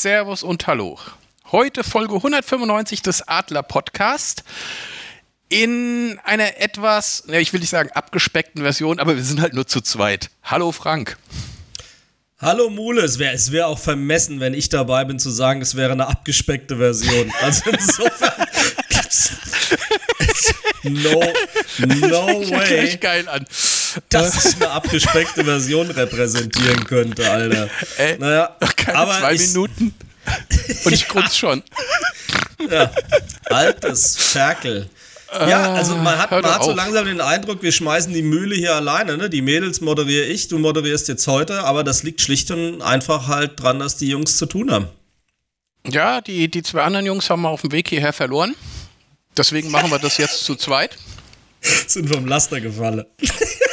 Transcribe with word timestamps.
Servus 0.00 0.42
und 0.42 0.66
Hallo. 0.66 0.98
Heute 1.52 1.84
Folge 1.84 2.14
195 2.14 3.02
des 3.02 3.28
Adler 3.28 3.62
Podcast. 3.62 4.44
In 5.50 6.18
einer 6.24 6.58
etwas, 6.58 7.24
ich 7.28 7.52
will 7.52 7.60
nicht 7.60 7.68
sagen 7.68 7.90
abgespeckten 7.92 8.62
Version, 8.62 8.98
aber 8.98 9.16
wir 9.16 9.22
sind 9.22 9.42
halt 9.42 9.52
nur 9.52 9.66
zu 9.66 9.82
zweit. 9.82 10.30
Hallo 10.42 10.72
Frank. 10.72 11.18
Hallo 12.38 12.70
Mule, 12.70 13.02
es 13.02 13.18
wäre 13.18 13.36
wär 13.50 13.66
auch 13.66 13.78
vermessen, 13.78 14.40
wenn 14.40 14.54
ich 14.54 14.70
dabei 14.70 15.04
bin, 15.04 15.18
zu 15.18 15.28
sagen, 15.28 15.60
es 15.60 15.74
wäre 15.74 15.92
eine 15.92 16.06
abgespeckte 16.06 16.78
Version. 16.78 17.30
Also 17.42 17.68
insofern 17.68 18.46
gibt's 18.88 19.32
no, 20.82 21.20
no 21.78 22.50
way. 22.50 22.96
geil 22.96 23.28
an. 23.28 23.44
Dass 24.08 24.44
ich 24.44 24.56
eine 24.56 24.70
abgespeckte 24.70 25.44
Version 25.44 25.90
repräsentieren 25.90 26.84
könnte, 26.84 27.30
Alter. 27.30 27.68
Ey, 27.96 28.18
naja, 28.18 28.56
keine 28.76 28.98
aber 28.98 29.18
zwei 29.18 29.34
ich, 29.34 29.48
Minuten 29.48 29.94
und 30.84 30.92
ich 30.92 31.08
grunz 31.08 31.36
schon. 31.36 31.62
Ja, 32.70 32.90
altes 33.46 34.16
Ferkel. 34.16 34.88
Ja, 35.32 35.74
also 35.74 35.94
man 35.96 36.18
hat, 36.18 36.30
man 36.32 36.44
hat 36.44 36.64
so 36.64 36.72
langsam 36.72 37.06
den 37.06 37.20
Eindruck, 37.20 37.62
wir 37.62 37.70
schmeißen 37.70 38.12
die 38.12 38.22
Mühle 38.22 38.56
hier 38.56 38.74
alleine. 38.74 39.16
Ne? 39.16 39.30
Die 39.30 39.42
Mädels 39.42 39.80
moderiere 39.80 40.26
ich, 40.26 40.48
du 40.48 40.58
moderierst 40.58 41.06
jetzt 41.06 41.26
heute, 41.28 41.62
aber 41.62 41.84
das 41.84 42.02
liegt 42.02 42.20
schlicht 42.20 42.50
und 42.50 42.82
einfach 42.82 43.28
halt 43.28 43.60
dran, 43.60 43.78
dass 43.78 43.96
die 43.96 44.08
Jungs 44.08 44.36
zu 44.36 44.46
tun 44.46 44.72
haben. 44.72 44.88
Ja, 45.86 46.20
die, 46.20 46.48
die 46.50 46.62
zwei 46.62 46.82
anderen 46.82 47.06
Jungs 47.06 47.30
haben 47.30 47.42
wir 47.42 47.48
auf 47.48 47.60
dem 47.60 47.70
Weg 47.70 47.88
hierher 47.88 48.12
verloren. 48.12 48.56
Deswegen 49.36 49.70
machen 49.70 49.90
wir 49.90 49.98
das 49.98 50.16
jetzt 50.16 50.44
zu 50.44 50.56
zweit. 50.56 50.98
Sind 51.86 52.08
vom 52.08 52.26
Laster 52.26 52.60
gefallen. 52.60 53.04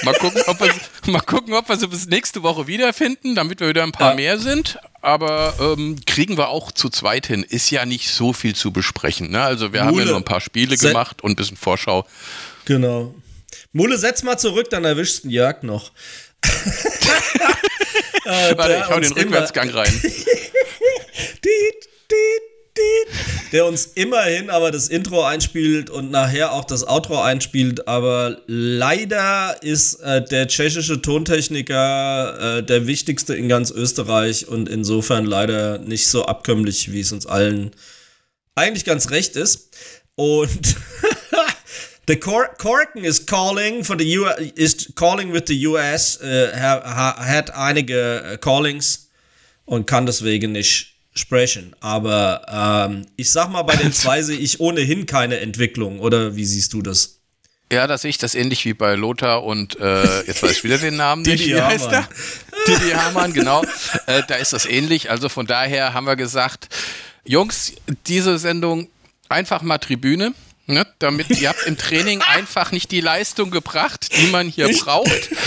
Mal 0.04 0.14
gucken, 0.16 0.42
ob 0.48 0.60
wir, 0.60 0.74
mal 1.12 1.22
gucken, 1.22 1.54
ob 1.54 1.70
wir 1.70 1.78
sie 1.78 1.88
bis 1.88 2.08
nächste 2.08 2.44
Woche 2.44 2.68
wiederfinden, 2.68 3.36
damit 3.36 3.60
wir 3.60 3.70
wieder 3.70 3.84
ein 3.84 3.92
paar 3.92 4.12
ja. 4.12 4.16
mehr 4.16 4.40
sind. 4.40 4.78
Aber 5.02 5.54
ähm, 5.60 5.98
kriegen 6.06 6.38
wir 6.38 6.50
auch 6.50 6.72
zu 6.72 6.90
zweit 6.90 7.28
hin. 7.28 7.44
Ist 7.44 7.70
ja 7.70 7.86
nicht 7.86 8.10
so 8.10 8.34
viel 8.34 8.56
zu 8.56 8.72
besprechen. 8.72 9.32
Ne? 9.32 9.42
Also 9.42 9.74
wir 9.74 9.84
Mule, 9.84 9.92
haben 9.92 10.00
ja 10.00 10.06
nur 10.06 10.18
ein 10.18 10.26
paar 10.26 10.42
Spiele 10.42 10.78
gemacht 10.78 11.24
und 11.24 11.32
ein 11.32 11.36
bisschen 11.36 11.58
Vorschau. 11.58 12.06
Genau. 12.66 13.16
Mule, 13.74 13.98
setz 13.98 14.24
mal 14.24 14.38
zurück, 14.38 14.70
dann 14.70 14.86
erwischst 14.86 15.24
du 15.24 15.30
Jörg 15.30 15.64
noch. 15.64 15.92
äh, 18.26 18.58
Warte, 18.58 18.82
ich 18.84 18.90
hau 18.90 19.00
den 19.00 19.12
Rückwärtsgang 19.14 19.70
rein. 19.70 20.02
diet, 20.02 21.90
diet, 22.12 22.57
der 23.52 23.66
uns 23.66 23.86
immerhin 23.96 24.50
aber 24.50 24.72
das 24.72 24.88
Intro 24.88 25.24
einspielt 25.24 25.90
und 25.90 26.12
nachher 26.12 26.52
auch 26.54 26.66
das 26.66 26.88
Outro 26.88 27.22
einspielt. 27.22 27.88
Aber 27.88 28.42
leider 28.48 29.58
ist 29.62 29.96
äh, 30.02 30.24
der 30.24 30.48
tschechische 30.48 31.02
Tontechniker 31.02 32.58
äh, 32.60 32.64
der 32.64 32.88
wichtigste 32.88 33.36
in 33.36 33.50
ganz 33.50 33.72
Österreich 33.72 34.48
und 34.48 34.70
insofern 34.70 35.26
leider 35.26 35.80
nicht 35.80 36.08
so 36.08 36.26
abkömmlich, 36.26 36.92
wie 36.92 37.02
es 37.02 37.12
uns 37.12 37.26
allen 37.26 37.72
eigentlich 38.56 38.86
ganz 38.86 39.12
recht 39.12 39.36
ist. 39.36 39.76
Und 40.16 40.76
The 42.08 42.16
Cor 42.16 42.48
Corken 42.58 43.04
is 43.04 43.26
calling 43.26 43.84
for 43.84 43.98
the 43.98 44.18
U 44.18 44.28
is 44.56 44.94
calling 44.96 45.34
with 45.34 45.44
the 45.48 45.68
US, 45.68 46.18
uh, 46.22 46.52
hat 46.56 47.54
einige 47.54 48.24
uh, 48.34 48.38
Callings 48.38 49.10
und 49.66 49.88
kann 49.88 50.06
deswegen 50.06 50.54
nicht 50.54 50.97
sprechen. 51.18 51.76
Aber 51.80 52.88
ähm, 52.90 53.06
ich 53.16 53.32
sag 53.32 53.50
mal, 53.50 53.64
bei 53.64 53.76
den 53.76 53.92
zwei 53.94 54.22
sehe 54.22 54.38
ich 54.38 54.60
ohnehin 54.60 55.06
keine 55.06 55.40
Entwicklung. 55.40 56.00
Oder 56.00 56.36
wie 56.36 56.46
siehst 56.46 56.74
du 56.74 56.82
das? 56.82 57.18
Ja, 57.72 57.86
da 57.86 57.98
sehe 57.98 58.10
ich 58.10 58.18
das 58.18 58.34
ähnlich 58.34 58.64
wie 58.64 58.74
bei 58.74 58.96
Lothar 58.96 59.44
und 59.44 59.78
äh, 59.80 60.22
jetzt 60.24 60.42
weiß 60.42 60.52
ich 60.52 60.64
wieder 60.64 60.78
den 60.78 60.96
Namen 60.96 61.24
nicht. 61.24 61.46
Wie 61.46 61.62
heißt 61.62 61.92
der? 61.92 62.08
Didi 62.66 62.92
Hamann, 62.92 63.34
genau. 63.34 63.62
Äh, 64.06 64.24
da 64.26 64.36
ist 64.36 64.54
das 64.54 64.66
ähnlich. 64.66 65.12
Also 65.12 65.28
von 65.28 65.48
daher 65.48 65.94
haben 65.94 66.08
wir 66.08 66.16
gesagt, 66.16 66.70
Jungs, 67.26 67.74
diese 68.06 68.40
Sendung 68.40 68.88
einfach 69.28 69.62
mal 69.62 69.80
Tribüne. 69.80 70.34
Ne, 70.70 70.86
damit 71.00 71.30
ihr 71.30 71.48
habt 71.48 71.66
im 71.66 71.78
Training 71.78 72.22
einfach 72.28 72.74
nicht 72.74 72.92
die 72.92 73.00
Leistung 73.00 73.52
gebracht, 73.52 74.10
die 74.18 74.28
man 74.28 74.48
hier 74.48 74.70
braucht. 74.70 75.30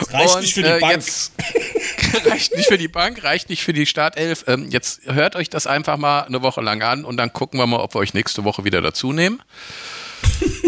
Das 0.00 0.12
reicht 0.12 0.34
und, 0.36 0.42
nicht 0.42 0.54
für 0.54 0.62
die 0.62 0.68
äh, 0.68 0.78
Bank. 0.78 1.02
Reicht 2.24 2.54
nicht 2.54 2.68
für 2.68 2.78
die 2.78 2.86
Bank, 2.86 3.24
reicht 3.24 3.50
nicht 3.50 3.64
für 3.64 3.72
die 3.72 3.84
Startelf. 3.84 4.44
Ähm, 4.46 4.70
jetzt 4.70 5.00
hört 5.06 5.34
euch 5.34 5.50
das 5.50 5.66
einfach 5.66 5.96
mal 5.96 6.20
eine 6.20 6.40
Woche 6.40 6.60
lang 6.60 6.80
an 6.82 7.04
und 7.04 7.16
dann 7.16 7.32
gucken 7.32 7.58
wir 7.58 7.66
mal, 7.66 7.80
ob 7.80 7.96
wir 7.96 7.98
euch 7.98 8.14
nächste 8.14 8.44
Woche 8.44 8.64
wieder 8.64 8.80
dazu 8.80 9.12
nehmen. 9.12 9.42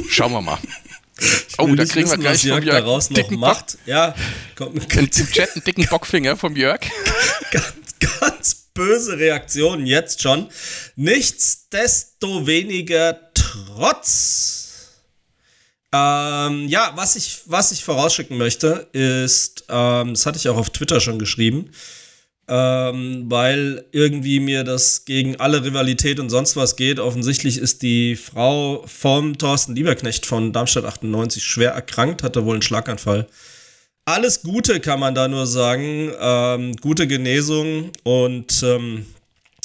Schauen 0.08 0.32
wir 0.32 0.40
mal. 0.40 0.58
oh, 1.58 1.66
da 1.66 1.84
kriegen 1.84 2.06
wissen, 2.06 2.22
wir 2.22 2.30
gleich 2.30 2.40
vom 2.40 2.48
Jörg 2.48 2.64
daraus 2.64 3.10
noch 3.10 3.30
macht. 3.30 3.66
Bock. 3.66 3.78
Ja, 3.86 4.16
komm, 4.56 4.76
Im 4.76 5.10
Chat 5.10 5.54
einen 5.54 5.62
dicken 5.64 5.86
Bockfinger 5.86 6.36
vom 6.36 6.56
Jörg. 6.56 6.80
ganz, 7.52 7.74
ganz 8.00 8.60
böse 8.74 9.16
Reaktion 9.18 9.86
jetzt 9.86 10.22
schon. 10.22 10.48
Nichtsdestoweniger 10.96 13.29
trotz 13.76 14.60
ähm, 15.92 16.68
ja, 16.68 16.92
was 16.94 17.16
ich, 17.16 17.40
was 17.46 17.72
ich 17.72 17.82
vorausschicken 17.84 18.38
möchte, 18.38 18.88
ist, 18.92 19.64
ähm, 19.68 20.14
das 20.14 20.24
hatte 20.24 20.38
ich 20.38 20.48
auch 20.48 20.56
auf 20.56 20.70
Twitter 20.70 21.00
schon 21.00 21.18
geschrieben, 21.18 21.70
ähm, 22.46 23.24
weil 23.28 23.84
irgendwie 23.90 24.38
mir 24.38 24.62
das 24.62 25.04
gegen 25.04 25.36
alle 25.40 25.64
Rivalität 25.64 26.20
und 26.20 26.30
sonst 26.30 26.54
was 26.54 26.76
geht. 26.76 27.00
Offensichtlich 27.00 27.58
ist 27.58 27.82
die 27.82 28.14
Frau 28.14 28.84
vom 28.86 29.36
Thorsten 29.36 29.74
Lieberknecht 29.74 30.26
von 30.26 30.52
Darmstadt 30.52 30.84
98 30.84 31.42
schwer 31.42 31.72
erkrankt, 31.72 32.22
hatte 32.22 32.44
wohl 32.44 32.54
einen 32.54 32.62
Schlaganfall. 32.62 33.26
Alles 34.04 34.42
Gute 34.42 34.78
kann 34.80 35.00
man 35.00 35.16
da 35.16 35.26
nur 35.26 35.46
sagen. 35.46 36.12
Ähm, 36.20 36.76
gute 36.76 37.08
Genesung 37.08 37.90
und 38.04 38.62
ähm, 38.62 39.06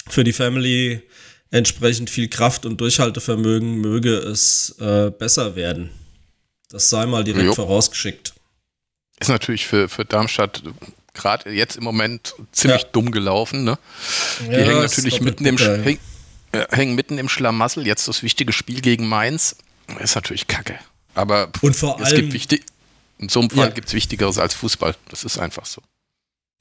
für 0.09 0.24
die 0.24 0.34
Family 0.34 1.03
entsprechend 1.51 2.09
viel 2.09 2.28
Kraft 2.28 2.66
und 2.66 2.81
Durchhaltevermögen 2.81 3.75
möge 3.75 4.16
es 4.16 4.75
äh, 4.79 5.11
besser 5.11 5.56
werden. 5.56 5.89
Das 6.69 6.89
sei 6.89 7.06
mal 7.06 7.23
direkt 7.23 7.45
jo. 7.45 7.53
vorausgeschickt. 7.53 8.33
Ist 9.19 9.29
natürlich 9.29 9.66
für, 9.66 9.88
für 9.88 10.03
Darmstadt 10.03 10.61
gerade 11.13 11.50
jetzt 11.51 11.78
im 11.78 11.83
Moment 11.83 12.35
ziemlich 12.51 12.81
ja. 12.81 12.88
dumm 12.91 13.11
gelaufen. 13.11 13.63
Ne? 13.63 13.78
Die 14.41 14.45
ja, 14.51 14.57
hängen 14.59 14.81
natürlich 14.81 15.22
mitten 15.22 15.45
im, 15.45 15.57
häng, 15.57 16.00
äh, 16.51 16.66
hängen 16.69 16.95
mitten 16.95 17.17
im 17.17 17.29
Schlamassel. 17.29 17.88
Jetzt 17.88 18.07
das 18.07 18.23
wichtige 18.23 18.51
Spiel 18.51 18.81
gegen 18.81 19.07
Mainz. 19.07 19.56
Ist 20.00 20.16
natürlich 20.16 20.47
kacke. 20.47 20.77
Aber 21.13 21.50
und 21.62 21.75
vor 21.75 22.00
es 22.01 22.07
allem, 22.07 22.22
gibt 22.22 22.33
wichtig, 22.33 22.66
in 23.17 23.29
so 23.29 23.39
einem 23.39 23.50
Fall 23.50 23.69
ja. 23.69 23.73
gibt 23.73 23.88
es 23.88 23.94
Wichtigeres 23.94 24.38
als 24.38 24.53
Fußball. 24.53 24.95
Das 25.09 25.23
ist 25.23 25.38
einfach 25.38 25.66
so. 25.66 25.81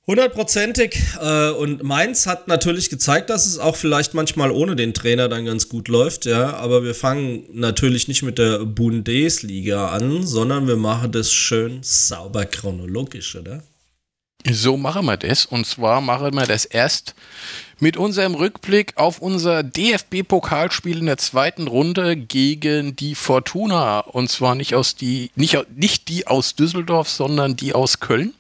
Hundertprozentig. 0.07 1.01
Äh, 1.21 1.51
und 1.51 1.83
Mainz 1.83 2.27
hat 2.27 2.47
natürlich 2.47 2.91
gezeigt, 2.91 3.31
dass 3.31 3.47
es 3.47 3.59
auch 3.59 3.77
vielleicht 3.77 4.13
manchmal 4.13 4.51
ohne 4.51 4.77
den 4.77 4.93
Trainer 4.93 5.29
dann 5.29 5.47
ganz 5.47 5.69
gut 5.69 5.89
läuft, 5.89 6.27
ja. 6.27 6.55
Aber 6.57 6.85
wir 6.85 6.95
fangen 6.95 7.45
natürlich 7.53 8.07
nicht 8.07 8.23
mit 8.23 8.39
der 8.39 8.67
Bundesliga 8.67 9.89
an, 9.89 10.27
sondern 10.27 10.67
wir 10.67 10.77
machen 10.77 11.13
das 11.13 11.33
schön 11.33 11.79
sauber 11.83 12.45
chronologisch, 12.45 13.35
oder? 13.35 13.63
So 14.51 14.77
machen 14.77 15.07
wir 15.07 15.17
das. 15.17 15.47
Und 15.47 15.67
zwar 15.67 16.03
machen 16.03 16.35
wir 16.35 16.47
das 16.47 16.67
erst 16.67 17.15
mit 17.81 17.97
unserem 17.97 18.35
Rückblick 18.35 18.97
auf 18.97 19.21
unser 19.21 19.63
DFB-Pokalspiel 19.63 20.99
in 20.99 21.07
der 21.07 21.17
zweiten 21.17 21.67
Runde 21.67 22.15
gegen 22.15 22.95
die 22.95 23.15
Fortuna. 23.15 24.01
Und 24.01 24.29
zwar 24.29 24.55
nicht 24.55 24.75
aus 24.75 24.97
die, 24.97 25.31
nicht, 25.35 25.57
nicht 25.75 26.09
die 26.09 26.27
aus 26.27 26.55
Düsseldorf, 26.57 27.09
sondern 27.09 27.57
die 27.57 27.73
aus 27.73 28.01
Köln. 28.01 28.35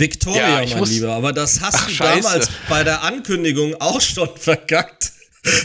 Victoria, 0.00 0.62
ja, 0.62 0.76
mein 0.76 0.84
Lieber, 0.84 1.12
aber 1.12 1.32
das 1.32 1.60
hast 1.60 1.76
Ach, 1.76 1.86
du 1.86 1.92
Scheiße. 1.92 2.22
damals 2.22 2.50
bei 2.68 2.82
der 2.82 3.02
Ankündigung 3.02 3.74
auch 3.80 4.00
schon 4.00 4.28
verkackt. 4.36 5.12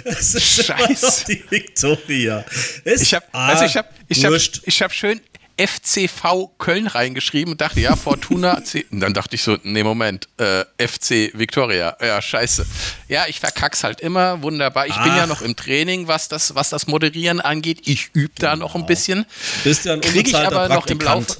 Es 0.05 0.35
ist 0.35 0.65
Scheiße. 0.65 0.83
immer 0.83 1.01
noch 1.01 1.23
die 1.23 1.43
Victoria. 1.49 2.45
Ist 2.83 3.01
ich 3.03 3.13
habe 3.13 3.25
also 3.31 3.65
ich 3.65 3.75
habe 3.75 3.87
ich 4.07 4.23
habe 4.23 4.37
ich 4.37 4.81
habe 4.81 4.93
schön 4.93 5.19
FCV 5.57 6.51
Köln 6.57 6.87
reingeschrieben 6.87 7.53
und 7.53 7.61
dachte, 7.61 7.79
ja, 7.79 7.95
Fortuna. 7.95 8.61
und 8.91 8.99
dann 8.99 9.13
dachte 9.13 9.35
ich 9.35 9.43
so, 9.43 9.57
nee, 9.63 9.83
Moment, 9.83 10.27
äh, 10.37 10.65
FC 10.85 11.31
Victoria. 11.33 11.95
Ja, 12.01 12.21
scheiße. 12.21 12.65
Ja, 13.07 13.25
ich 13.27 13.39
verkack's 13.39 13.83
halt 13.83 14.01
immer. 14.01 14.41
Wunderbar. 14.41 14.85
Ich 14.87 14.93
Ach. 14.93 15.03
bin 15.03 15.15
ja 15.15 15.27
noch 15.27 15.41
im 15.41 15.55
Training, 15.55 16.07
was 16.07 16.27
das, 16.27 16.55
was 16.55 16.69
das 16.69 16.87
Moderieren 16.87 17.39
angeht. 17.39 17.87
Ich 17.87 18.09
übe 18.13 18.33
da 18.37 18.53
genau. 18.53 18.65
noch 18.65 18.75
ein 18.75 18.85
bisschen. 18.85 19.25
Bist 19.63 19.85
ja 19.85 19.93
ein 19.93 20.01
Kriege 20.01 20.29
ich 20.29 20.35
aber 20.35 20.67
noch 20.67 20.87
im 20.87 20.99
Laufe. 20.99 21.37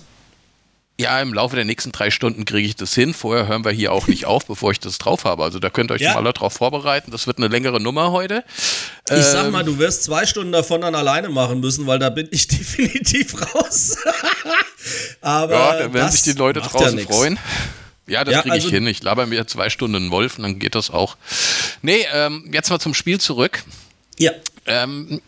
Ja, 0.98 1.20
im 1.20 1.34
Laufe 1.34 1.58
der 1.58 1.66
nächsten 1.66 1.92
drei 1.92 2.10
Stunden 2.10 2.46
kriege 2.46 2.68
ich 2.68 2.76
das 2.78 2.94
hin. 2.94 3.14
Vorher 3.14 3.48
hören 3.48 3.66
wir 3.66 3.72
hier 3.72 3.92
auch 3.92 4.08
nicht 4.08 4.26
auf, 4.26 4.46
bevor 4.46 4.72
ich 4.72 4.80
das 4.80 4.98
drauf 4.98 5.26
habe. 5.26 5.44
Also 5.44 5.60
da 5.60 5.70
könnt 5.70 5.92
ihr 5.92 5.96
euch 5.96 6.02
ja. 6.02 6.14
schon 6.14 6.24
mal 6.24 6.32
darauf 6.32 6.54
vorbereiten. 6.54 7.12
Das 7.12 7.28
wird 7.28 7.38
eine 7.38 7.50
längere 7.50 7.82
Nummer 7.82 8.12
heute. 8.12 8.46
Ich 9.10 9.16
ähm, 9.16 9.24
sag 9.24 9.52
mal, 9.52 9.64
du 9.64 9.78
wirst 9.78 10.04
zwei 10.04 10.26
Stunden 10.26 10.54
davon 10.54 10.82
dann 10.82 10.96
alleine 10.96 11.30
machen 11.30 11.60
müssen, 11.60 11.86
weil 11.86 12.00
da 12.00 12.10
bin 12.10 12.30
ich 12.32 12.48
definitiv 12.48 13.36
raus. 13.56 13.98
Aber 15.22 15.54
ja, 15.54 15.80
da 15.80 15.94
werden 15.94 16.12
sich 16.12 16.24
die 16.24 16.34
Leute 16.34 16.62
draußen 16.62 16.98
ja 16.98 17.06
freuen. 17.06 17.40
Ja, 18.08 18.24
das 18.24 18.36
ja, 18.36 18.42
kriege 18.42 18.58
ich 18.58 18.66
also, 18.66 18.76
hin. 18.76 18.88
Ich 18.88 19.04
laber 19.04 19.26
mir 19.26 19.48
zwei 19.48 19.70
Stunden 19.70 19.96
einen 19.96 20.12
Wolf 20.12 20.38
und 20.38 20.44
dann 20.44 20.60
geht 20.60 20.76
das 20.76 20.92
auch. 20.92 21.18
Nee, 21.82 22.06
ähm, 22.14 22.50
jetzt 22.54 22.70
mal 22.70 22.80
zum 22.80 22.94
Spiel 22.94 23.20
zurück. 23.20 23.64
Ja. 24.18 24.32
Ähm, 24.66 25.22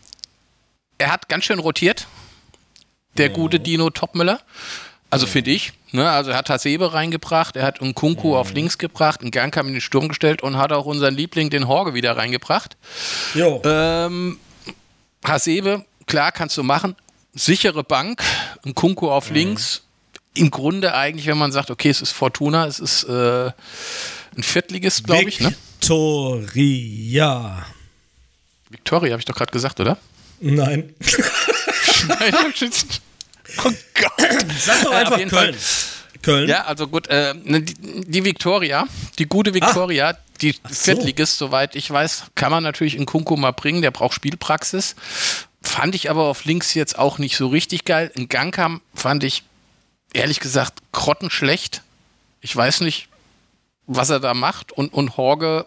er 0.96 1.12
hat 1.12 1.28
ganz 1.28 1.44
schön 1.44 1.58
rotiert, 1.58 2.06
der 3.18 3.30
oh. 3.32 3.34
gute 3.34 3.60
Dino 3.60 3.90
Topmüller. 3.90 4.40
Also 5.10 5.26
finde 5.26 5.50
ich. 5.50 5.72
Ne? 5.92 6.08
Also 6.08 6.30
er 6.32 6.36
hat 6.36 6.50
Hasebe 6.50 6.92
reingebracht, 6.92 7.56
er 7.56 7.64
hat 7.64 7.80
Nkunku 7.80 8.28
mhm. 8.28 8.34
auf 8.34 8.52
links 8.52 8.78
gebracht, 8.78 9.22
einen 9.22 9.30
Gang 9.30 9.56
in 9.56 9.72
den 9.72 9.80
Sturm 9.80 10.08
gestellt 10.08 10.42
und 10.42 10.56
hat 10.56 10.72
auch 10.72 10.84
unseren 10.84 11.14
Liebling, 11.14 11.50
den 11.50 11.66
Horge, 11.66 11.94
wieder 11.94 12.16
reingebracht. 12.16 12.76
Jo. 13.34 13.62
Ähm, 13.64 14.38
Hasebe, 15.24 15.84
klar, 16.06 16.32
kannst 16.32 16.56
du 16.56 16.62
machen. 16.62 16.94
Sichere 17.34 17.84
Bank, 17.84 18.22
Nkunku 18.66 19.10
auf 19.10 19.30
mhm. 19.30 19.36
links. 19.36 19.82
Im 20.34 20.50
Grunde 20.50 20.94
eigentlich, 20.94 21.26
wenn 21.26 21.38
man 21.38 21.52
sagt, 21.52 21.70
okay, 21.70 21.88
es 21.88 22.02
ist 22.02 22.12
Fortuna, 22.12 22.66
es 22.66 22.78
ist 22.78 23.04
äh, 23.04 23.46
ein 24.36 24.42
Viertligist, 24.42 25.04
glaube 25.04 25.28
ich. 25.28 25.40
Ne? 25.40 25.54
Victoria. 25.80 27.66
Victoria, 28.68 29.12
habe 29.12 29.20
ich 29.20 29.24
doch 29.24 29.34
gerade 29.34 29.50
gesagt, 29.50 29.80
oder? 29.80 29.96
Nein. 30.40 30.94
Nein, 32.08 32.34
Oh 33.64 33.72
Gott. 33.94 34.12
Sag 34.58 34.82
doch 34.84 34.92
einfach 34.92 35.16
Köln. 35.16 35.30
Fall. 35.30 35.54
Köln. 36.22 36.48
Ja, 36.48 36.64
also 36.64 36.88
gut, 36.88 37.08
äh, 37.08 37.34
ne, 37.44 37.62
die, 37.62 37.74
die 38.04 38.24
Victoria, 38.24 38.86
die 39.18 39.26
gute 39.26 39.54
Victoria, 39.54 40.10
ah. 40.10 40.18
die 40.40 40.52
so. 40.52 40.74
Viertligist, 40.74 41.38
soweit 41.38 41.76
ich 41.76 41.90
weiß, 41.90 42.24
kann 42.34 42.50
man 42.50 42.62
natürlich 42.62 42.96
in 42.96 43.06
Kunku 43.06 43.36
mal 43.36 43.52
bringen, 43.52 43.82
der 43.82 43.90
braucht 43.90 44.14
Spielpraxis. 44.14 44.96
Fand 45.62 45.94
ich 45.94 46.10
aber 46.10 46.24
auf 46.24 46.44
links 46.44 46.74
jetzt 46.74 46.98
auch 46.98 47.18
nicht 47.18 47.36
so 47.36 47.48
richtig 47.48 47.84
geil. 47.84 48.10
In 48.14 48.28
Gangkam 48.28 48.80
fand 48.94 49.24
ich, 49.24 49.42
ehrlich 50.12 50.40
gesagt, 50.40 50.80
grottenschlecht. 50.92 51.82
Ich 52.40 52.54
weiß 52.54 52.80
nicht, 52.80 53.08
was 53.86 54.10
er 54.10 54.20
da 54.20 54.34
macht. 54.34 54.72
Und, 54.72 54.92
und 54.92 55.16
Horge 55.16 55.66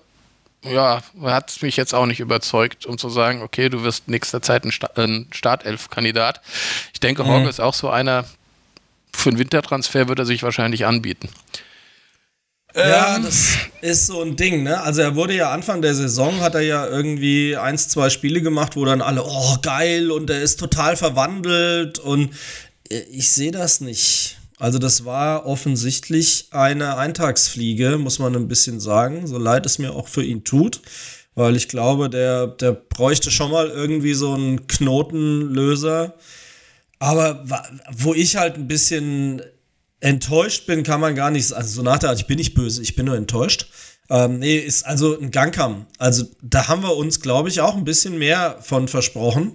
ja, 0.64 1.02
hat 1.24 1.62
mich 1.62 1.76
jetzt 1.76 1.94
auch 1.94 2.06
nicht 2.06 2.20
überzeugt, 2.20 2.86
um 2.86 2.98
zu 2.98 3.10
sagen, 3.10 3.42
okay, 3.42 3.70
du 3.70 3.84
wirst 3.84 4.08
nächster 4.08 4.42
Zeit 4.42 4.64
ein, 4.64 4.72
Sta 4.72 4.90
ein 4.96 5.28
Startelf-Kandidat. 5.32 6.42
Ich 6.94 7.00
denke, 7.00 7.24
mhm. 7.24 7.28
Horge 7.28 7.50
ist 7.50 7.60
auch 7.60 7.74
so 7.74 7.90
einer, 7.90 8.26
für 9.14 9.30
einen 9.30 9.40
Wintertransfer 9.40 10.08
wird 10.08 10.20
er 10.20 10.26
sich 10.26 10.44
wahrscheinlich 10.44 10.86
anbieten. 10.86 11.30
Ja, 12.76 13.18
ähm, 13.18 13.24
das 13.24 13.58
ist 13.82 14.08
so 14.08 14.22
ein 14.22 14.36
Ding, 14.36 14.64
ne? 14.64 14.82
Also 14.82 15.02
er 15.02 15.16
wurde 15.16 15.36
ja 15.36 15.52
Anfang 15.52 15.82
der 15.82 15.96
Saison, 15.96 16.40
hat 16.42 16.56
er 16.56 16.62
ja 16.62 16.88
irgendwie 16.88 17.58
eins, 17.58 17.90
zwei 17.90 18.10
Spiele 18.10 18.42
gemacht, 18.42 18.76
wo 18.76 18.86
dann 18.86 19.02
alle, 19.02 19.24
oh 19.26 19.58
geil, 19.62 20.12
und 20.12 20.30
er 20.30 20.42
ist 20.42 20.60
total 20.60 20.96
verwandelt 20.96 22.00
und 22.00 22.34
äh, 22.90 23.00
ich 23.12 23.32
sehe 23.32 23.52
das 23.52 23.82
nicht. 23.82 24.38
Also 24.62 24.78
das 24.78 25.06
war 25.06 25.48
offensichtlich 25.48 26.50
eine 26.52 26.96
Eintagsfliege, 26.96 27.98
muss 27.98 28.20
man 28.20 28.36
ein 28.36 28.48
bisschen 28.48 28.80
sagen, 28.80 29.26
so 29.26 29.40
leid 29.40 29.66
es 29.66 29.80
mir 29.80 29.92
auch 29.92 30.08
für 30.08 30.24
ihn 30.24 30.44
tut, 30.44 30.82
weil 31.34 31.56
ich 31.56 31.68
glaube, 31.68 32.12
der, 32.12 32.46
der 32.46 32.74
bräuchte 32.74 33.32
schon 33.32 33.50
mal 33.50 33.70
irgendwie 33.70 34.14
so 34.14 34.36
einen 34.36 34.68
Knotenlöser. 34.68 36.14
Aber 37.00 37.44
wo 37.92 38.14
ich 38.14 38.36
halt 38.36 38.54
ein 38.54 38.68
bisschen 38.68 39.42
enttäuscht 40.00 40.68
bin, 40.68 40.84
kann 40.84 41.02
man 41.02 41.16
gar 41.16 41.32
nicht, 41.32 41.52
also 41.54 41.78
so 41.78 41.82
nach 41.82 41.98
der 41.98 42.10
Art, 42.10 42.20
ich 42.20 42.28
bin 42.28 42.38
nicht 42.38 42.54
böse, 42.54 42.84
ich 42.84 42.96
bin 42.96 43.08
nur 43.08 43.18
enttäuscht. 43.18 43.66
Ähm, 44.12 44.38
nee, 44.38 44.58
ist 44.58 44.86
also 44.86 45.20
ein 45.20 45.32
Gangkam. 45.32 45.88
Also 45.98 46.26
da 46.44 46.68
haben 46.68 46.84
wir 46.84 46.96
uns, 46.96 47.20
glaube 47.20 47.50
ich, 47.50 47.62
auch 47.62 47.76
ein 47.76 47.84
bisschen 47.84 48.20
mehr 48.20 48.60
von 48.62 48.88
versprochen. 48.88 49.54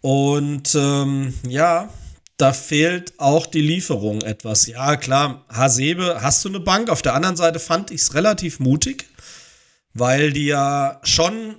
Und 0.00 0.74
ähm, 0.74 1.34
ja, 1.46 1.90
da 2.36 2.52
fehlt 2.52 3.18
auch 3.18 3.46
die 3.46 3.60
Lieferung 3.60 4.22
etwas. 4.22 4.66
Ja, 4.66 4.96
klar, 4.96 5.44
Hasebe, 5.48 6.18
hast 6.20 6.44
du 6.44 6.48
eine 6.48 6.60
Bank? 6.60 6.90
Auf 6.90 7.02
der 7.02 7.14
anderen 7.14 7.36
Seite 7.36 7.60
fand 7.60 7.90
ich 7.90 8.00
es 8.00 8.14
relativ 8.14 8.58
mutig, 8.58 9.06
weil 9.92 10.32
die 10.32 10.46
ja 10.46 11.00
schon 11.04 11.56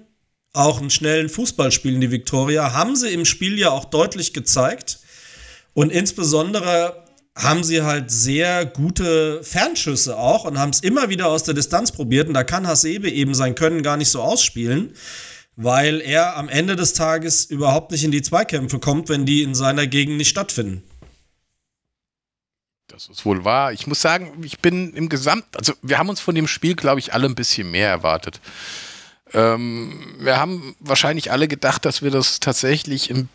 auch 0.52 0.80
einen 0.80 0.90
schnellen 0.90 1.30
Fußball 1.30 1.72
spielen, 1.72 2.02
die 2.02 2.12
Viktoria, 2.12 2.74
haben 2.74 2.96
sie 2.96 3.10
im 3.10 3.26
Spiel 3.26 3.58
ja 3.60 3.72
auch 3.72 3.86
deutlich 3.86 4.34
gezeigt. 4.34 5.00
Und 5.74 5.92
insbesondere 5.92 7.04
haben 7.38 7.64
sie 7.64 7.82
halt 7.82 8.10
sehr 8.12 8.66
gute 8.66 9.44
Fernschüsse 9.44 10.18
auch 10.18 10.46
und 10.46 10.58
haben 10.58 10.70
es 10.70 10.80
immer 10.80 11.10
wieder 11.10 11.28
aus 11.28 11.44
der 11.44 11.54
Distanz 11.54 11.92
probiert. 11.92 12.30
Und 12.30 12.34
da 12.34 12.46
kann 12.46 12.68
Hasebe 12.68 13.10
eben 13.10 13.36
sein 13.36 13.56
Können 13.56 13.84
gar 13.84 13.98
nicht 13.98 14.10
so 14.10 14.22
ausspielen 14.22 14.94
weil 15.56 16.02
er 16.02 16.36
am 16.36 16.50
Ende 16.50 16.76
des 16.76 16.94
Tages 16.94 17.46
überhaupt 17.46 17.92
nicht 17.92 18.04
in 18.04 18.12
die 18.12 18.22
Zweikämpfe 18.22 18.80
kommt, 18.80 19.10
wenn 19.10 19.26
die 19.26 19.42
in 19.42 19.56
seiner 19.56 19.88
Gegend 19.88 20.18
nicht 20.18 20.30
stattfinden. 20.30 20.84
Das 22.88 23.08
ist 23.08 23.26
wohl 23.26 23.44
wahr. 23.44 23.74
Ich 23.74 23.88
muss 23.88 24.02
sagen, 24.02 24.44
ich 24.44 24.60
bin 24.60 24.94
im 24.94 25.10
Gesamt, 25.10 25.46
also 25.56 25.74
wir 25.82 25.98
haben 25.98 26.10
uns 26.10 26.20
von 26.20 26.36
dem 26.36 26.48
Spiel, 26.48 26.76
glaube 26.76 27.00
ich, 27.00 27.14
alle 27.14 27.28
ein 27.28 27.36
bisschen 27.36 27.72
mehr 27.72 27.90
erwartet. 27.90 28.40
Ähm, 29.34 30.16
wir 30.20 30.38
haben 30.38 30.76
wahrscheinlich 30.80 31.32
alle 31.32 31.48
gedacht, 31.48 31.84
dass 31.84 32.02
wir 32.02 32.12
das 32.12 32.40
tatsächlich 32.40 33.10
ein 33.10 33.28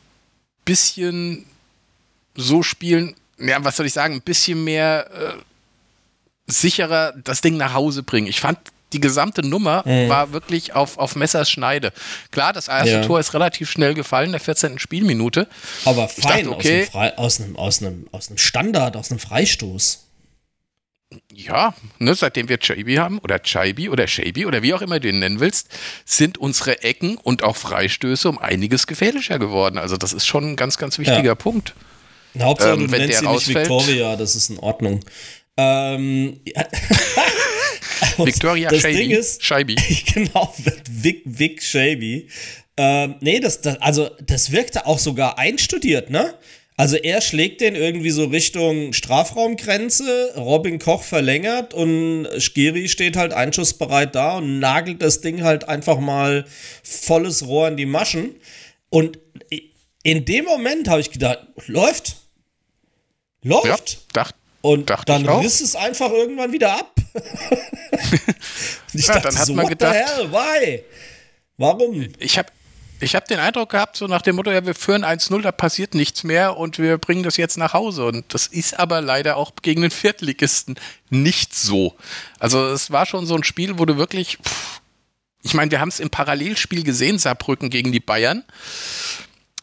bisschen 0.64 1.46
so 2.36 2.62
spielen, 2.62 3.16
ja, 3.38 3.62
was 3.64 3.76
soll 3.76 3.86
ich 3.86 3.92
sagen, 3.92 4.14
ein 4.14 4.22
bisschen 4.22 4.62
mehr 4.64 5.10
äh, 5.12 5.32
sicherer 6.46 7.12
das 7.24 7.40
Ding 7.40 7.56
nach 7.56 7.74
Hause 7.74 8.02
bringen. 8.02 8.28
Ich 8.28 8.40
fand 8.40 8.58
die 8.92 9.00
gesamte 9.00 9.46
Nummer 9.46 9.82
mhm. 9.86 10.08
war 10.08 10.32
wirklich 10.32 10.74
auf, 10.74 10.98
auf 10.98 11.16
Messers 11.16 11.50
Schneide. 11.50 11.92
Klar, 12.30 12.52
das 12.52 12.68
erste 12.68 12.90
ja. 12.90 13.02
Tor 13.02 13.20
ist 13.20 13.34
relativ 13.34 13.70
schnell 13.70 13.94
gefallen, 13.94 14.32
der 14.32 14.40
14. 14.40 14.78
Spielminute. 14.78 15.48
Aber 15.84 16.08
fein, 16.08 16.46
dachte, 16.46 16.56
okay, 16.56 16.88
aus, 17.16 17.40
einem 17.40 17.56
aus, 17.56 17.82
einem, 17.82 18.08
aus, 18.12 18.28
einem, 18.28 18.38
Standard, 18.38 18.96
aus 18.96 19.10
einem 19.10 19.20
Freistoß. 19.20 20.06
Ja, 21.32 21.74
ne, 21.98 22.14
seitdem 22.14 22.48
wir 22.48 22.58
Chabi 22.58 22.96
haben 22.96 23.18
oder 23.18 23.40
Chaibi 23.40 23.88
oder 23.88 24.06
Shabi 24.06 24.46
oder 24.46 24.62
wie 24.62 24.74
auch 24.74 24.82
immer 24.82 25.00
du 25.00 25.08
ihn 25.08 25.18
nennen 25.18 25.40
willst, 25.40 25.68
sind 26.04 26.38
unsere 26.38 26.84
Ecken 26.84 27.16
und 27.16 27.42
auch 27.42 27.56
Freistöße 27.56 28.28
um 28.28 28.38
einiges 28.38 28.86
gefährlicher 28.86 29.40
geworden. 29.40 29.78
Also 29.78 29.96
das 29.96 30.12
ist 30.12 30.26
schon 30.26 30.52
ein 30.52 30.56
ganz, 30.56 30.76
ganz 30.76 30.98
wichtiger 30.98 31.22
ja. 31.22 31.34
Punkt. 31.34 31.74
Hauptsache, 32.38 32.74
ähm, 32.74 32.86
du 32.86 32.96
nennst 32.96 33.18
sie 33.18 33.26
nicht 33.26 33.48
Victoria, 33.48 34.14
das 34.14 34.36
ist 34.36 34.50
in 34.50 34.58
Ordnung. 34.60 35.00
Ähm, 35.60 36.40
ja. 36.46 36.66
Victoria 38.26 38.68
das 38.70 38.80
Shaby. 38.80 38.96
Ding 38.96 39.10
ist, 39.10 39.44
Scheibi. 39.44 39.76
genau, 40.14 40.54
Vic, 40.88 41.22
Vic 41.24 41.62
Shaby. 41.62 42.28
Ähm, 42.76 43.16
nee, 43.20 43.40
das, 43.40 43.60
das, 43.60 43.80
also 43.80 44.10
das 44.22 44.52
wirkte 44.52 44.86
auch 44.86 44.98
sogar 44.98 45.38
einstudiert, 45.38 46.10
ne? 46.10 46.34
Also 46.76 46.96
er 46.96 47.20
schlägt 47.20 47.60
den 47.60 47.74
irgendwie 47.74 48.10
so 48.10 48.24
Richtung 48.24 48.94
Strafraumgrenze, 48.94 50.32
Robin 50.36 50.78
Koch 50.78 51.02
verlängert 51.02 51.74
und 51.74 52.26
Skiri 52.38 52.88
steht 52.88 53.18
halt 53.18 53.34
einschussbereit 53.34 54.14
da 54.14 54.38
und 54.38 54.60
nagelt 54.60 55.02
das 55.02 55.20
Ding 55.20 55.42
halt 55.42 55.68
einfach 55.68 55.98
mal 55.98 56.46
volles 56.82 57.46
Rohr 57.46 57.68
in 57.68 57.76
die 57.76 57.84
Maschen. 57.84 58.34
Und 58.88 59.18
in 60.02 60.24
dem 60.24 60.46
Moment 60.46 60.88
habe 60.88 61.02
ich 61.02 61.10
gedacht, 61.10 61.40
läuft. 61.66 62.16
Läuft. 63.42 63.66
Ja, 63.66 63.98
dacht, 64.14 64.34
und 64.62 64.90
dann 65.06 65.26
riss 65.28 65.60
es 65.60 65.74
einfach 65.74 66.10
irgendwann 66.10 66.52
wieder 66.52 66.78
ab. 66.78 66.94
ich 68.92 69.06
ja, 69.06 69.14
dachte, 69.14 69.28
dann 69.28 69.38
hat 69.38 69.46
so, 69.46 69.54
man 69.54 69.68
gedacht, 69.68 69.94
hell, 69.94 70.30
why? 70.30 70.84
Warum? 71.56 72.08
Ich 72.18 72.38
habe 72.38 72.48
ich 73.02 73.14
hab 73.16 73.26
den 73.26 73.38
Eindruck 73.38 73.70
gehabt, 73.70 73.96
so 73.96 74.06
nach 74.06 74.20
dem 74.20 74.36
Motto, 74.36 74.50
ja, 74.50 74.64
wir 74.66 74.74
führen 74.74 75.04
1-0, 75.04 75.40
da 75.40 75.52
passiert 75.52 75.94
nichts 75.94 76.22
mehr 76.22 76.58
und 76.58 76.78
wir 76.78 76.98
bringen 76.98 77.22
das 77.22 77.38
jetzt 77.38 77.56
nach 77.56 77.72
Hause. 77.72 78.04
Und 78.04 78.34
das 78.34 78.46
ist 78.46 78.78
aber 78.78 79.00
leider 79.00 79.36
auch 79.36 79.52
gegen 79.62 79.80
den 79.80 79.90
Viertligisten 79.90 80.76
nicht 81.08 81.54
so. 81.54 81.94
Also 82.38 82.68
es 82.68 82.90
war 82.90 83.06
schon 83.06 83.24
so 83.24 83.34
ein 83.34 83.44
Spiel, 83.44 83.78
wo 83.78 83.86
du 83.86 83.96
wirklich, 83.96 84.36
pff, 84.42 84.80
ich 85.42 85.54
meine, 85.54 85.70
wir 85.70 85.80
haben 85.80 85.88
es 85.88 86.00
im 86.00 86.10
Parallelspiel 86.10 86.84
gesehen, 86.84 87.18
Saarbrücken 87.18 87.70
gegen 87.70 87.92
die 87.92 88.00
Bayern. 88.00 88.44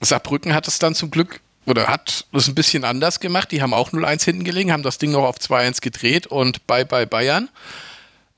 Saarbrücken 0.02 0.56
hat 0.56 0.68
es 0.68 0.80
dann 0.80 0.96
zum 0.96 1.12
Glück 1.12 1.42
oder 1.68 1.88
hat 1.88 2.26
das 2.32 2.48
ein 2.48 2.56
bisschen 2.56 2.84
anders 2.84 3.20
gemacht. 3.20 3.52
Die 3.52 3.62
haben 3.62 3.74
auch 3.74 3.92
0-1 3.92 4.24
hinten 4.24 4.44
gelegen, 4.44 4.72
haben 4.72 4.84
das 4.84 4.98
Ding 4.98 5.12
noch 5.12 5.24
auf 5.24 5.38
2-1 5.38 5.82
gedreht 5.82 6.26
und 6.26 6.66
bye 6.66 6.86
bye 6.86 7.06
Bayern. 7.06 7.50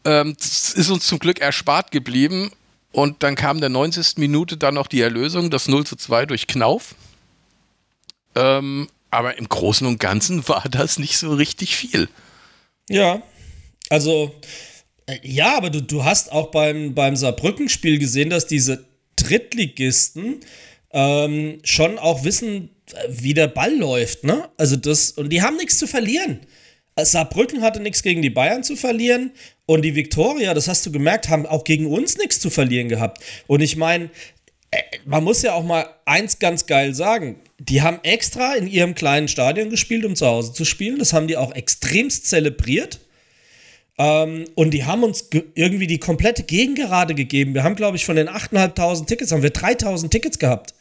Ähm, 0.03 0.35
das 0.37 0.73
ist 0.73 0.89
uns 0.89 1.05
zum 1.05 1.19
Glück 1.19 1.39
erspart 1.39 1.91
geblieben. 1.91 2.51
Und 2.91 3.21
dann 3.21 3.35
kam 3.35 3.59
der 3.59 3.69
90. 3.69 4.17
Minute 4.17 4.57
dann 4.57 4.73
noch 4.73 4.87
die 4.87 5.01
Erlösung, 5.01 5.51
das 5.51 5.67
0 5.67 5.85
zu 5.85 5.95
2 5.95 6.25
durch 6.25 6.47
Knauf. 6.47 6.95
Ähm, 8.35 8.89
aber 9.11 9.37
im 9.37 9.47
Großen 9.47 9.85
und 9.85 9.99
Ganzen 9.99 10.47
war 10.47 10.63
das 10.69 10.97
nicht 10.97 11.17
so 11.17 11.33
richtig 11.33 11.75
viel. 11.75 12.09
Ja, 12.89 13.21
also 13.89 14.33
äh, 15.05 15.19
ja, 15.21 15.55
aber 15.55 15.69
du, 15.69 15.83
du 15.83 16.03
hast 16.03 16.31
auch 16.31 16.49
beim, 16.49 16.95
beim 16.95 17.15
Saarbrücken-Spiel 17.15 17.99
gesehen, 17.99 18.31
dass 18.31 18.47
diese 18.47 18.85
Drittligisten 19.15 20.39
ähm, 20.91 21.59
schon 21.63 21.99
auch 21.99 22.23
wissen, 22.23 22.69
wie 23.09 23.33
der 23.33 23.47
Ball 23.47 23.75
läuft, 23.75 24.23
ne? 24.23 24.49
Also 24.57 24.75
das, 24.75 25.11
und 25.11 25.29
die 25.29 25.41
haben 25.41 25.57
nichts 25.57 25.77
zu 25.77 25.87
verlieren. 25.87 26.39
Saarbrücken 27.01 27.61
hatte 27.61 27.79
nichts 27.79 28.03
gegen 28.03 28.21
die 28.21 28.29
Bayern 28.29 28.63
zu 28.63 28.75
verlieren 28.75 29.31
und 29.65 29.83
die 29.83 29.95
Viktoria, 29.95 30.53
das 30.53 30.67
hast 30.67 30.85
du 30.85 30.91
gemerkt, 30.91 31.29
haben 31.29 31.45
auch 31.45 31.63
gegen 31.63 31.85
uns 31.85 32.17
nichts 32.17 32.39
zu 32.39 32.49
verlieren 32.49 32.89
gehabt. 32.89 33.23
Und 33.47 33.61
ich 33.61 33.77
meine, 33.77 34.09
äh, 34.71 34.81
man 35.05 35.23
muss 35.23 35.41
ja 35.41 35.53
auch 35.53 35.63
mal 35.63 35.85
eins 36.05 36.39
ganz 36.39 36.65
geil 36.65 36.93
sagen. 36.93 37.39
Die 37.59 37.81
haben 37.81 37.99
extra 38.03 38.55
in 38.55 38.67
ihrem 38.67 38.95
kleinen 38.95 39.27
Stadion 39.27 39.69
gespielt, 39.69 40.05
um 40.05 40.15
zu 40.15 40.25
Hause 40.25 40.53
zu 40.53 40.65
spielen. 40.65 40.99
Das 40.99 41.13
haben 41.13 41.27
die 41.27 41.37
auch 41.37 41.53
extremst 41.53 42.27
zelebriert. 42.27 42.99
Ähm, 43.97 44.45
und 44.55 44.71
die 44.71 44.85
haben 44.85 45.03
uns 45.03 45.29
irgendwie 45.55 45.87
die 45.87 45.99
komplette 45.99 46.43
Gegengerade 46.43 47.15
gegeben. 47.15 47.53
Wir 47.53 47.63
haben, 47.63 47.75
glaube 47.75 47.97
ich, 47.97 48.05
von 48.05 48.15
den 48.15 48.29
8.500 48.29 49.05
Tickets 49.05 49.31
haben 49.31 49.43
wir 49.43 49.53
3.000 49.53 50.09
Tickets 50.09 50.39
gehabt. 50.39 50.73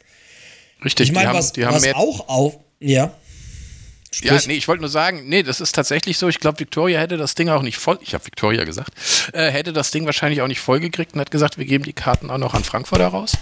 Richtig, 0.83 1.09
ich 1.09 1.15
meine, 1.15 1.33
was, 1.33 1.51
die 1.51 1.65
haben 1.65 1.75
was 1.75 1.93
auch 1.93 2.27
auf. 2.29 2.57
Ja. 2.79 3.13
Sprich, 4.11 4.31
ja, 4.31 4.39
nee, 4.47 4.55
ich 4.55 4.67
wollte 4.67 4.81
nur 4.81 4.89
sagen, 4.89 5.29
nee, 5.29 5.43
das 5.43 5.61
ist 5.61 5.75
tatsächlich 5.75 6.17
so. 6.17 6.27
Ich 6.27 6.39
glaube, 6.39 6.59
Victoria 6.59 6.99
hätte 6.99 7.17
das 7.17 7.35
Ding 7.35 7.49
auch 7.49 7.61
nicht 7.61 7.77
voll, 7.77 7.99
ich 8.01 8.15
habe 8.15 8.25
Victoria 8.25 8.63
gesagt, 8.63 8.91
äh, 9.33 9.51
hätte 9.51 9.71
das 9.71 9.91
Ding 9.91 10.05
wahrscheinlich 10.05 10.41
auch 10.41 10.47
nicht 10.47 10.61
vollgekriegt 10.61 11.13
und 11.13 11.19
hat 11.19 11.29
gesagt, 11.29 11.59
wir 11.59 11.65
geben 11.65 11.83
die 11.83 11.93
Karten 11.93 12.31
auch 12.31 12.39
noch 12.39 12.55
an 12.55 12.63
Frankfurt 12.63 12.99
heraus. 12.99 13.33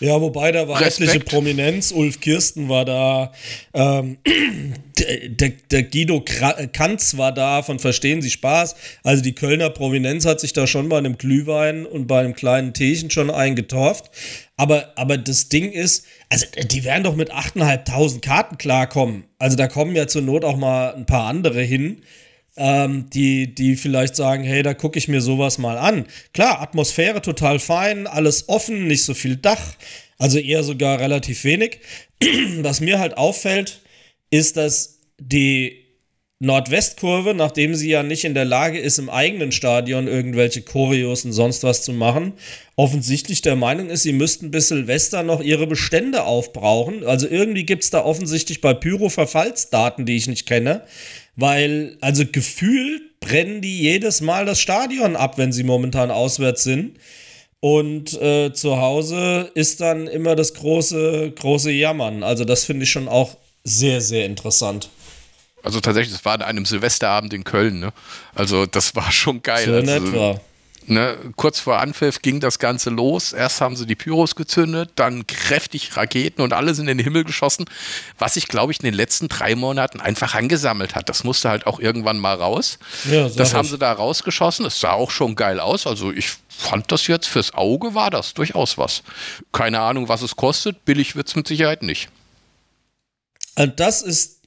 Ja, 0.00 0.18
wobei 0.20 0.50
da 0.50 0.66
war 0.66 0.80
Respekt. 0.80 1.10
etliche 1.10 1.24
Prominenz. 1.24 1.92
Ulf 1.92 2.20
Kirsten 2.20 2.70
war 2.70 2.86
da, 2.86 3.32
ähm, 3.74 4.16
der, 4.98 5.28
der, 5.28 5.52
der, 5.70 5.82
Guido 5.82 6.24
Kanz 6.72 7.18
war 7.18 7.32
da 7.32 7.62
von 7.62 7.78
Verstehen 7.78 8.22
Sie 8.22 8.30
Spaß. 8.30 8.76
Also 9.04 9.22
die 9.22 9.34
Kölner 9.34 9.68
Prominenz 9.68 10.24
hat 10.24 10.40
sich 10.40 10.54
da 10.54 10.66
schon 10.66 10.88
bei 10.88 10.96
einem 10.96 11.18
Glühwein 11.18 11.84
und 11.84 12.06
bei 12.06 12.20
einem 12.20 12.34
kleinen 12.34 12.72
Teechen 12.72 13.10
schon 13.10 13.30
eingetorft. 13.30 14.10
Aber, 14.56 14.92
aber 14.96 15.18
das 15.18 15.50
Ding 15.50 15.70
ist, 15.70 16.06
also 16.30 16.46
die 16.70 16.84
werden 16.84 17.04
doch 17.04 17.16
mit 17.16 17.32
8.500 17.32 18.20
Karten 18.20 18.56
klarkommen. 18.56 19.24
Also 19.38 19.56
da 19.56 19.68
kommen 19.68 19.94
ja 19.94 20.06
zur 20.06 20.22
Not 20.22 20.44
auch 20.44 20.56
mal 20.56 20.94
ein 20.94 21.06
paar 21.06 21.26
andere 21.26 21.60
hin, 21.62 22.02
ähm, 22.60 23.08
die, 23.08 23.54
die 23.54 23.74
vielleicht 23.74 24.14
sagen, 24.14 24.44
hey, 24.44 24.62
da 24.62 24.74
gucke 24.74 24.98
ich 24.98 25.08
mir 25.08 25.22
sowas 25.22 25.56
mal 25.56 25.78
an. 25.78 26.04
Klar, 26.34 26.60
Atmosphäre 26.60 27.22
total 27.22 27.58
fein, 27.58 28.06
alles 28.06 28.50
offen, 28.50 28.86
nicht 28.86 29.02
so 29.02 29.14
viel 29.14 29.36
Dach, 29.36 29.76
also 30.18 30.38
eher 30.38 30.62
sogar 30.62 31.00
relativ 31.00 31.44
wenig. 31.44 31.80
Was 32.58 32.82
mir 32.82 32.98
halt 32.98 33.16
auffällt, 33.16 33.80
ist, 34.28 34.58
dass 34.58 34.98
die 35.18 35.86
Nordwestkurve, 36.38 37.34
nachdem 37.34 37.74
sie 37.74 37.88
ja 37.90 38.02
nicht 38.02 38.24
in 38.24 38.34
der 38.34 38.44
Lage 38.44 38.78
ist, 38.78 38.98
im 38.98 39.08
eigenen 39.08 39.52
Stadion 39.52 40.06
irgendwelche 40.06 40.60
Choreos 40.60 41.24
und 41.24 41.32
sonst 41.32 41.64
was 41.64 41.82
zu 41.82 41.92
machen, 41.92 42.34
offensichtlich 42.76 43.40
der 43.42 43.56
Meinung 43.56 43.88
ist, 43.88 44.02
sie 44.02 44.12
müssten 44.12 44.50
bis 44.50 44.68
Silvester 44.68 45.22
noch 45.22 45.42
ihre 45.42 45.66
Bestände 45.66 46.24
aufbrauchen. 46.24 47.04
Also 47.04 47.26
irgendwie 47.26 47.64
gibt 47.64 47.84
es 47.84 47.90
da 47.90 48.04
offensichtlich 48.04 48.62
bei 48.62 48.74
Pyro 48.74 49.10
Verfallsdaten, 49.10 50.06
die 50.06 50.16
ich 50.16 50.28
nicht 50.28 50.46
kenne, 50.46 50.82
weil 51.40 51.96
also 52.00 52.24
gefühlt 52.26 53.20
brennen 53.20 53.60
die 53.60 53.80
jedes 53.80 54.20
Mal 54.20 54.46
das 54.46 54.60
Stadion 54.60 55.16
ab, 55.16 55.38
wenn 55.38 55.52
sie 55.52 55.62
momentan 55.62 56.10
auswärts 56.10 56.64
sind. 56.64 56.98
Und 57.60 58.14
äh, 58.20 58.54
zu 58.54 58.78
Hause 58.78 59.50
ist 59.54 59.82
dann 59.82 60.06
immer 60.06 60.34
das 60.34 60.54
große, 60.54 61.32
große 61.36 61.70
Jammern. 61.70 62.22
Also 62.22 62.44
das 62.44 62.64
finde 62.64 62.84
ich 62.84 62.90
schon 62.90 63.06
auch 63.06 63.36
sehr, 63.64 64.00
sehr 64.00 64.24
interessant. 64.24 64.88
Also 65.62 65.80
tatsächlich, 65.80 66.14
es 66.14 66.24
war 66.24 66.34
an 66.34 66.42
einem 66.42 66.64
Silvesterabend 66.64 67.34
in 67.34 67.44
Köln, 67.44 67.80
ne? 67.80 67.92
Also 68.34 68.64
das 68.64 68.96
war 68.96 69.12
schon 69.12 69.42
geil. 69.42 69.66
So 69.66 69.74
also, 69.74 70.06
etwa. 70.06 70.40
Ne, 70.86 71.16
kurz 71.36 71.60
vor 71.60 71.78
Anpfiff 71.78 72.20
ging 72.20 72.40
das 72.40 72.58
Ganze 72.58 72.90
los. 72.90 73.32
Erst 73.32 73.60
haben 73.60 73.76
sie 73.76 73.86
die 73.86 73.94
Pyros 73.94 74.34
gezündet, 74.34 74.90
dann 74.96 75.26
kräftig 75.26 75.96
Raketen 75.96 76.42
und 76.42 76.52
alle 76.52 76.74
sind 76.74 76.88
in 76.88 76.98
den 76.98 77.04
Himmel 77.04 77.24
geschossen, 77.24 77.66
was 78.18 78.34
sich, 78.34 78.48
glaube 78.48 78.72
ich, 78.72 78.80
in 78.80 78.86
den 78.86 78.94
letzten 78.94 79.28
drei 79.28 79.54
Monaten 79.54 80.00
einfach 80.00 80.34
angesammelt 80.34 80.94
hat. 80.94 81.08
Das 81.08 81.22
musste 81.22 81.50
halt 81.50 81.66
auch 81.66 81.78
irgendwann 81.78 82.18
mal 82.18 82.34
raus. 82.34 82.78
Ja, 83.08 83.28
das 83.28 83.54
haben 83.54 83.68
sie 83.68 83.78
da 83.78 83.92
rausgeschossen. 83.92 84.66
Es 84.66 84.80
sah 84.80 84.92
auch 84.92 85.10
schon 85.10 85.36
geil 85.36 85.60
aus. 85.60 85.86
Also 85.86 86.12
ich 86.12 86.30
fand 86.48 86.90
das 86.90 87.06
jetzt 87.06 87.26
fürs 87.26 87.54
Auge 87.54 87.94
war 87.94 88.10
das 88.10 88.34
durchaus 88.34 88.78
was. 88.78 89.02
Keine 89.52 89.80
Ahnung, 89.80 90.08
was 90.08 90.22
es 90.22 90.34
kostet. 90.34 90.84
Billig 90.84 91.14
wird 91.14 91.28
es 91.28 91.36
mit 91.36 91.46
Sicherheit 91.46 91.82
nicht. 91.82 92.08
Äh, 93.54 93.68
das 93.68 94.02
ist 94.02 94.39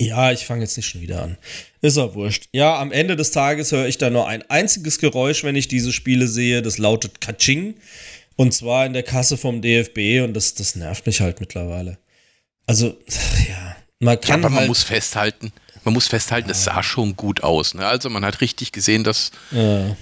ja, 0.00 0.32
ich 0.32 0.44
fange 0.44 0.62
jetzt 0.62 0.76
nicht 0.76 0.88
schon 0.88 1.00
wieder 1.00 1.22
an. 1.22 1.38
Ist 1.80 1.98
auch 1.98 2.14
wurscht. 2.14 2.48
Ja, 2.52 2.78
am 2.78 2.90
Ende 2.90 3.16
des 3.16 3.30
Tages 3.30 3.70
höre 3.72 3.86
ich 3.86 3.98
da 3.98 4.10
nur 4.10 4.26
ein 4.26 4.48
einziges 4.50 4.98
Geräusch, 4.98 5.44
wenn 5.44 5.56
ich 5.56 5.68
diese 5.68 5.92
Spiele 5.92 6.26
sehe. 6.26 6.62
Das 6.62 6.78
lautet 6.78 7.20
Kaching. 7.20 7.74
Und 8.36 8.52
zwar 8.52 8.86
in 8.86 8.92
der 8.92 9.04
Kasse 9.04 9.36
vom 9.36 9.62
DFB. 9.62 10.24
Und 10.24 10.34
das, 10.34 10.54
das 10.54 10.74
nervt 10.74 11.06
mich 11.06 11.20
halt 11.20 11.40
mittlerweile. 11.40 11.98
Also, 12.66 12.96
ja. 13.48 13.76
Man 14.00 14.20
kann 14.20 14.40
ja, 14.40 14.46
aber 14.46 14.56
halt 14.56 14.62
man 14.62 14.68
muss 14.68 14.82
festhalten, 14.82 15.52
man 15.84 15.94
muss 15.94 16.08
festhalten, 16.08 16.50
es 16.50 16.64
sah 16.64 16.82
schon 16.82 17.16
gut 17.16 17.42
aus. 17.42 17.74
Ne? 17.74 17.86
Also 17.86 18.10
man 18.10 18.24
hat 18.24 18.40
richtig 18.40 18.72
gesehen, 18.72 19.04
dass 19.04 19.30
ja. 19.50 19.96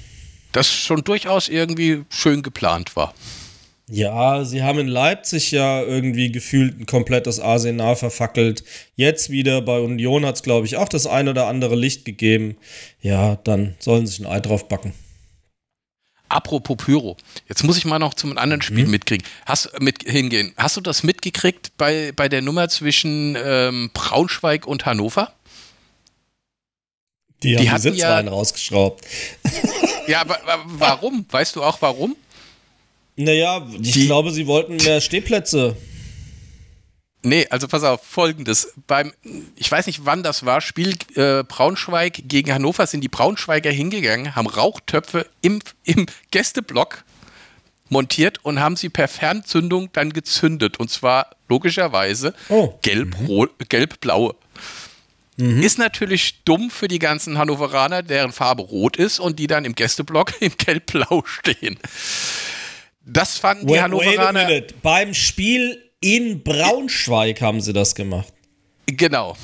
das 0.52 0.72
schon 0.72 1.04
durchaus 1.04 1.48
irgendwie 1.48 2.04
schön 2.08 2.42
geplant 2.42 2.96
war. 2.96 3.14
Ja, 3.94 4.42
sie 4.46 4.62
haben 4.62 4.78
in 4.78 4.86
Leipzig 4.88 5.50
ja 5.50 5.82
irgendwie 5.82 6.32
gefühlt 6.32 6.80
ein 6.80 6.86
komplettes 6.86 7.40
Arsenal 7.40 7.94
verfackelt. 7.94 8.64
Jetzt 8.96 9.28
wieder 9.28 9.60
bei 9.60 9.80
Union 9.80 10.24
hat 10.24 10.36
es, 10.36 10.42
glaube 10.42 10.64
ich, 10.64 10.78
auch 10.78 10.88
das 10.88 11.06
ein 11.06 11.28
oder 11.28 11.46
andere 11.46 11.76
Licht 11.76 12.06
gegeben. 12.06 12.56
Ja, 13.02 13.36
dann 13.44 13.74
sollen 13.80 14.06
sie 14.06 14.14
sich 14.14 14.26
ein 14.26 14.32
Ei 14.32 14.40
drauf 14.40 14.66
backen. 14.66 14.94
Apropos 16.30 16.78
Pyro, 16.78 17.18
jetzt 17.50 17.64
muss 17.64 17.76
ich 17.76 17.84
mal 17.84 17.98
noch 17.98 18.14
zum 18.14 18.38
anderen 18.38 18.62
Spiel 18.62 18.86
mhm. 18.86 18.92
mitkriegen. 18.92 19.26
Hast 19.44 19.78
mit 19.78 20.04
hingehen. 20.04 20.54
Hast 20.56 20.78
du 20.78 20.80
das 20.80 21.02
mitgekriegt 21.02 21.72
bei, 21.76 22.12
bei 22.16 22.30
der 22.30 22.40
Nummer 22.40 22.70
zwischen 22.70 23.36
ähm, 23.36 23.90
Braunschweig 23.92 24.66
und 24.66 24.86
Hannover? 24.86 25.34
Die, 27.42 27.56
die 27.56 27.70
haben 27.70 27.76
die 27.76 27.90
Sitzreihen 27.90 28.26
ja, 28.26 28.32
rausgeschraubt. 28.32 29.04
Ja, 30.06 30.22
aber, 30.22 30.42
aber 30.48 30.64
warum? 30.66 31.26
Weißt 31.30 31.56
du 31.56 31.62
auch 31.62 31.82
warum? 31.82 32.16
Naja, 33.16 33.66
ich 33.80 33.92
die, 33.92 34.06
glaube, 34.06 34.30
sie 34.30 34.46
wollten 34.46 34.76
mehr 34.76 35.00
Stehplätze. 35.00 35.76
Nee, 37.24 37.46
also 37.50 37.68
pass 37.68 37.84
auf, 37.84 38.02
folgendes. 38.02 38.72
Beim, 38.86 39.12
ich 39.54 39.70
weiß 39.70 39.86
nicht, 39.86 40.04
wann 40.04 40.22
das 40.22 40.44
war, 40.44 40.60
Spiel 40.60 40.96
äh, 41.14 41.44
Braunschweig 41.44 42.22
gegen 42.26 42.52
Hannover 42.52 42.86
sind 42.86 43.02
die 43.02 43.08
Braunschweiger 43.08 43.70
hingegangen, 43.70 44.34
haben 44.34 44.48
Rauchtöpfe 44.48 45.26
im, 45.40 45.60
im 45.84 46.06
Gästeblock 46.32 47.04
montiert 47.88 48.44
und 48.44 48.58
haben 48.58 48.74
sie 48.74 48.88
per 48.88 49.06
Fernzündung 49.06 49.90
dann 49.92 50.12
gezündet. 50.12 50.80
Und 50.80 50.90
zwar 50.90 51.30
logischerweise 51.48 52.34
oh. 52.48 52.74
gelb, 52.82 53.16
mhm. 53.20 53.48
gelb-blaue. 53.68 54.34
Mhm. 55.36 55.62
Ist 55.62 55.78
natürlich 55.78 56.42
dumm 56.44 56.70
für 56.70 56.88
die 56.88 56.98
ganzen 56.98 57.38
Hannoveraner, 57.38 58.02
deren 58.02 58.32
Farbe 58.32 58.62
rot 58.62 58.96
ist 58.96 59.20
und 59.20 59.38
die 59.38 59.46
dann 59.46 59.64
im 59.64 59.74
Gästeblock 59.74 60.32
im 60.40 60.56
gelb-blau 60.56 61.22
stehen. 61.24 61.78
Das 63.04 63.38
fanden 63.38 63.66
die 63.66 63.74
wait, 63.74 63.82
Hannoveraner. 63.82 64.48
Wait 64.48 64.80
Beim 64.82 65.14
Spiel 65.14 65.82
in 66.00 66.42
Braunschweig 66.42 67.40
haben 67.40 67.60
sie 67.60 67.72
das 67.72 67.94
gemacht. 67.94 68.32
Genau. 68.86 69.36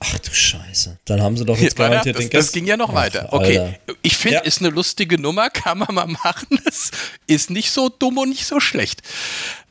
Ach 0.00 0.18
du 0.18 0.34
Scheiße. 0.34 0.98
Dann 1.06 1.22
haben 1.22 1.36
sie 1.36 1.44
doch 1.44 1.56
jetzt 1.56 1.78
ja, 1.78 1.88
garantiert 1.88 2.16
das, 2.16 2.24
den 2.24 2.30
Gast. 2.30 2.48
Das 2.48 2.52
ging 2.52 2.66
ja 2.66 2.76
noch 2.76 2.90
Ach, 2.90 2.94
weiter. 2.94 3.28
Okay. 3.32 3.58
Alter. 3.58 3.78
Ich 4.02 4.16
finde, 4.16 4.36
ja. 4.36 4.40
ist 4.42 4.60
eine 4.60 4.68
lustige 4.68 5.20
Nummer, 5.20 5.48
kann 5.50 5.78
man 5.78 5.94
mal 5.94 6.06
machen. 6.06 6.58
Es 6.66 6.90
ist 7.26 7.50
nicht 7.50 7.70
so 7.70 7.88
dumm 7.88 8.18
und 8.18 8.30
nicht 8.30 8.46
so 8.46 8.60
schlecht. 8.60 9.02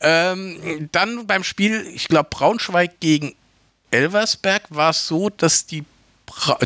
Ähm, 0.02 0.90
dann 0.92 1.28
beim 1.28 1.44
Spiel, 1.44 1.86
ich 1.94 2.08
glaube, 2.08 2.30
Braunschweig 2.30 3.00
gegen 3.00 3.36
Elversberg 3.92 4.63
war 4.70 4.92
es 4.92 5.08
so, 5.08 5.30
dass 5.30 5.66
die, 5.66 5.84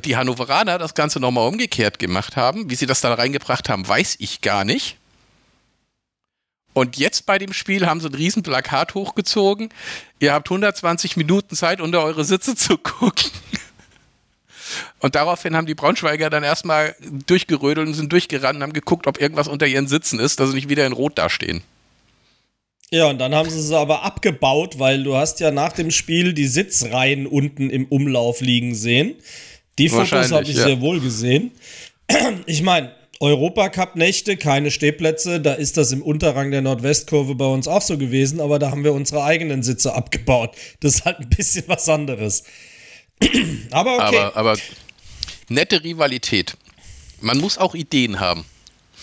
die 0.05 0.15
Hannoveraner 0.15 0.77
das 0.77 0.93
Ganze 0.93 1.19
nochmal 1.19 1.47
umgekehrt 1.47 1.99
gemacht 1.99 2.35
haben. 2.35 2.69
Wie 2.69 2.75
sie 2.75 2.85
das 2.85 3.01
da 3.01 3.13
reingebracht 3.13 3.67
haben, 3.69 3.87
weiß 3.87 4.17
ich 4.19 4.41
gar 4.41 4.63
nicht. 4.63 4.97
Und 6.77 6.95
jetzt 6.95 7.25
bei 7.25 7.39
dem 7.39 7.53
Spiel 7.53 7.87
haben 7.87 7.99
sie 8.01 8.07
ein 8.07 8.13
riesen 8.13 8.43
Plakat 8.43 8.93
hochgezogen. 8.93 9.69
Ihr 10.19 10.31
habt 10.31 10.47
120 10.47 11.17
Minuten 11.17 11.55
Zeit, 11.55 11.81
unter 11.81 12.03
eure 12.03 12.23
Sitze 12.23 12.55
zu 12.55 12.77
gucken. 12.77 13.31
Und 14.99 15.15
daraufhin 15.15 15.55
haben 15.55 15.65
die 15.65 15.73
Braunschweiger 15.73 16.29
dann 16.29 16.43
erstmal 16.43 16.95
durchgerödelt 17.25 17.87
und 17.87 17.95
sind 17.95 18.11
durchgerannt 18.11 18.57
und 18.57 18.61
haben 18.61 18.73
geguckt, 18.73 19.07
ob 19.07 19.19
irgendwas 19.19 19.47
unter 19.47 19.65
ihren 19.65 19.87
Sitzen 19.87 20.19
ist, 20.19 20.39
dass 20.39 20.49
sie 20.49 20.55
nicht 20.55 20.69
wieder 20.69 20.85
in 20.85 20.93
Rot 20.93 21.17
dastehen. 21.17 21.63
Ja, 22.91 23.07
und 23.07 23.17
dann 23.17 23.33
haben 23.33 23.49
sie 23.49 23.59
es 23.59 23.71
aber 23.71 24.03
abgebaut, 24.03 24.77
weil 24.77 25.03
du 25.03 25.15
hast 25.15 25.39
ja 25.39 25.49
nach 25.49 25.73
dem 25.73 25.89
Spiel 25.89 26.33
die 26.33 26.45
Sitzreihen 26.45 27.25
unten 27.25 27.71
im 27.71 27.85
Umlauf 27.85 28.39
liegen 28.39 28.75
sehen. 28.75 29.15
Die 29.79 29.89
Fotos 29.89 30.31
habe 30.31 30.43
ich 30.43 30.55
ja. 30.55 30.65
sehr 30.65 30.79
wohl 30.79 30.99
gesehen. 30.99 31.53
Ich 32.45 32.61
meine, 32.61 32.93
Europacup-Nächte, 33.19 34.37
keine 34.37 34.71
Stehplätze, 34.71 35.39
da 35.39 35.53
ist 35.53 35.77
das 35.77 35.91
im 35.91 36.01
Unterrang 36.01 36.51
der 36.51 36.61
Nordwestkurve 36.61 37.35
bei 37.35 37.45
uns 37.45 37.67
auch 37.67 37.81
so 37.81 37.97
gewesen, 37.97 38.39
aber 38.39 38.59
da 38.59 38.71
haben 38.71 38.83
wir 38.83 38.93
unsere 38.93 39.23
eigenen 39.23 39.63
Sitze 39.63 39.93
abgebaut. 39.93 40.55
Das 40.79 40.95
ist 40.95 41.05
halt 41.05 41.19
ein 41.19 41.29
bisschen 41.29 41.63
was 41.67 41.89
anderes. 41.89 42.43
aber 43.71 43.95
okay. 43.95 44.17
Aber, 44.19 44.37
aber 44.37 44.57
nette 45.49 45.83
Rivalität. 45.83 46.57
Man 47.19 47.39
muss 47.39 47.57
auch 47.57 47.73
Ideen 47.73 48.19
haben. 48.19 48.45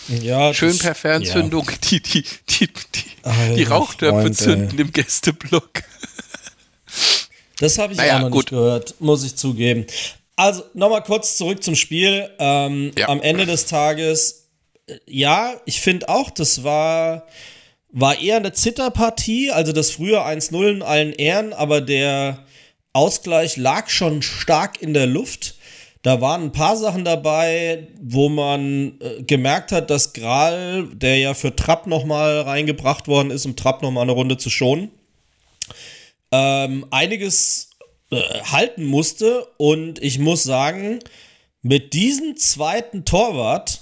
Ja, 0.07 0.53
Schön 0.53 0.77
per 0.77 0.95
Fernzündung 0.95 1.67
ja. 1.67 1.77
die, 1.89 2.01
die, 2.01 2.23
die, 2.49 2.67
die, 2.67 3.55
die 3.55 3.63
Rauchtöpfe 3.63 4.31
zünden 4.31 4.77
im 4.77 4.91
Gästeblock. 4.91 5.83
Das 7.59 7.77
habe 7.77 7.93
ich 7.93 7.97
naja, 7.97 8.17
auch 8.17 8.21
noch 8.21 8.31
gut. 8.31 8.45
nicht 8.45 8.49
gehört, 8.49 8.95
muss 8.99 9.23
ich 9.23 9.35
zugeben. 9.35 9.85
Also 10.35 10.63
nochmal 10.73 11.03
kurz 11.03 11.37
zurück 11.37 11.63
zum 11.63 11.75
Spiel. 11.75 12.29
Ähm, 12.39 12.91
ja. 12.97 13.07
Am 13.09 13.21
Ende 13.21 13.45
des 13.45 13.67
Tages, 13.67 14.49
äh, 14.87 14.97
ja, 15.05 15.53
ich 15.65 15.81
finde 15.81 16.09
auch, 16.09 16.29
das 16.29 16.63
war, 16.63 17.27
war 17.91 18.19
eher 18.19 18.37
eine 18.37 18.51
Zitterpartie. 18.51 19.51
Also 19.51 19.71
das 19.71 19.91
frühe 19.91 20.19
1-0 20.19 20.69
in 20.69 20.81
allen 20.81 21.13
Ehren, 21.13 21.53
aber 21.53 21.81
der 21.81 22.45
Ausgleich 22.93 23.57
lag 23.57 23.89
schon 23.89 24.21
stark 24.21 24.81
in 24.81 24.93
der 24.93 25.07
Luft. 25.07 25.55
Da 26.01 26.21
waren 26.21 26.43
ein 26.43 26.51
paar 26.51 26.77
Sachen 26.77 27.03
dabei, 27.03 27.87
wo 27.99 28.29
man 28.29 28.99
äh, 28.99 29.23
gemerkt 29.23 29.71
hat, 29.71 29.89
dass 29.89 30.13
Gral, 30.13 30.87
der 30.93 31.17
ja 31.17 31.33
für 31.33 31.55
Trapp 31.55 31.87
nochmal 31.87 32.41
reingebracht 32.41 33.07
worden 33.07 33.31
ist, 33.31 33.45
um 33.45 33.55
Trapp 33.55 33.81
nochmal 33.81 34.03
eine 34.03 34.11
Runde 34.11 34.37
zu 34.37 34.51
schonen, 34.51 34.91
ähm, 36.31 36.85
einiges 36.91 37.64
äh, 38.11 38.21
halten 38.43 38.85
musste. 38.85 39.45
Und 39.57 40.01
ich 40.01 40.19
muss 40.19 40.43
sagen, 40.43 40.99
mit 41.61 41.93
diesem 41.93 42.37
zweiten 42.37 43.05
Torwart 43.05 43.81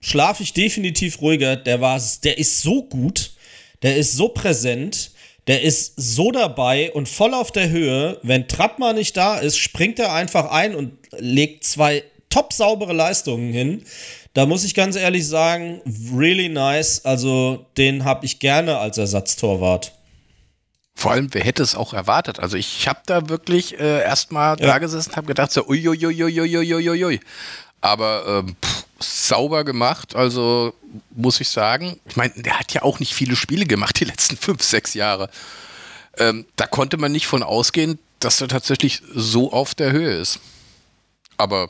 schlafe 0.00 0.42
ich 0.42 0.52
definitiv 0.52 1.20
ruhiger. 1.20 1.56
Der 1.56 1.80
war, 1.80 2.00
der 2.22 2.38
ist 2.38 2.62
so 2.62 2.82
gut, 2.82 3.32
der 3.82 3.96
ist 3.96 4.12
so 4.12 4.28
präsent, 4.28 5.10
der 5.46 5.62
ist 5.62 5.94
so 5.96 6.30
dabei 6.30 6.92
und 6.92 7.08
voll 7.08 7.34
auf 7.34 7.52
der 7.52 7.68
Höhe. 7.68 8.18
Wenn 8.22 8.48
Trappmann 8.48 8.96
nicht 8.96 9.16
da 9.16 9.38
ist, 9.38 9.58
springt 9.58 9.98
er 9.98 10.12
einfach 10.12 10.50
ein 10.50 10.74
und 10.74 10.92
legt 11.18 11.64
zwei 11.64 12.02
top 12.30 12.52
saubere 12.52 12.92
Leistungen 12.92 13.52
hin. 13.52 13.84
Da 14.32 14.46
muss 14.46 14.64
ich 14.64 14.74
ganz 14.74 14.96
ehrlich 14.96 15.28
sagen, 15.28 15.80
really 16.16 16.48
nice. 16.48 17.04
Also 17.04 17.66
den 17.76 18.04
habe 18.04 18.26
ich 18.26 18.40
gerne 18.40 18.78
als 18.78 18.98
Ersatztorwart. 18.98 19.92
Vor 20.94 21.12
allem, 21.12 21.32
wer 21.32 21.42
hätte 21.42 21.62
es 21.62 21.74
auch 21.74 21.92
erwartet? 21.92 22.38
Also 22.38 22.56
ich 22.56 22.86
habe 22.88 23.00
da 23.06 23.28
wirklich 23.28 23.78
äh, 23.78 24.02
erstmal 24.02 24.58
ja. 24.60 24.66
da 24.66 24.78
gesessen 24.78 25.10
und 25.10 25.16
habe 25.16 25.26
gedacht, 25.26 25.52
so 25.52 25.66
uiuiuiuiuiuiui. 25.66 27.20
Aber 27.80 28.24
ähm, 28.26 28.56
pff, 28.64 28.84
sauber 28.98 29.64
gemacht, 29.64 30.14
also 30.14 30.72
muss 31.10 31.40
ich 31.40 31.48
sagen. 31.48 32.00
Ich 32.06 32.16
meine, 32.16 32.32
der 32.36 32.58
hat 32.58 32.72
ja 32.72 32.82
auch 32.82 33.00
nicht 33.00 33.12
viele 33.14 33.36
Spiele 33.36 33.66
gemacht 33.66 34.00
die 34.00 34.04
letzten 34.04 34.36
fünf, 34.36 34.62
sechs 34.62 34.94
Jahre. 34.94 35.28
Ähm, 36.16 36.46
da 36.56 36.66
konnte 36.66 36.96
man 36.96 37.12
nicht 37.12 37.26
von 37.26 37.42
ausgehen, 37.42 37.98
dass 38.20 38.40
er 38.40 38.48
tatsächlich 38.48 39.02
so 39.12 39.52
auf 39.52 39.74
der 39.74 39.92
Höhe 39.92 40.16
ist. 40.16 40.38
Aber 41.36 41.68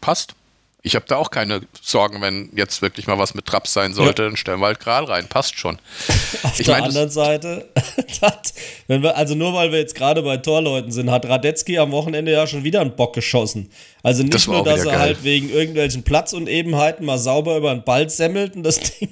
passt. 0.00 0.34
Ich 0.82 0.94
habe 0.94 1.04
da 1.08 1.16
auch 1.16 1.30
keine 1.30 1.62
Sorgen, 1.82 2.20
wenn 2.20 2.50
jetzt 2.54 2.82
wirklich 2.82 3.08
mal 3.08 3.18
was 3.18 3.34
mit 3.34 3.46
Traps 3.46 3.72
sein 3.72 3.94
sollte, 3.94 4.22
ja. 4.22 4.28
dann 4.28 4.36
stellen 4.36 4.60
wir 4.60 4.66
halt 4.66 4.78
Gral 4.78 5.04
rein. 5.04 5.28
Passt 5.28 5.58
schon. 5.58 5.76
Auf 6.44 6.60
ich 6.60 6.66
der 6.66 6.76
mein, 6.76 6.84
anderen 6.84 7.10
Seite, 7.10 7.68
hat, 8.22 8.54
wenn 8.86 9.02
wir, 9.02 9.16
also 9.16 9.34
nur 9.34 9.52
weil 9.54 9.72
wir 9.72 9.80
jetzt 9.80 9.96
gerade 9.96 10.22
bei 10.22 10.36
Torleuten 10.36 10.92
sind, 10.92 11.10
hat 11.10 11.26
Radetzky 11.26 11.78
am 11.78 11.90
Wochenende 11.90 12.30
ja 12.30 12.46
schon 12.46 12.62
wieder 12.62 12.80
einen 12.80 12.94
Bock 12.94 13.14
geschossen. 13.14 13.70
Also 14.04 14.22
nicht 14.22 14.34
das 14.34 14.46
nur, 14.46 14.62
dass 14.62 14.80
er 14.80 14.92
geil. 14.92 14.98
halt 14.98 15.24
wegen 15.24 15.50
irgendwelchen 15.50 16.04
Platzunebenheiten 16.04 17.04
mal 17.04 17.18
sauber 17.18 17.56
über 17.56 17.74
den 17.74 17.82
Ball 17.82 18.08
semmelt 18.08 18.54
und 18.54 18.62
das 18.62 18.78
Ding 19.00 19.10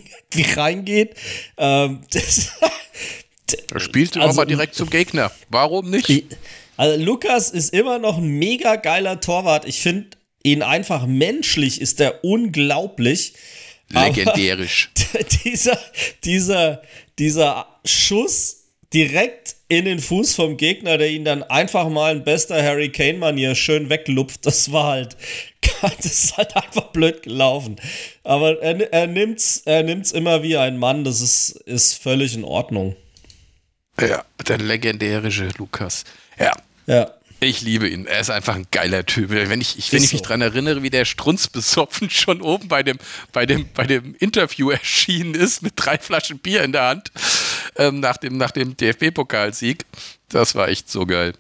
reingeht. 0.55 1.17
Ähm, 1.59 2.03
das, 2.13 2.53
er 3.73 3.81
spielt 3.81 4.17
also, 4.17 4.41
aber 4.41 4.47
direkt 4.47 4.77
zum 4.77 4.89
Gegner. 4.89 5.33
Warum 5.51 5.91
nicht? 5.91 6.25
Also 6.77 7.03
Lukas 7.03 7.51
ist 7.51 7.73
immer 7.73 7.99
noch 7.99 8.19
ein 8.19 8.27
mega 8.27 8.77
geiler 8.77 9.21
Torwart. 9.21 9.65
Ich 9.65 9.81
finde, 9.81 10.16
ihn 10.47 10.63
einfach 10.63 11.07
menschlich 11.07 11.81
ist 11.81 12.01
er 12.01 12.25
unglaublich. 12.25 13.35
Legendärisch. 13.89 14.91
dieser, 15.45 15.79
dieser, 16.25 16.83
dieser 17.19 17.67
Schuss 17.85 18.65
direkt 18.93 19.57
in 19.69 19.85
den 19.85 19.99
Fuß 19.99 20.37
vom 20.37 20.57
Gegner, 20.57 20.99
der 20.99 21.11
ihn 21.11 21.25
dann 21.25 21.43
einfach 21.43 21.89
mal 21.89 22.17
in 22.17 22.25
bester 22.25 22.63
Harry 22.63 22.91
Kane-Manier 22.91 23.57
schön 23.57 23.91
weglupft, 23.91 24.47
das 24.47 24.71
war 24.71 24.87
halt, 24.87 25.17
das 25.83 26.07
ist 26.07 26.37
halt 26.37 26.55
einfach 26.57 26.93
blöd 26.93 27.25
gelaufen. 27.25 27.77
Aber 28.23 28.63
er, 28.63 28.93
er 28.93 29.09
nimmt's, 29.09 29.63
er 29.65 29.83
nimmt's 29.83 30.13
immer 30.13 30.45
wie 30.45 30.57
ein 30.57 30.79
Mann, 30.79 31.03
das 31.03 31.21
ist, 31.21 31.51
ist 31.67 31.95
völlig 31.95 32.35
in 32.35 32.45
Ordnung. 32.45 32.95
Ja, 34.01 34.25
der 34.47 34.59
legendärische 34.59 35.49
Lukas. 35.59 36.05
Ja. 36.39 36.53
Ja. 36.87 37.16
Ich 37.41 37.61
liebe 37.61 37.89
ihn. 37.89 38.07
Er 38.07 38.21
ist 38.21 38.31
einfach 38.31 38.57
ein 38.57 38.67
geiler 38.71 39.05
Typ. 39.05 39.31
Wenn 39.31 39.61
ich, 39.61 39.79
ich 39.79 39.93
wenn 39.93 40.03
ich 40.03 40.13
mich 40.13 40.21
so. 40.21 40.25
daran 40.25 40.41
erinnere, 40.41 40.83
wie 40.83 40.91
der 40.91 41.05
Strunz 41.05 41.49
besoffen 41.49 42.09
schon 42.09 42.41
oben 42.41 42.69
bei 42.69 42.83
dem, 42.83 42.99
bei 43.33 43.45
dem, 43.45 43.69
bei 43.75 43.87
dem 43.87 44.15
Interview 44.19 44.71
erschienen 44.71 45.35
ist 45.35 45.63
mit 45.63 45.75
drei 45.77 45.99
Flaschen 45.99 46.39
Bier 46.39 46.65
in 46.65 46.73
der 46.73 46.85
Hand 46.85 47.13
ähm, 47.77 48.01
nach 48.01 48.17
dem, 48.17 48.37
nach 48.37 48.51
dem 48.51 48.77
DFB-Pokalsieg, 48.77 49.85
das 50.29 50.55
war 50.55 50.69
echt 50.69 50.91
so 50.91 51.07
geil. 51.07 51.35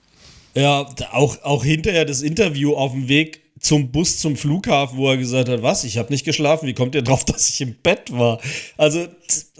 Ja, 0.54 0.86
auch, 1.12 1.42
auch 1.42 1.64
hinterher 1.64 2.04
das 2.04 2.22
Interview 2.22 2.74
auf 2.74 2.92
dem 2.92 3.08
Weg 3.08 3.40
zum 3.60 3.90
Bus 3.90 4.18
zum 4.18 4.36
Flughafen, 4.36 4.98
wo 4.98 5.10
er 5.10 5.16
gesagt 5.16 5.48
hat, 5.48 5.62
was, 5.62 5.84
ich 5.84 5.98
habe 5.98 6.12
nicht 6.12 6.24
geschlafen, 6.24 6.66
wie 6.66 6.74
kommt 6.74 6.94
ihr 6.94 7.02
drauf, 7.02 7.24
dass 7.26 7.48
ich 7.48 7.60
im 7.60 7.74
Bett 7.74 8.12
war? 8.12 8.40
Also 8.76 9.06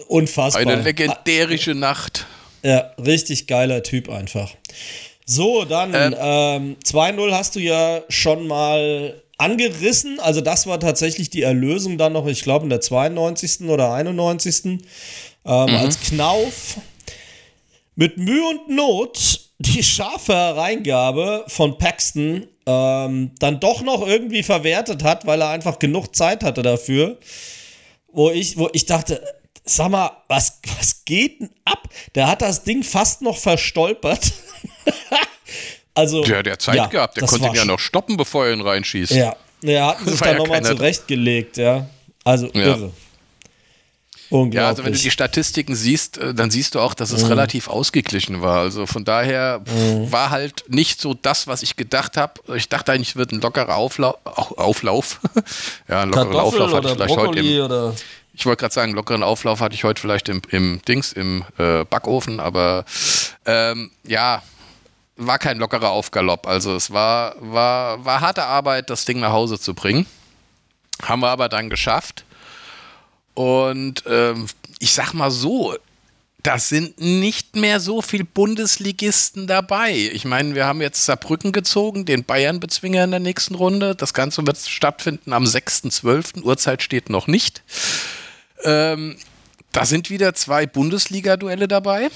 unfassbar. 0.08 0.62
Eine 0.62 0.82
legendärische 0.82 1.74
Nacht. 1.74 2.26
Ja, 2.62 2.92
richtig 2.98 3.46
geiler 3.46 3.82
Typ 3.82 4.08
einfach. 4.08 4.52
So, 5.28 5.64
dann 5.64 5.92
ähm, 5.92 6.14
ähm, 6.18 6.76
2-0 6.84 7.32
hast 7.32 7.56
du 7.56 7.60
ja 7.60 8.02
schon 8.08 8.46
mal 8.46 9.20
angerissen. 9.38 10.20
Also 10.20 10.40
das 10.40 10.68
war 10.68 10.78
tatsächlich 10.78 11.30
die 11.30 11.42
Erlösung 11.42 11.98
dann 11.98 12.12
noch, 12.12 12.26
ich 12.26 12.42
glaube, 12.42 12.64
in 12.64 12.70
der 12.70 12.80
92. 12.80 13.62
oder 13.68 13.92
91. 13.92 14.64
Ähm, 14.64 14.78
mhm. 15.44 15.52
Als 15.76 16.00
Knauf 16.00 16.78
mit 17.96 18.18
Mühe 18.18 18.46
und 18.48 18.68
Not 18.68 19.40
die 19.58 19.82
scharfe 19.82 20.34
Hereingabe 20.34 21.44
von 21.48 21.78
Paxton 21.78 22.46
ähm, 22.66 23.30
dann 23.38 23.58
doch 23.58 23.82
noch 23.82 24.06
irgendwie 24.06 24.42
verwertet 24.42 25.02
hat, 25.02 25.26
weil 25.26 25.40
er 25.40 25.48
einfach 25.48 25.78
genug 25.78 26.14
Zeit 26.14 26.44
hatte 26.44 26.62
dafür. 26.62 27.18
Wo 28.12 28.30
ich, 28.30 28.56
wo 28.56 28.68
ich 28.72 28.86
dachte, 28.86 29.22
sag 29.64 29.90
mal, 29.90 30.10
was, 30.28 30.60
was 30.78 31.04
geht 31.04 31.40
denn 31.40 31.50
ab? 31.64 31.88
Der 32.14 32.28
hat 32.28 32.42
das 32.42 32.62
Ding 32.64 32.82
fast 32.82 33.22
noch 33.22 33.38
verstolpert. 33.38 34.32
also. 35.94 36.24
Ja, 36.24 36.42
der 36.42 36.54
hat 36.54 36.62
Zeit 36.62 36.76
ja, 36.76 36.86
gehabt. 36.86 37.16
Der 37.16 37.26
konnte 37.26 37.46
ihn 37.48 37.54
ja 37.54 37.64
noch 37.64 37.78
stoppen, 37.78 38.16
bevor 38.16 38.46
er 38.46 38.52
ihn 38.52 38.60
reinschießt. 38.60 39.12
Ja, 39.12 39.36
er 39.62 39.86
hat 39.86 40.00
sich 40.06 40.20
da 40.20 40.32
ja 40.32 40.38
nochmal 40.38 40.62
zurechtgelegt, 40.62 41.56
ja. 41.56 41.86
Also 42.24 42.46
ja. 42.54 42.66
irre. 42.66 42.92
Ja, 44.30 44.68
also 44.68 44.84
wenn 44.84 44.92
du 44.92 44.98
die 44.98 45.10
Statistiken 45.10 45.74
siehst, 45.76 46.18
äh, 46.18 46.34
dann 46.34 46.50
siehst 46.50 46.74
du 46.74 46.80
auch, 46.80 46.94
dass 46.94 47.12
es 47.12 47.22
mhm. 47.22 47.28
relativ 47.28 47.68
ausgeglichen 47.68 48.42
war. 48.42 48.58
Also 48.58 48.86
von 48.86 49.04
daher 49.04 49.60
mhm. 49.60 50.10
war 50.10 50.30
halt 50.30 50.64
nicht 50.68 51.00
so 51.00 51.14
das, 51.14 51.46
was 51.46 51.62
ich 51.62 51.76
gedacht 51.76 52.16
habe. 52.16 52.34
Ich 52.56 52.68
dachte 52.68 52.92
eigentlich, 52.92 53.10
es 53.10 53.16
wird 53.16 53.32
ein 53.32 53.40
lockerer 53.40 53.76
Aufla 53.76 54.16
Auflauf. 54.24 55.20
ja, 55.88 56.02
ein 56.02 56.10
lockerer 56.10 56.42
Auflauf 56.42 56.72
hatte 56.72 56.88
ich 56.88 56.94
vielleicht 56.94 57.14
Brokkoli 57.14 57.40
heute. 57.40 57.56
Im, 57.56 57.64
oder? 57.64 57.94
Ich 58.34 58.44
wollte 58.44 58.60
gerade 58.60 58.74
sagen, 58.74 58.92
lockeren 58.92 59.22
Auflauf 59.22 59.60
hatte 59.60 59.74
ich 59.74 59.84
heute 59.84 60.00
vielleicht 60.00 60.28
im, 60.28 60.42
im 60.50 60.82
Dings, 60.86 61.12
im 61.12 61.44
äh, 61.56 61.84
Backofen, 61.84 62.40
aber 62.40 62.84
ähm, 63.46 63.92
ja, 64.06 64.42
war 65.16 65.38
kein 65.38 65.58
lockerer 65.58 65.90
Aufgalopp. 65.90 66.46
Also 66.46 66.74
es 66.74 66.90
war, 66.90 67.34
war, 67.40 68.04
war 68.04 68.20
harte 68.20 68.44
Arbeit, 68.44 68.90
das 68.90 69.04
Ding 69.04 69.20
nach 69.20 69.32
Hause 69.32 69.58
zu 69.58 69.74
bringen. 69.74 70.06
Haben 71.02 71.20
wir 71.20 71.30
aber 71.30 71.48
dann 71.48 71.70
geschafft. 71.70 72.24
Und 73.34 74.04
ähm, 74.06 74.46
ich 74.78 74.92
sag 74.92 75.12
mal 75.12 75.30
so, 75.30 75.74
da 76.42 76.58
sind 76.58 77.00
nicht 77.00 77.56
mehr 77.56 77.80
so 77.80 78.02
viele 78.02 78.24
Bundesligisten 78.24 79.46
dabei. 79.46 79.94
Ich 80.12 80.24
meine, 80.24 80.54
wir 80.54 80.64
haben 80.64 80.80
jetzt 80.80 81.04
Saarbrücken 81.04 81.50
gezogen, 81.50 82.04
den 82.04 82.24
Bayern-Bezwinger 82.24 83.02
in 83.02 83.10
der 83.10 83.20
nächsten 83.20 83.56
Runde. 83.56 83.96
Das 83.96 84.14
Ganze 84.14 84.46
wird 84.46 84.56
stattfinden 84.58 85.32
am 85.32 85.42
6.12. 85.42 86.42
Uhrzeit 86.42 86.82
steht 86.82 87.10
noch 87.10 87.26
nicht. 87.26 87.62
Ähm, 88.62 89.16
da 89.72 89.84
sind 89.84 90.08
wieder 90.08 90.34
zwei 90.34 90.66
Bundesliga-Duelle 90.66 91.66
dabei. 91.68 92.10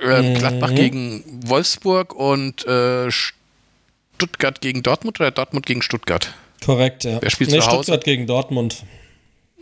Äh, 0.00 0.22
mhm. 0.22 0.34
Gladbach 0.34 0.74
gegen 0.74 1.24
Wolfsburg 1.46 2.14
und 2.14 2.66
äh, 2.66 3.10
Stuttgart 3.10 4.60
gegen 4.60 4.82
Dortmund 4.82 5.20
oder 5.20 5.30
Dortmund 5.30 5.66
gegen 5.66 5.82
Stuttgart? 5.82 6.32
Korrekt, 6.64 7.04
ja. 7.04 7.20
Wer 7.20 7.30
spielt 7.30 7.50
nee, 7.50 7.58
zu 7.58 7.66
Hause? 7.66 7.84
Stuttgart 7.84 8.04
gegen 8.04 8.26
Dortmund. 8.26 8.84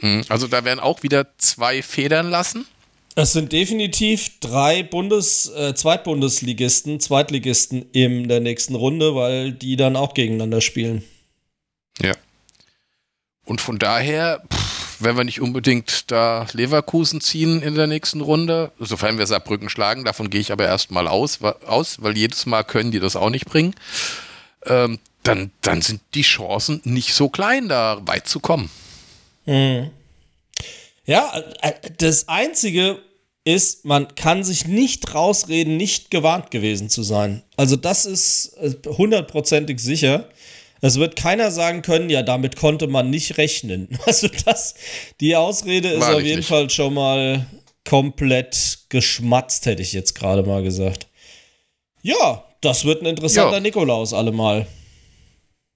Mhm. 0.01 0.25
Also 0.29 0.47
da 0.47 0.65
werden 0.65 0.81
auch 0.81 1.03
wieder 1.03 1.27
zwei 1.39 1.83
Federn 1.83 2.31
lassen. 2.31 2.67
Es 3.17 3.33
sind 3.33 3.53
definitiv 3.53 4.39
drei 4.41 4.83
Bundes, 4.83 5.51
äh, 5.51 5.75
Zweitbundesligisten, 5.75 7.01
Zweitligisten 7.01 7.91
in 7.93 8.29
der 8.29 8.41
nächsten 8.41 8.75
Runde, 8.75 9.15
weil 9.15 9.53
die 9.53 9.77
dann 9.77 9.97
auch 9.97 10.15
gegeneinander 10.15 10.61
spielen. 10.61 11.03
Ja. 12.01 12.15
Und 13.45 13.61
von 13.61 13.79
daher, 13.79 14.43
pff, 14.53 14.70
wenn 15.03 15.17
wir 15.17 15.25
nicht 15.25 15.41
unbedingt 15.41 16.11
da 16.11 16.47
Leverkusen 16.53 17.21
ziehen 17.21 17.63
in 17.63 17.75
der 17.75 17.87
nächsten 17.87 18.21
Runde, 18.21 18.73
sofern 18.79 19.19
wir 19.19 19.27
Saarbrücken 19.27 19.69
schlagen, 19.69 20.05
davon 20.05 20.31
gehe 20.31 20.41
ich 20.41 20.53
aber 20.53 20.65
erstmal 20.65 21.09
aus, 21.09 21.41
aus, 21.43 22.03
weil 22.03 22.17
jedes 22.17 22.47
Mal 22.47 22.65
können 22.65 22.91
die 22.91 23.01
das 23.01 23.17
auch 23.17 23.31
nicht 23.31 23.47
bringen, 23.47 23.75
ähm, 24.67 24.99
dann, 25.23 25.51
dann 25.63 25.83
sind 25.83 26.01
die 26.15 26.23
Chancen 26.23 26.81
nicht 26.85 27.15
so 27.15 27.29
klein, 27.29 27.69
da 27.69 28.01
weit 28.07 28.29
zu 28.29 28.41
kommen. 28.41 28.71
Mhm. 29.47 29.91
Ja, 31.07 31.43
äh, 31.63 31.73
das 31.99 32.29
Einzige 32.29 32.99
ist, 33.45 33.85
man 33.85 34.15
kann 34.15 34.45
sich 34.45 34.67
nicht 34.67 35.15
rausreden, 35.15 35.77
nicht 35.77 36.11
gewarnt 36.11 36.51
gewesen 36.51 36.91
zu 36.91 37.03
sein. 37.03 37.43
Also 37.57 37.77
das 37.77 38.05
ist 38.05 38.57
äh, 38.59 38.75
hundertprozentig 38.87 39.81
sicher. 39.81 40.29
Es 40.81 40.99
wird 40.99 41.17
keiner 41.17 41.51
sagen 41.51 41.83
können, 41.83 42.09
ja, 42.11 42.23
damit 42.23 42.57
konnte 42.57 42.87
man 42.87 43.11
nicht 43.11 43.39
rechnen. 43.39 43.89
Also 44.07 44.29
das, 44.45 44.75
die 45.21 45.37
Ausrede 45.37 45.89
ist 45.89 46.03
auf 46.05 46.21
jeden 46.21 46.39
nicht. 46.39 46.49
Fall 46.49 46.69
schon 46.71 46.95
mal 46.95 47.47
komplett 47.89 48.79
geschmatzt, 48.89 49.67
hätte 49.67 49.83
ich 49.83 49.93
jetzt 49.93 50.15
gerade 50.15 50.43
mal 50.43 50.63
gesagt. 50.63 51.07
Ja, 52.03 52.45
das 52.61 52.85
wird 52.85 53.03
ein 53.03 53.07
interessanter 53.07 53.55
ja. 53.55 53.61
Nikolaus 53.61 54.13
allemal. 54.13 54.67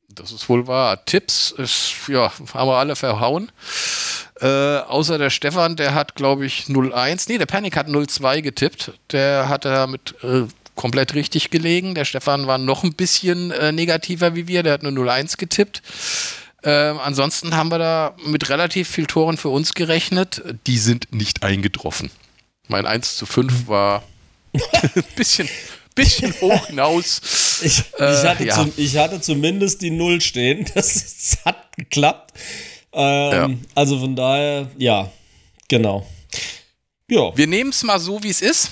Das 0.09 0.33
ist 0.33 0.49
wohl 0.49 0.67
wahr. 0.67 1.05
Tipps 1.05 1.51
ist, 1.51 1.95
ja, 2.09 2.33
haben 2.55 2.69
wir 2.69 2.77
alle 2.77 2.97
verhauen. 2.97 3.51
Äh, 4.40 4.79
außer 4.79 5.19
der 5.19 5.31
Stefan, 5.31 5.77
der 5.77 5.95
hat, 5.95 6.14
glaube 6.14 6.47
ich, 6.47 6.64
0-1. 6.64 7.27
Nee, 7.29 7.38
der 7.38 7.47
Panik 7.47 7.77
hat 7.77 7.88
0-2 7.88 8.43
getippt. 8.43 8.93
Der 9.12 9.49
hatte 9.49 9.87
mit 9.87 10.14
äh, 10.23 10.45
komplett 10.75 11.15
richtig 11.15 11.51
gelegen. 11.51 11.95
Der 11.95 12.05
Stefan 12.05 12.47
war 12.47 12.59
noch 12.59 12.85
ein 12.85 12.95
bisschen 12.95 13.51
äh, 13.51 13.73
negativer 13.73 14.35
wie 14.35 14.49
wir, 14.49 14.63
der 14.63 14.75
hat 14.75 14.83
nur 14.83 14.93
0-1 14.93 15.37
getippt. 15.37 15.83
Ähm, 16.63 16.99
ansonsten 16.99 17.55
haben 17.55 17.71
wir 17.71 17.79
da 17.79 18.17
mit 18.25 18.49
relativ 18.49 18.89
viel 18.89 19.07
Toren 19.07 19.37
für 19.37 19.51
uns 19.51 19.75
gerechnet. 19.75 20.43
Die 20.67 20.79
sind 20.79 21.13
nicht 21.13 21.43
eingetroffen. 21.43 22.11
Mein 22.69 22.87
1 22.87 23.17
zu 23.17 23.27
5 23.27 23.69
war 23.69 24.03
ein 24.53 25.05
bisschen, 25.17 25.49
bisschen 25.95 26.33
hoch 26.41 26.67
hinaus. 26.67 27.61
Ich, 27.63 27.81
ich, 27.81 28.01
äh, 28.01 28.27
hatte 28.27 28.45
ja. 28.45 28.55
zum, 28.55 28.73
ich, 28.77 28.97
hatte 28.97 29.21
zumindest 29.21 29.83
die 29.83 29.91
Null 29.91 30.21
stehen. 30.21 30.65
Das, 30.75 30.95
das 30.95 31.39
hat 31.45 31.77
geklappt. 31.77 32.33
Ähm, 32.93 33.33
ja. 33.33 33.51
Also 33.75 33.99
von 33.99 34.17
daher, 34.17 34.71
ja, 34.79 35.11
genau. 35.69 36.07
Ja. 37.11 37.37
Wir 37.37 37.47
nehmen 37.47 37.71
es 37.71 37.83
mal 37.83 38.01
so, 38.01 38.23
wie 38.23 38.31
es 38.31 38.41
ist. 38.41 38.71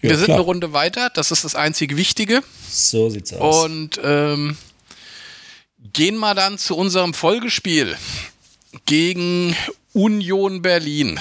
Wir 0.00 0.10
ja, 0.10 0.16
sind 0.16 0.26
klar. 0.26 0.38
eine 0.38 0.44
Runde 0.44 0.72
weiter. 0.72 1.10
Das 1.10 1.30
ist 1.30 1.44
das 1.44 1.54
einzige 1.54 1.96
Wichtige. 1.96 2.42
So 2.68 3.10
sieht's 3.10 3.32
aus. 3.34 3.64
Und 3.64 4.00
ähm, 4.02 4.56
gehen 5.92 6.18
wir 6.18 6.34
dann 6.34 6.58
zu 6.58 6.76
unserem 6.76 7.12
Folgespiel 7.12 7.96
gegen 8.86 9.54
Union 9.92 10.62
Berlin. 10.62 11.20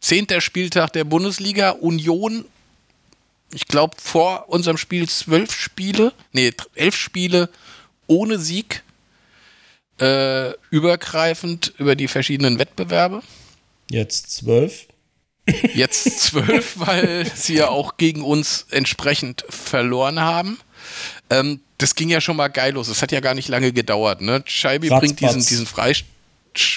Zehnter 0.00 0.40
Spieltag 0.40 0.92
der 0.92 1.04
Bundesliga. 1.04 1.70
Union, 1.70 2.46
ich 3.52 3.66
glaube, 3.66 3.96
vor 4.00 4.48
unserem 4.48 4.78
Spiel 4.78 5.08
zwölf 5.08 5.52
Spiele, 5.54 6.12
nee, 6.32 6.52
elf 6.74 6.96
Spiele 6.96 7.50
ohne 8.06 8.38
Sieg. 8.38 8.82
Äh, 10.00 10.52
übergreifend 10.70 11.74
über 11.76 11.96
die 11.96 12.06
verschiedenen 12.06 12.60
Wettbewerbe. 12.60 13.20
Jetzt 13.90 14.30
zwölf. 14.30 14.86
Jetzt 15.74 16.20
zwölf, 16.20 16.74
weil 16.76 17.30
sie 17.34 17.54
ja 17.54 17.68
auch 17.68 17.96
gegen 17.96 18.22
uns 18.22 18.66
entsprechend 18.70 19.44
verloren 19.48 20.20
haben. 20.20 20.58
Ähm, 21.30 21.60
das 21.78 21.94
ging 21.94 22.08
ja 22.08 22.20
schon 22.20 22.36
mal 22.36 22.48
geil 22.48 22.74
los. 22.74 22.88
Es 22.88 23.02
hat 23.02 23.12
ja 23.12 23.20
gar 23.20 23.34
nicht 23.34 23.48
lange 23.48 23.72
gedauert. 23.72 24.20
Ne? 24.20 24.42
Scheibe 24.46 24.88
bringt 24.88 25.20
diesen, 25.20 25.44
diesen, 25.44 25.66
Freist 25.66 26.04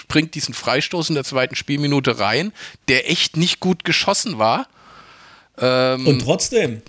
bringt 0.08 0.36
diesen 0.36 0.54
Freistoß 0.54 1.10
in 1.10 1.16
der 1.16 1.24
zweiten 1.24 1.56
Spielminute 1.56 2.20
rein, 2.20 2.54
der 2.88 3.10
echt 3.10 3.38
nicht 3.38 3.60
gut 3.60 3.84
geschossen 3.84 4.38
war. 4.38 4.68
Ähm, 5.58 6.08
Und 6.08 6.20
trotzdem. 6.20 6.82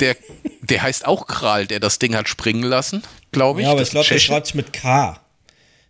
Der, 0.00 0.14
der 0.60 0.82
heißt 0.82 1.06
auch 1.06 1.26
Kral, 1.26 1.66
der 1.66 1.80
das 1.80 1.98
Ding 1.98 2.14
hat 2.14 2.28
springen 2.28 2.62
lassen, 2.62 3.02
glaube 3.32 3.60
ich. 3.60 3.64
Ja, 3.64 3.72
aber 3.72 3.80
ich 3.80 3.90
glaube, 3.90 4.06
der 4.06 4.18
schreibt 4.18 4.54
mit 4.54 4.72
K. 4.72 5.18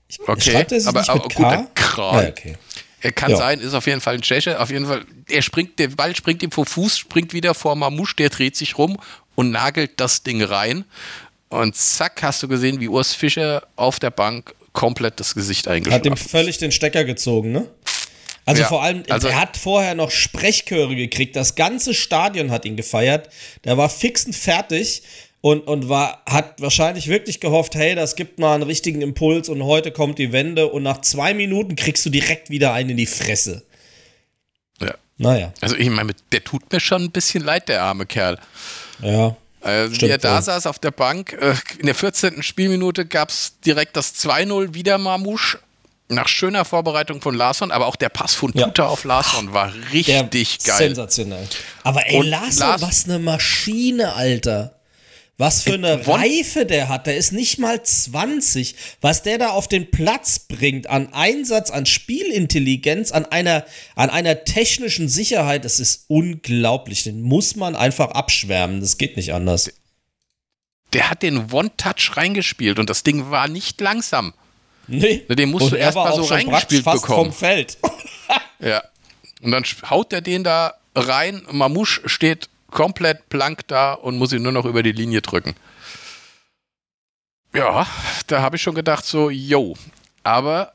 Ich, 0.09 0.21
okay, 0.21 0.65
aber, 0.87 1.09
aber 1.09 1.29
gut, 1.29 1.39
der 1.39 1.67
Kral. 1.75 2.23
Ja, 2.23 2.31
okay. 2.31 2.57
Er 3.01 3.13
kann 3.13 3.31
ja. 3.31 3.37
sein, 3.37 3.61
ist 3.61 3.75
auf 3.75 3.87
jeden 3.87 4.01
Fall 4.01 4.15
ein 4.15 4.23
Tscheche. 4.23 4.61
Auf 4.61 4.71
jeden 4.71 4.87
Fall, 4.87 5.05
er 5.29 5.43
springt, 5.43 5.79
der 5.79 5.89
Ball 5.89 6.17
springt 6.17 6.43
ihm 6.43 6.51
vor 6.51 6.67
Fuß, 6.67 6.99
springt 6.99 7.33
wieder 7.33 7.55
vor 7.55 7.77
Mamouche, 7.77 8.17
der 8.17 8.31
dreht 8.31 8.57
sich 8.57 8.79
rum 8.79 8.99
und 9.35 9.51
nagelt 9.51 9.93
das 9.97 10.23
Ding 10.23 10.43
rein. 10.43 10.85
Und 11.49 11.77
zack, 11.77 12.23
hast 12.23 12.43
du 12.43 12.49
gesehen, 12.49 12.81
wie 12.81 12.89
Urs 12.89 13.15
Fischer 13.15 13.67
auf 13.77 13.99
der 13.99 14.11
Bank 14.11 14.55
komplett 14.73 15.21
das 15.21 15.35
Gesicht 15.35 15.69
eingeschlagen 15.69 16.11
hat. 16.11 16.19
Hat 16.19 16.25
dem 16.25 16.31
völlig 16.31 16.59
den 16.59 16.73
Stecker 16.73 17.05
gezogen, 17.05 17.53
ne? 17.53 17.69
Also 18.45 18.63
ja, 18.63 18.69
vor 18.69 18.83
allem, 18.83 19.03
also 19.09 19.27
er 19.27 19.41
hat 19.41 19.57
vorher 19.57 19.97
noch 19.97 20.13
Sprechchöre 20.13 20.95
gekriegt. 20.95 21.35
Das 21.35 21.57
ganze 21.57 21.95
Stadion 21.95 22.53
hat 22.53 22.65
ihn 22.65 22.77
gefeiert. 22.77 23.29
Der 23.65 23.77
war 23.77 23.89
fix 23.89 24.25
und 24.25 24.37
fertig 24.37 25.03
und, 25.47 25.61
und 25.69 25.89
war, 25.89 26.25
hat 26.27 26.61
wahrscheinlich 26.61 27.07
wirklich 27.07 27.39
gehofft, 27.39 27.77
hey, 27.77 27.95
das 27.95 28.17
gibt 28.17 28.41
mal 28.41 28.57
einen 28.57 28.65
richtigen 28.65 29.01
Impuls 29.01 29.49
und 29.49 29.63
heute 29.63 29.93
kommt 29.93 30.19
die 30.19 30.33
Wende 30.33 30.67
und 30.67 30.83
nach 30.83 31.03
zwei 31.03 31.35
Minuten 31.35 31.77
kriegst 31.77 32.05
du 32.05 32.11
direkt 32.11 32.51
wieder 32.51 32.73
einen 32.73 32.91
in 32.91 32.97
die 32.97 33.07
Fresse. 33.07 33.63
Ja. 34.81 34.95
Naja. 35.19 35.53
Also 35.61 35.77
ich 35.77 35.89
meine, 35.89 36.15
der 36.33 36.43
tut 36.43 36.73
mir 36.73 36.81
schon 36.81 37.05
ein 37.05 37.11
bisschen 37.13 37.45
leid, 37.45 37.69
der 37.69 37.81
arme 37.85 38.07
Kerl. 38.07 38.41
Ja. 39.01 39.37
Also 39.61 40.01
wie 40.01 40.11
er 40.11 40.19
da 40.19 40.43
saß 40.43 40.67
auf 40.67 40.81
der 40.81 40.91
Bank, 40.91 41.33
äh, 41.41 41.55
in 41.79 41.87
der 41.87 41.95
14. 41.95 42.43
Spielminute 42.43 43.07
gab 43.07 43.29
es 43.29 43.61
direkt 43.65 43.97
das 43.97 44.17
2-0 44.17 44.75
wieder 44.75 44.99
Marmouche. 44.99 45.61
Nach 46.09 46.27
schöner 46.27 46.65
Vorbereitung 46.65 47.21
von 47.21 47.37
Larsson, 47.37 47.71
aber 47.71 47.87
auch 47.87 47.97
der 47.97 48.09
Pass 48.09 48.35
von 48.35 48.53
Tuta 48.53 48.83
ja. 48.83 48.89
auf 48.89 49.05
Larsson 49.05 49.53
war 49.53 49.73
richtig 49.93 50.59
der 50.59 50.73
geil. 50.73 50.87
Sensationell. 50.89 51.47
Aber 51.85 52.05
ey, 52.05 52.21
Larsson, 52.23 52.67
Lars 52.67 52.83
was 52.83 53.05
eine 53.05 53.21
Maschine, 53.21 54.13
Alter. 54.15 54.76
Was 55.39 55.65
für 55.65 55.75
eine 55.75 56.07
Reife 56.07 56.65
der 56.65 56.89
hat. 56.89 57.07
Der 57.07 57.17
ist 57.17 57.33
nicht 57.33 57.59
mal 57.59 57.83
20. 57.83 58.75
Was 59.03 59.23
der 59.23 59.37
da 59.37 59.49
auf 59.51 59.69
den 59.69 59.91
Platz 59.91 60.39
bringt 60.39 60.89
an 60.89 61.13
Einsatz, 61.13 61.71
an 61.71 61.85
Spielintelligenz, 61.85 63.13
an 63.13 63.27
einer, 63.27 63.67
an 63.97 64.09
einer 64.09 64.45
technischen 64.45 65.09
Sicherheit, 65.11 65.67
das 65.67 65.79
ist 65.79 66.07
unglaublich. 66.09 67.05
Den 67.05 67.21
muss 67.21 67.55
man 67.55 67.77
einfach 67.77 68.13
abschwärmen. 68.13 68.81
Das 68.81 68.97
geht 68.97 69.19
nicht 69.19 69.35
anders. 69.35 69.71
Der 70.95 71.11
hat 71.11 71.23
den 71.23 71.53
One-Touch 71.53 72.17
reingespielt 72.17 72.79
und 72.79 72.89
das 72.89 73.03
Ding 73.03 73.31
war 73.31 73.47
nicht 73.49 73.79
langsam. 73.83 74.33
Nee. 74.87 75.19
Den 75.29 75.51
musst 75.51 75.65
und 75.65 75.73
du 75.73 75.77
erst 75.77 75.97
mal 75.97 76.15
so 76.15 76.23
reingespielt 76.23 76.85
fast 76.85 77.03
bekommen. 77.03 77.33
Vom 77.33 77.39
Feld. 77.39 77.77
ja. 78.61 78.83
Und 79.43 79.51
dann 79.51 79.65
haut 79.91 80.15
er 80.15 80.23
den 80.23 80.45
da 80.45 80.75
rein. 80.95 81.43
Mamouche 81.51 82.09
steht 82.09 82.49
komplett 82.77 83.31
blank 83.31 83.67
da 83.69 83.95
und 83.95 84.19
muss 84.19 84.35
ihn 84.35 84.43
nur 84.43 84.53
noch 84.53 84.67
über 84.67 84.83
die 84.83 84.93
Linie 84.93 85.23
drücken. 85.23 85.57
Ja, 87.55 87.87
da 88.27 88.43
habe 88.43 88.57
ich 88.57 88.63
schon 88.63 88.75
gedacht, 88.75 89.07
so, 89.07 89.31
yo. 89.31 89.75
Aber 90.23 90.75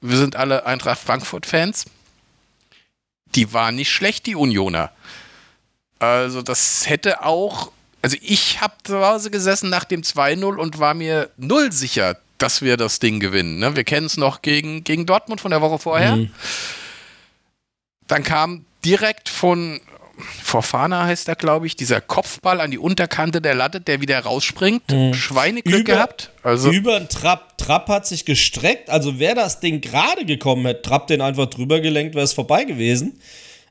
wir 0.00 0.16
sind 0.16 0.34
alle 0.34 0.66
Eintracht 0.66 0.98
Frankfurt-Fans. 0.98 1.84
Die 3.36 3.52
waren 3.52 3.76
nicht 3.76 3.92
schlecht, 3.92 4.26
die 4.26 4.34
Unioner. 4.34 4.90
Also, 6.00 6.42
das 6.42 6.88
hätte 6.88 7.22
auch. 7.24 7.70
Also, 8.02 8.16
ich 8.22 8.60
habe 8.60 8.74
zu 8.82 9.06
Hause 9.06 9.30
gesessen 9.30 9.70
nach 9.70 9.84
dem 9.84 10.02
2-0 10.02 10.56
und 10.56 10.80
war 10.80 10.94
mir 10.94 11.30
null 11.36 11.70
sicher, 11.70 12.16
dass 12.38 12.60
wir 12.60 12.76
das 12.76 12.98
Ding 12.98 13.20
gewinnen. 13.20 13.60
Ne? 13.60 13.76
Wir 13.76 13.84
kennen 13.84 14.06
es 14.06 14.16
noch 14.16 14.42
gegen, 14.42 14.82
gegen 14.82 15.06
Dortmund 15.06 15.40
von 15.40 15.52
der 15.52 15.60
Woche 15.60 15.78
vorher. 15.78 16.16
Mhm. 16.16 16.30
Dann 18.08 18.24
kam 18.24 18.64
direkt 18.84 19.28
von 19.28 19.80
Forfana 20.42 21.04
heißt 21.04 21.28
er, 21.28 21.36
glaube 21.36 21.66
ich, 21.66 21.76
dieser 21.76 22.00
Kopfball 22.00 22.60
an 22.60 22.70
die 22.70 22.78
Unterkante 22.78 23.40
der 23.40 23.54
Latte, 23.54 23.80
der 23.80 24.00
wieder 24.00 24.18
rausspringt. 24.20 24.90
Mhm. 24.90 25.14
Schweineglück 25.14 25.80
über, 25.80 25.92
gehabt. 25.94 26.30
Also 26.42 26.70
über 26.70 26.98
den 26.98 27.08
Trapp. 27.08 27.58
Trapp 27.58 27.88
hat 27.88 28.06
sich 28.06 28.24
gestreckt. 28.24 28.90
Also 28.90 29.18
wäre 29.18 29.34
das 29.34 29.60
Ding 29.60 29.80
gerade 29.80 30.24
gekommen, 30.24 30.64
hätte 30.66 30.82
Trapp 30.82 31.06
den 31.06 31.20
einfach 31.20 31.46
drüber 31.46 31.80
gelenkt, 31.80 32.14
wäre 32.14 32.24
es 32.24 32.32
vorbei 32.32 32.64
gewesen. 32.64 33.20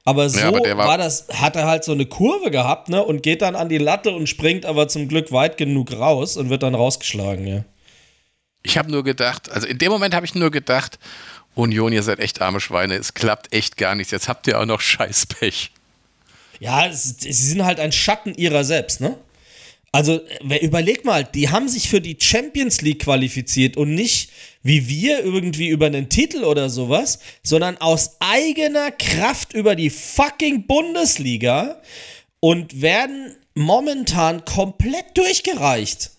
Aber 0.04 0.30
so 0.30 0.40
ja, 0.40 0.48
aber 0.50 0.62
war, 0.78 0.88
war, 0.88 0.98
das, 1.00 1.28
hat 1.34 1.56
er 1.56 1.66
halt 1.66 1.84
so 1.84 1.92
eine 1.92 2.06
Kurve 2.06 2.52
gehabt, 2.52 2.90
ne? 2.90 3.04
Und 3.04 3.24
geht 3.24 3.42
dann 3.42 3.56
an 3.56 3.70
die 3.70 3.80
Latte 3.80 4.12
und 4.12 4.30
springt 4.30 4.66
aber 4.66 4.88
zum 4.88 5.08
Glück 5.08 5.32
weit 5.32 5.58
genug 5.58 5.92
raus 5.94 6.38
und 6.38 6.52
wird 6.52 6.62
dann 6.62 6.76
rausgeschlagen, 6.76 7.48
ja. 7.48 7.64
Ich 8.62 8.78
habe 8.78 8.92
nur 8.92 9.04
gedacht, 9.04 9.52
also 9.52 9.68
in 9.68 9.80
dem 9.80 9.92
Moment 9.92 10.14
habe 10.14 10.26
ich 10.26 10.36
nur 10.36 10.52
gedacht, 10.52 11.00
Union, 11.56 11.92
ihr 11.92 12.04
seid 12.04 12.20
echt 12.20 12.42
arme 12.42 12.60
Schweine, 12.60 12.96
es 12.96 13.14
klappt 13.14 13.54
echt 13.54 13.78
gar 13.78 13.96
nichts. 13.96 14.12
Jetzt 14.12 14.28
habt 14.28 14.46
ihr 14.48 14.60
auch 14.60 14.66
noch 14.66 14.82
Scheißpech. 14.82 15.72
Ja, 16.60 16.92
sie 16.92 17.32
sind 17.32 17.66
halt 17.66 17.80
ein 17.80 17.92
Schatten 17.92 18.34
ihrer 18.36 18.64
selbst, 18.64 19.02
ne? 19.02 19.18
Also, 19.92 20.20
überleg 20.62 21.06
mal, 21.06 21.24
die 21.24 21.50
haben 21.50 21.70
sich 21.70 21.88
für 21.88 22.02
die 22.02 22.18
Champions 22.20 22.82
League 22.82 23.04
qualifiziert 23.04 23.78
und 23.78 23.96
nicht 23.96 24.30
wie 24.62 24.90
wir 24.90 25.24
irgendwie 25.24 25.70
über 25.70 25.86
einen 25.86 26.10
Titel 26.10 26.44
oder 26.44 26.70
sowas, 26.70 27.20
sondern 27.44 27.78
aus 27.78 28.18
eigener 28.20 28.92
Kraft 28.92 29.54
über 29.54 29.76
die 29.76 29.92
fucking 29.92 30.66
Bundesliga 30.66 31.82
und 32.40 32.82
werden 32.82 33.38
momentan 33.54 34.44
komplett 34.44 35.16
durchgereicht. 35.16 36.12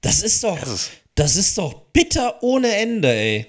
Das 0.00 0.22
ist 0.22 0.42
doch, 0.44 0.58
das 1.14 1.36
ist 1.36 1.58
doch 1.58 1.74
bitter 1.92 2.42
ohne 2.42 2.74
Ende, 2.74 3.12
ey. 3.12 3.46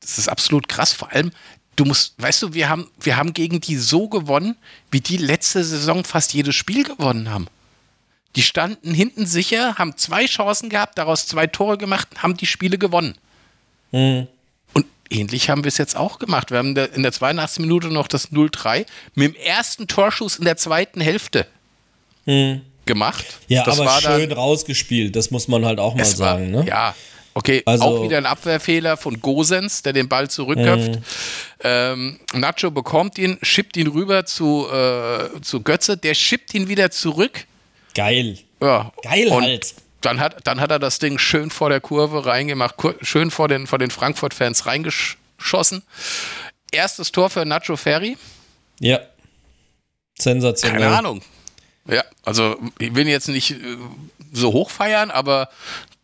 Das 0.00 0.18
ist 0.18 0.28
absolut 0.28 0.68
krass. 0.68 0.92
Vor 0.92 1.12
allem, 1.12 1.30
du 1.78 1.84
musst, 1.84 2.14
weißt 2.20 2.42
du, 2.42 2.54
wir 2.54 2.68
haben, 2.68 2.90
wir 3.00 3.16
haben 3.16 3.32
gegen 3.32 3.60
die 3.60 3.76
so 3.76 4.08
gewonnen, 4.08 4.56
wie 4.90 5.00
die 5.00 5.16
letzte 5.16 5.62
Saison 5.62 6.04
fast 6.04 6.34
jedes 6.34 6.54
Spiel 6.54 6.84
gewonnen 6.84 7.30
haben. 7.30 7.46
Die 8.36 8.42
standen 8.42 8.92
hinten 8.92 9.26
sicher, 9.26 9.76
haben 9.76 9.96
zwei 9.96 10.26
Chancen 10.26 10.68
gehabt, 10.68 10.98
daraus 10.98 11.26
zwei 11.26 11.46
Tore 11.46 11.78
gemacht, 11.78 12.08
haben 12.18 12.36
die 12.36 12.46
Spiele 12.46 12.78
gewonnen. 12.78 13.14
Mhm. 13.92 14.26
Und 14.74 14.86
ähnlich 15.08 15.50
haben 15.50 15.64
wir 15.64 15.68
es 15.68 15.78
jetzt 15.78 15.96
auch 15.96 16.18
gemacht. 16.18 16.50
Wir 16.50 16.58
haben 16.58 16.76
in 16.76 17.02
der 17.02 17.12
82. 17.12 17.60
Minute 17.60 17.88
noch 17.88 18.08
das 18.08 18.32
0-3 18.32 18.84
mit 19.14 19.34
dem 19.34 19.40
ersten 19.40 19.86
Torschuss 19.86 20.36
in 20.36 20.44
der 20.44 20.56
zweiten 20.56 21.00
Hälfte 21.00 21.46
mhm. 22.26 22.62
gemacht. 22.86 23.24
Ja, 23.46 23.64
das 23.64 23.80
aber 23.80 24.00
schön 24.00 24.32
rausgespielt, 24.32 25.16
das 25.16 25.30
muss 25.30 25.48
man 25.48 25.64
halt 25.64 25.78
auch 25.78 25.94
mal 25.94 26.04
sagen. 26.04 26.52
War, 26.52 26.62
ne? 26.64 26.68
Ja, 26.68 26.94
Okay, 27.38 27.62
also, 27.66 27.84
auch 27.84 28.02
wieder 28.02 28.18
ein 28.18 28.26
Abwehrfehler 28.26 28.96
von 28.96 29.20
Gosens, 29.20 29.82
der 29.82 29.92
den 29.92 30.08
Ball 30.08 30.28
zurückköpft. 30.28 30.96
Mhm. 30.96 31.02
Ähm, 31.62 32.20
Nacho 32.32 32.72
bekommt 32.72 33.16
ihn, 33.16 33.38
schippt 33.42 33.76
ihn 33.76 33.86
rüber 33.86 34.26
zu, 34.26 34.66
äh, 34.68 35.40
zu 35.40 35.62
Götze, 35.62 35.96
der 35.96 36.14
schippt 36.14 36.52
ihn 36.54 36.66
wieder 36.66 36.90
zurück. 36.90 37.46
Geil. 37.94 38.38
Ja. 38.60 38.92
Geil 39.04 39.28
und 39.28 39.44
halt. 39.44 39.74
Dann 40.00 40.18
hat, 40.18 40.48
dann 40.48 40.60
hat 40.60 40.72
er 40.72 40.80
das 40.80 40.98
Ding 40.98 41.16
schön 41.18 41.50
vor 41.50 41.70
der 41.70 41.80
Kurve 41.80 42.26
reingemacht, 42.26 42.74
schön 43.02 43.30
vor 43.30 43.46
den, 43.46 43.68
vor 43.68 43.78
den 43.78 43.92
Frankfurt-Fans 43.92 44.66
reingeschossen. 44.66 45.84
Erstes 46.72 47.12
Tor 47.12 47.30
für 47.30 47.46
Nacho 47.46 47.76
Ferri. 47.76 48.18
Ja. 48.80 48.98
Sensationell. 50.18 50.80
Keine 50.80 50.96
Ahnung. 50.96 51.22
Ja, 51.88 52.02
also 52.24 52.56
ich 52.80 52.96
will 52.96 53.06
jetzt 53.06 53.28
nicht 53.28 53.52
äh, 53.52 53.76
so 54.32 54.52
hoch 54.52 54.70
feiern, 54.70 55.12
aber 55.12 55.48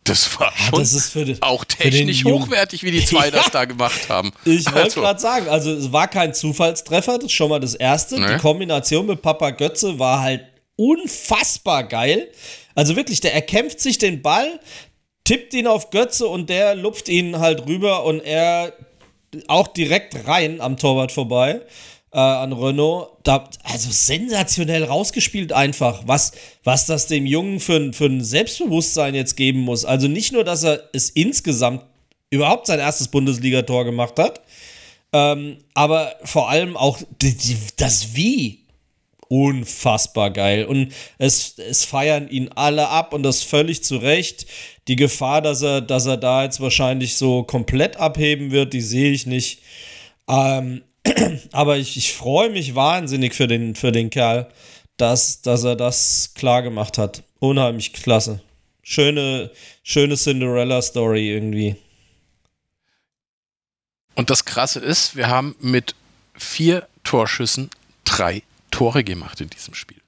das 0.05 0.39
war 0.39 0.53
schon 0.55 0.79
das 0.79 1.11
den, 1.13 1.41
auch 1.41 1.65
technisch 1.65 2.23
hochwertig, 2.23 2.83
wie 2.83 2.91
die 2.91 3.03
zwei 3.03 3.25
ja. 3.25 3.31
das 3.31 3.49
da 3.51 3.65
gemacht 3.65 4.07
haben. 4.07 4.31
Ich 4.45 4.65
wollte 4.67 4.81
also. 4.81 5.01
gerade 5.01 5.19
sagen, 5.19 5.49
also 5.49 5.71
es 5.73 5.91
war 5.91 6.07
kein 6.07 6.33
Zufallstreffer, 6.33 7.17
das 7.17 7.25
ist 7.25 7.31
schon 7.33 7.49
mal 7.49 7.59
das 7.59 7.73
Erste. 7.73 8.19
Nee. 8.19 8.35
Die 8.35 8.39
Kombination 8.39 9.07
mit 9.07 9.21
Papa 9.21 9.49
Götze 9.49 9.97
war 9.97 10.21
halt 10.21 10.45
unfassbar 10.75 11.83
geil. 11.85 12.29
Also 12.75 12.95
wirklich, 12.95 13.19
der 13.19 13.33
erkämpft 13.33 13.79
sich 13.79 13.97
den 13.97 14.21
Ball, 14.21 14.59
tippt 15.23 15.53
ihn 15.55 15.65
auf 15.65 15.89
Götze 15.89 16.27
und 16.27 16.49
der 16.49 16.75
lupft 16.75 17.09
ihn 17.09 17.39
halt 17.39 17.65
rüber 17.65 18.05
und 18.05 18.19
er 18.19 18.73
auch 19.47 19.67
direkt 19.67 20.27
rein 20.27 20.61
am 20.61 20.77
Torwart 20.77 21.11
vorbei 21.11 21.61
äh, 22.15 22.17
an 22.17 22.53
Renault. 22.53 23.09
Da, 23.23 23.49
also 23.63 23.89
sensationell 23.91 24.85
rausgespielt 24.85 25.51
einfach, 25.51 26.03
was, 26.05 26.31
was 26.63 26.85
das 26.85 27.07
dem 27.07 27.25
Jungen 27.25 27.59
für, 27.59 27.91
für 27.91 28.05
ein 28.05 28.23
Selbstbewusstsein 28.23 29.13
jetzt 29.13 29.35
geben 29.35 29.59
muss. 29.59 29.83
Also 29.83 30.07
nicht 30.07 30.31
nur, 30.31 30.45
dass 30.45 30.63
er 30.63 30.89
es 30.93 31.09
insgesamt 31.09 31.83
überhaupt 32.29 32.67
sein 32.67 32.79
erstes 32.79 33.09
Bundesligator 33.09 33.83
gemacht 33.83 34.17
hat, 34.17 34.41
ähm, 35.11 35.57
aber 35.73 36.15
vor 36.23 36.49
allem 36.49 36.77
auch 36.77 36.99
die, 37.21 37.35
die, 37.35 37.57
das 37.75 38.15
Wie 38.15 38.65
unfassbar 39.27 40.31
geil. 40.31 40.65
Und 40.65 40.93
es, 41.17 41.57
es 41.57 41.83
feiern 41.83 42.29
ihn 42.29 42.49
alle 42.55 42.87
ab 42.87 43.13
und 43.13 43.23
das 43.23 43.43
völlig 43.43 43.83
zu 43.83 43.97
Recht. 43.97 44.45
Die 44.87 44.95
Gefahr, 44.95 45.41
dass 45.41 45.61
er, 45.61 45.81
dass 45.81 46.05
er 46.05 46.17
da 46.17 46.43
jetzt 46.43 46.61
wahrscheinlich 46.61 47.17
so 47.17 47.43
komplett 47.43 47.97
abheben 47.97 48.51
wird, 48.51 48.73
die 48.73 48.81
sehe 48.81 49.11
ich 49.11 49.25
nicht. 49.25 49.61
Ähm, 50.29 50.83
aber 51.51 51.77
ich, 51.77 51.97
ich 51.97 52.13
freue 52.13 52.49
mich 52.49 52.75
wahnsinnig 52.75 53.33
für 53.33 53.47
den, 53.47 53.75
für 53.75 53.91
den 53.91 54.09
Kerl, 54.09 54.49
dass, 54.97 55.41
dass 55.41 55.63
er 55.63 55.75
das 55.75 56.31
klar 56.35 56.61
gemacht 56.61 56.97
hat. 56.97 57.23
Unheimlich 57.39 57.93
klasse. 57.93 58.41
Schöne, 58.81 59.51
schöne 59.83 60.15
Cinderella-Story 60.15 61.29
irgendwie. 61.29 61.75
Und 64.15 64.29
das 64.29 64.45
Krasse 64.45 64.79
ist, 64.79 65.15
wir 65.15 65.27
haben 65.27 65.55
mit 65.59 65.95
vier 66.37 66.87
Torschüssen 67.03 67.69
drei 68.03 68.43
Tore 68.71 69.03
gemacht 69.03 69.41
in 69.41 69.49
diesem 69.49 69.73
Spiel. 69.73 70.01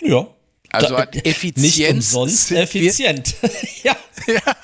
Ja. 0.00 0.26
Also 0.70 0.96
an 0.96 1.08
Effizienz. 1.12 1.76
Nicht 1.76 1.90
umsonst 1.90 2.52
effizient. 2.52 3.34
ja. 3.82 3.96
ja. 4.32 4.56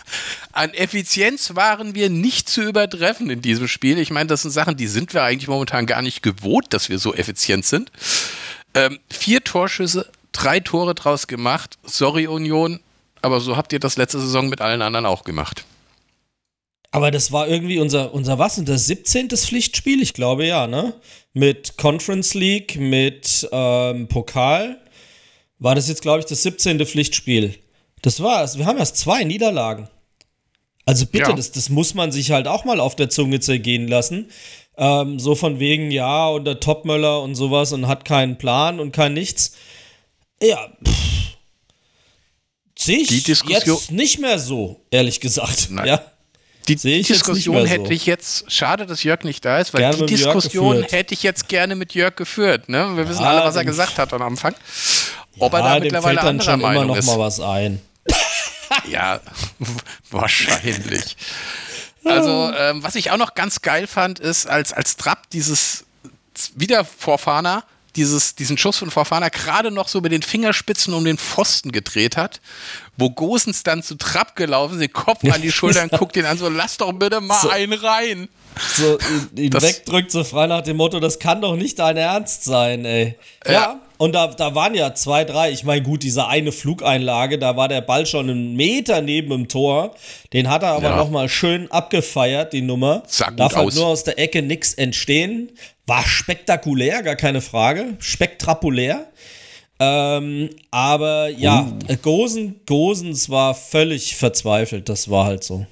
An 0.53 0.75
Effizienz 0.75 1.55
waren 1.55 1.95
wir 1.95 2.11
nicht 2.11 2.49
zu 2.49 2.63
übertreffen 2.63 3.31
in 3.31 3.41
diesem 3.41 3.69
Spiel. 3.69 3.99
Ich 3.99 4.11
meine, 4.11 4.27
das 4.27 4.43
sind 4.43 4.51
Sachen, 4.51 4.77
die 4.77 4.87
sind 4.87 5.15
wir 5.15 5.23
eigentlich 5.23 5.49
momentan 5.49 5.87
gar 5.87 6.03
nicht 6.03 6.23
gewohnt, 6.23 6.73
dass 6.75 6.89
wir 6.89 6.99
so 6.99 7.15
effizient 7.15 7.65
sind. 7.65 7.91
Ähm, 8.75 8.99
vier 9.11 9.43
Torschüsse, 9.43 10.11
drei 10.33 10.61
Tore 10.61 10.95
draus 10.95 11.27
gemacht. 11.27 11.79
Sorry, 11.85 12.27
Union, 12.27 12.81
aber 13.23 13.41
so 13.41 13.57
habt 13.57 13.73
ihr 13.73 13.81
das 13.81 13.97
letzte 13.97 14.21
Saison 14.21 14.49
mit 14.49 14.61
allen 14.61 14.83
anderen 14.83 15.07
auch 15.07 15.25
gemacht. 15.25 15.65
Aber 16.91 17.11
das 17.11 17.33
war 17.33 17.49
irgendwie 17.49 17.79
unser, 17.79 18.13
unser 18.13 18.39
was? 18.39 18.63
Das 18.63 18.87
17. 18.87 19.31
Pflichtspiel? 19.31 20.03
Ich 20.03 20.13
glaube 20.13 20.47
ja, 20.47 20.67
ne? 20.67 20.95
Mit 21.33 21.79
Conference 21.79 22.35
League, 22.35 22.77
mit 22.77 23.49
ähm, 23.51 24.09
Pokal. 24.09 24.79
War 25.59 25.75
das 25.75 25.89
jetzt, 25.89 26.03
glaube 26.03 26.21
ich, 26.21 26.27
das 26.27 26.43
17. 26.43 26.85
Pflichtspiel? 26.85 27.55
Das 28.03 28.21
war's. 28.23 28.59
Wir 28.59 28.67
haben 28.67 28.79
erst 28.79 28.97
zwei 28.97 29.25
Niederlagen. 29.25 29.89
Also 30.85 31.07
bitte, 31.07 31.31
ja. 31.31 31.37
das, 31.37 31.53
das 31.53 31.69
muss 31.69 31.95
man 31.95 32.11
sich 32.11 32.33
halt 32.33 32.49
auch 32.49 32.65
mal 32.65 32.81
auf 32.81 32.97
der 32.97 33.09
Zunge 33.09 33.41
zergehen 33.41 33.87
lassen. 33.87 34.31
Ähm, 34.77 35.19
so 35.21 35.35
von 35.35 35.61
wegen, 35.61 35.91
ja, 35.91 36.29
und 36.29 36.45
der 36.45 36.59
Topmöller 36.61 37.23
und 37.23 37.37
sowas 37.37 37.73
und 37.73 37.87
hat 37.87 38.05
keinen 38.05 38.37
Plan 38.39 38.81
und 38.81 38.93
kein 38.93 39.15
nichts. 39.15 39.53
Ja, 40.43 40.69
sehe 42.77 42.99
ich 42.99 43.27
jetzt 43.27 43.91
nicht 43.91 44.19
mehr 44.19 44.39
so, 44.39 44.81
ehrlich 44.91 45.21
gesagt. 45.21 45.69
Nein. 45.71 45.87
Ja. 45.87 46.03
Die 46.69 46.77
Diskussion 46.77 47.67
hätte 47.67 47.87
so. 47.87 47.91
ich 47.91 48.07
jetzt, 48.07 48.51
schade, 48.51 48.87
dass 48.87 49.03
Jörg 49.03 49.25
nicht 49.25 49.45
da 49.45 49.59
ist, 49.59 49.75
weil 49.75 49.81
gerne 49.81 50.07
die 50.07 50.15
Diskussion 50.15 50.85
hätte 50.85 51.13
ich 51.13 51.25
jetzt 51.25 51.49
gerne 51.49 51.75
mit 51.75 51.93
Jörg 51.93 52.15
geführt. 52.15 52.69
Ne? 52.69 52.97
Wir 52.97 53.09
wissen 53.09 53.25
alle, 53.25 53.45
was 53.45 53.57
er 53.57 53.65
gesagt 53.65 53.99
hat 53.99 54.13
am 54.13 54.23
Anfang. 54.23 54.55
Ob 55.39 55.53
ja, 55.53 55.59
er 55.59 55.65
da 55.65 55.81
mittlerweile 55.81 56.03
fällt 56.03 56.19
dann 56.19 56.27
anderer 56.29 56.51
schon 56.53 56.61
Meinung 56.61 56.85
immer 56.85 56.95
noch 56.95 56.97
ist. 56.99 57.07
mal 57.07 57.19
was 57.19 57.41
ein. 57.41 57.81
Ja, 58.89 59.21
wahrscheinlich. 60.11 61.17
Also, 62.05 62.53
ähm, 62.57 62.83
was 62.83 62.95
ich 62.97 63.11
auch 63.11 63.17
noch 63.17 63.35
ganz 63.35 63.63
geil 63.63 63.87
fand, 63.87 64.19
ist, 64.19 64.47
als, 64.47 64.73
als 64.73 64.97
Trapp 64.97 65.31
dieses 65.31 65.85
wieder 66.57 66.85
Vorfahner 66.85 67.65
dieses, 67.97 68.35
diesen 68.35 68.57
Schuss 68.57 68.79
von 68.79 68.91
Vorfahner 68.91 69.31
gerade 69.31 69.71
noch 69.71 69.89
so 69.89 70.01
mit 70.01 70.13
den 70.13 70.23
Fingerspitzen 70.23 70.95
um 70.95 71.05
den 71.05 71.19
Pfosten 71.19 71.73
gedreht 71.73 72.17
hat, 72.17 72.41
wo 72.97 73.11
Gosens 73.11 73.63
dann 73.63 73.83
zu 73.83 73.97
Trapp 73.97 74.37
gelaufen, 74.37 74.81
den 74.81 74.93
Kopf 74.93 75.25
an 75.25 75.43
die 75.43 75.53
Schultern, 75.53 75.89
guckt 75.89 76.17
ihn 76.17 76.25
an, 76.25 76.39
so 76.39 76.49
lass 76.49 76.79
doch 76.79 76.93
bitte 76.93 77.21
mal 77.21 77.41
so, 77.41 77.51
einen 77.51 77.73
rein. 77.73 78.29
So 78.75 78.99
ihn, 79.35 79.45
ihn 79.45 79.53
wegdrückt, 79.53 80.11
so 80.11 80.25
frei 80.25 80.47
nach 80.47 80.63
dem 80.63 80.77
Motto, 80.77 81.01
das 81.01 81.19
kann 81.19 81.41
doch 81.41 81.57
nicht 81.57 81.79
dein 81.79 81.97
Ernst 81.97 82.45
sein, 82.45 82.85
ey. 82.85 83.19
Ja, 83.47 83.53
ja 83.53 83.81
und 84.03 84.17
da, 84.17 84.27
da 84.27 84.57
waren 84.57 84.75
ja 84.75 84.97
zwei, 84.97 85.23
drei, 85.23 85.53
ich 85.53 85.63
meine, 85.63 85.81
gut, 85.81 86.03
diese 86.03 86.27
eine 86.27 86.51
Flugeinlage, 86.51 87.39
da 87.39 87.57
war 87.57 87.69
der 87.69 87.83
Ball 87.83 88.05
schon 88.05 88.29
einen 88.29 88.57
Meter 88.57 89.01
neben 89.01 89.31
dem 89.31 89.47
Tor. 89.47 89.95
Den 90.33 90.51
hat 90.51 90.65
er 90.65 90.71
aber 90.71 90.89
ja. 90.89 90.97
nochmal 90.97 91.29
schön 91.29 91.71
abgefeiert, 91.71 92.53
die 92.53 92.63
Nummer. 92.63 93.05
Sah 93.07 93.31
gut 93.31 93.39
Darf 93.39 93.55
halt 93.55 93.77
nur 93.77 93.87
aus 93.87 94.03
der 94.03 94.19
Ecke 94.19 94.43
nichts 94.43 94.75
entstehen. 94.75 95.53
War 95.87 96.05
spektakulär, 96.05 97.05
gar 97.05 97.15
keine 97.15 97.41
Frage. 97.41 97.95
Spektrapulär. 98.01 99.07
Ähm, 99.79 100.51
aber 100.73 101.29
ja, 101.29 101.61
uh. 101.89 101.97
Gosen, 102.03 102.61
Gosens 102.67 103.31
war 103.31 103.55
völlig 103.55 104.17
verzweifelt. 104.17 104.89
Das 104.89 105.11
war 105.11 105.27
halt 105.27 105.45
so. 105.45 105.65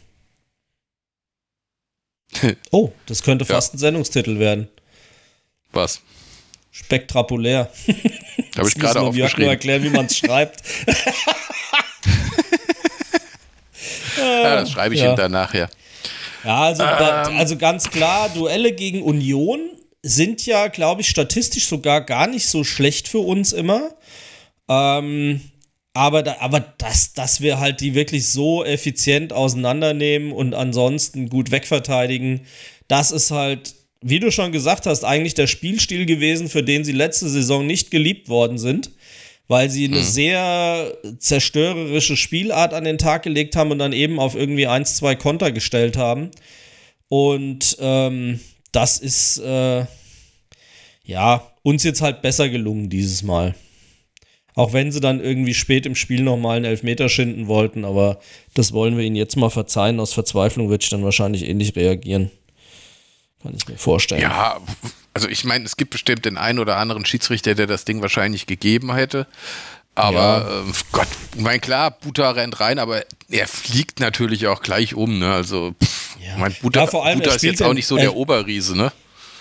oh, 2.70 2.92
das 3.06 3.24
könnte 3.24 3.44
fast 3.44 3.72
ja. 3.72 3.74
ein 3.74 3.78
Sendungstitel 3.80 4.38
werden. 4.38 4.68
Was? 5.72 6.00
Spektrapulär. 6.84 7.70
Habe 8.56 8.68
ich 8.68 8.74
gerade 8.74 9.00
aufgeschrieben. 9.00 9.44
nur 9.44 9.50
erklären, 9.50 9.82
wie 9.82 9.90
man 9.90 10.06
es 10.06 10.16
schreibt. 10.16 10.62
ja, 14.18 14.56
das 14.56 14.70
schreibe 14.70 14.94
ich 14.94 15.00
ja. 15.00 15.10
ihm 15.10 15.16
dann 15.16 15.32
nachher. 15.32 15.70
Ja, 16.44 16.62
also, 16.62 16.82
ähm. 16.82 17.36
also 17.38 17.56
ganz 17.56 17.90
klar, 17.90 18.30
Duelle 18.30 18.72
gegen 18.72 19.02
Union 19.02 19.60
sind 20.02 20.46
ja, 20.46 20.68
glaube 20.68 21.02
ich, 21.02 21.08
statistisch 21.08 21.66
sogar 21.66 22.00
gar 22.00 22.26
nicht 22.26 22.48
so 22.48 22.64
schlecht 22.64 23.08
für 23.08 23.18
uns 23.18 23.52
immer. 23.52 23.90
Ähm, 24.68 25.42
aber, 25.92 26.22
da, 26.22 26.36
aber 26.40 26.60
dass, 26.60 27.12
dass 27.12 27.40
wir 27.40 27.60
halt 27.60 27.80
die 27.80 27.94
wirklich 27.94 28.28
so 28.28 28.64
effizient 28.64 29.32
auseinandernehmen 29.32 30.32
und 30.32 30.54
ansonsten 30.54 31.28
gut 31.28 31.50
wegverteidigen, 31.50 32.46
das 32.88 33.10
ist 33.10 33.30
halt 33.30 33.74
wie 34.00 34.20
du 34.20 34.30
schon 34.30 34.52
gesagt 34.52 34.86
hast, 34.86 35.04
eigentlich 35.04 35.34
der 35.34 35.46
Spielstil 35.46 36.06
gewesen, 36.06 36.48
für 36.48 36.62
den 36.62 36.84
sie 36.84 36.92
letzte 36.92 37.28
Saison 37.28 37.66
nicht 37.66 37.90
geliebt 37.90 38.28
worden 38.28 38.58
sind, 38.58 38.90
weil 39.48 39.68
sie 39.68 39.84
eine 39.86 39.98
mhm. 39.98 40.04
sehr 40.04 40.96
zerstörerische 41.18 42.16
Spielart 42.16 42.72
an 42.72 42.84
den 42.84 42.98
Tag 42.98 43.24
gelegt 43.24 43.56
haben 43.56 43.70
und 43.70 43.78
dann 43.78 43.92
eben 43.92 44.18
auf 44.18 44.34
irgendwie 44.34 44.66
eins, 44.66 44.96
zwei 44.96 45.14
Konter 45.16 45.52
gestellt 45.52 45.96
haben. 45.96 46.30
Und 47.08 47.76
ähm, 47.80 48.40
das 48.72 48.98
ist 48.98 49.38
äh, 49.38 49.84
ja 51.04 51.46
uns 51.62 51.82
jetzt 51.82 52.00
halt 52.00 52.22
besser 52.22 52.48
gelungen 52.48 52.88
dieses 52.88 53.22
Mal. 53.22 53.54
Auch 54.54 54.72
wenn 54.72 54.92
sie 54.92 55.00
dann 55.00 55.20
irgendwie 55.20 55.54
spät 55.54 55.86
im 55.86 55.94
Spiel 55.94 56.22
nochmal 56.22 56.56
einen 56.56 56.64
Elfmeter 56.64 57.08
schinden 57.08 57.46
wollten, 57.46 57.84
aber 57.84 58.20
das 58.54 58.72
wollen 58.72 58.96
wir 58.96 59.04
ihnen 59.04 59.16
jetzt 59.16 59.36
mal 59.36 59.50
verzeihen. 59.50 60.00
Aus 60.00 60.12
Verzweiflung 60.12 60.70
wird 60.70 60.82
ich 60.82 60.90
dann 60.90 61.04
wahrscheinlich 61.04 61.48
ähnlich 61.48 61.76
reagieren. 61.76 62.30
Kann 63.42 63.54
ich 63.56 63.66
mir 63.66 63.78
vorstellen. 63.78 64.20
Ja, 64.20 64.58
also 65.14 65.28
ich 65.28 65.44
meine, 65.44 65.64
es 65.64 65.76
gibt 65.76 65.90
bestimmt 65.90 66.24
den 66.24 66.36
einen 66.36 66.58
oder 66.58 66.76
anderen 66.76 67.04
Schiedsrichter, 67.04 67.54
der 67.54 67.66
das 67.66 67.84
Ding 67.84 68.02
wahrscheinlich 68.02 68.46
gegeben 68.46 68.94
hätte. 68.94 69.26
Aber 69.94 70.46
ja. 70.48 70.70
äh, 70.70 70.72
Gott, 70.92 71.08
ich 71.34 71.40
meine, 71.40 71.60
klar, 71.60 71.90
Buta 71.90 72.30
rennt 72.30 72.60
rein, 72.60 72.78
aber 72.78 73.02
er 73.28 73.48
fliegt 73.48 74.00
natürlich 74.00 74.46
auch 74.46 74.62
gleich 74.62 74.94
um. 74.94 75.18
Ne? 75.18 75.32
Also, 75.32 75.74
pff, 75.82 76.16
ja. 76.24 76.36
mein 76.36 76.54
Buta, 76.60 76.84
ja, 76.84 77.14
Buta 77.14 77.34
ist 77.34 77.42
jetzt 77.42 77.62
auch 77.62 77.74
nicht 77.74 77.86
so 77.86 77.96
der 77.96 78.14
Oberriese, 78.14 78.76
ne? 78.76 78.92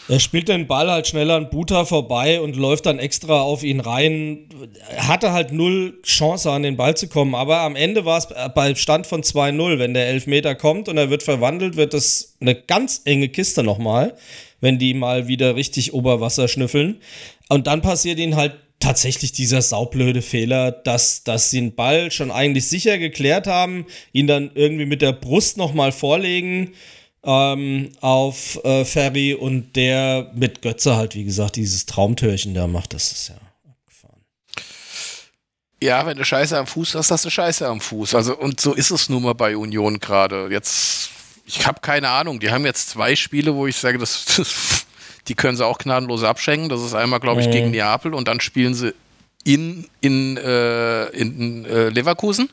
Er 0.10 0.20
spielt 0.20 0.48
den 0.48 0.66
Ball 0.66 0.90
halt 0.90 1.08
schneller 1.08 1.36
an 1.36 1.52
Buta 1.52 1.86
vorbei 1.86 2.42
und 2.42 2.56
läuft 2.56 2.88
dann 2.88 2.98
extra 2.98 3.42
auf 3.42 3.64
ihn 3.64 3.80
rein. 3.80 4.50
Er 4.90 5.08
hatte 5.08 5.34
halt 5.34 5.52
null 5.52 6.00
Chance, 6.02 6.50
an 6.50 6.64
den 6.64 6.78
Ball 6.78 6.98
zu 6.98 7.08
kommen. 7.08 7.36
Aber 7.36 7.60
am 7.60 7.76
Ende 7.76 8.06
war 8.06 8.18
es 8.18 8.28
bei 8.56 8.74
Stand 8.74 9.06
von 9.06 9.22
2-0. 9.22 9.78
Wenn 9.78 9.94
der 9.94 10.08
Elfmeter 10.08 10.56
kommt 10.56 10.90
und 10.90 10.98
er 10.98 11.12
wird 11.12 11.22
verwandelt, 11.22 11.78
wird 11.78 11.94
das 11.94 12.36
eine 12.42 12.56
ganz 12.56 13.04
enge 13.06 13.30
Kiste 13.30 13.62
nochmal, 13.62 14.16
wenn 14.62 14.80
die 14.80 14.96
mal 14.96 15.28
wieder 15.28 15.56
richtig 15.56 15.94
Oberwasser 15.94 16.48
schnüffeln. 16.48 17.02
Und 17.48 17.68
dann 17.68 17.84
passiert 17.84 18.18
ihnen 18.18 18.36
halt 18.36 18.56
tatsächlich 18.80 19.32
dieser 19.32 19.62
saublöde 19.62 20.24
Fehler, 20.24 20.72
dass, 20.72 21.24
dass 21.24 21.52
sie 21.52 21.60
den 21.60 21.76
Ball 21.76 22.10
schon 22.10 22.32
eigentlich 22.32 22.68
sicher 22.68 22.98
geklärt 22.98 23.46
haben, 23.46 23.86
ihn 24.12 24.26
dann 24.26 24.50
irgendwie 24.56 24.86
mit 24.86 25.04
der 25.04 25.14
Brust 25.14 25.58
nochmal 25.58 25.92
vorlegen 25.92 26.72
ähm, 27.24 27.92
auf 28.02 28.64
äh, 28.64 28.86
Ferry 28.86 29.34
und 29.34 29.76
der 29.76 30.32
mit 30.34 30.62
Götze 30.62 30.96
halt, 30.96 31.16
wie 31.16 31.26
gesagt, 31.26 31.56
dieses 31.56 31.86
Traumtörchen 31.86 32.54
da 32.54 32.68
macht. 32.68 32.94
Das 32.94 33.12
ist 33.12 33.30
ja 33.30 33.36
abgefahren. 33.70 34.22
Ja, 35.82 36.06
wenn 36.06 36.18
du 36.18 36.24
Scheiße 36.24 36.58
am 36.58 36.68
Fuß 36.68 36.96
hast, 36.96 37.12
hast 37.12 37.26
du 37.26 37.30
Scheiße 37.30 37.68
am 37.68 37.82
Fuß. 37.82 38.16
Also, 38.16 38.38
und 38.38 38.62
so 38.62 38.74
ist 38.74 38.92
es 38.92 39.10
nun 39.10 39.24
mal 39.24 39.34
bei 39.34 39.58
Union 39.58 40.00
gerade. 40.00 40.48
Jetzt, 40.50 41.10
ich 41.46 41.66
habe 41.68 41.82
keine 41.82 42.10
Ahnung. 42.10 42.40
Die 42.40 42.52
haben 42.52 42.66
jetzt 42.66 42.90
zwei 42.90 43.16
Spiele, 43.16 43.54
wo 43.54 43.68
ich 43.68 43.76
sage, 43.76 43.98
das, 43.98 44.26
das 44.38 44.86
die 45.28 45.36
können 45.36 45.58
sie 45.58 45.66
auch 45.66 45.78
gnadenlos 45.78 46.24
abschenken. 46.24 46.70
Das 46.70 46.82
ist 46.82 46.94
einmal, 46.94 47.20
glaube 47.20 47.42
ich, 47.42 47.48
mhm. 47.48 47.52
gegen 47.52 47.72
Neapel 47.72 48.14
und 48.14 48.28
dann 48.28 48.40
spielen 48.40 48.74
sie 48.74 48.94
in, 49.44 49.88
in, 50.02 50.38
äh, 50.38 51.06
in 51.10 51.66
äh, 51.66 51.90
Leverkusen. 51.90 52.50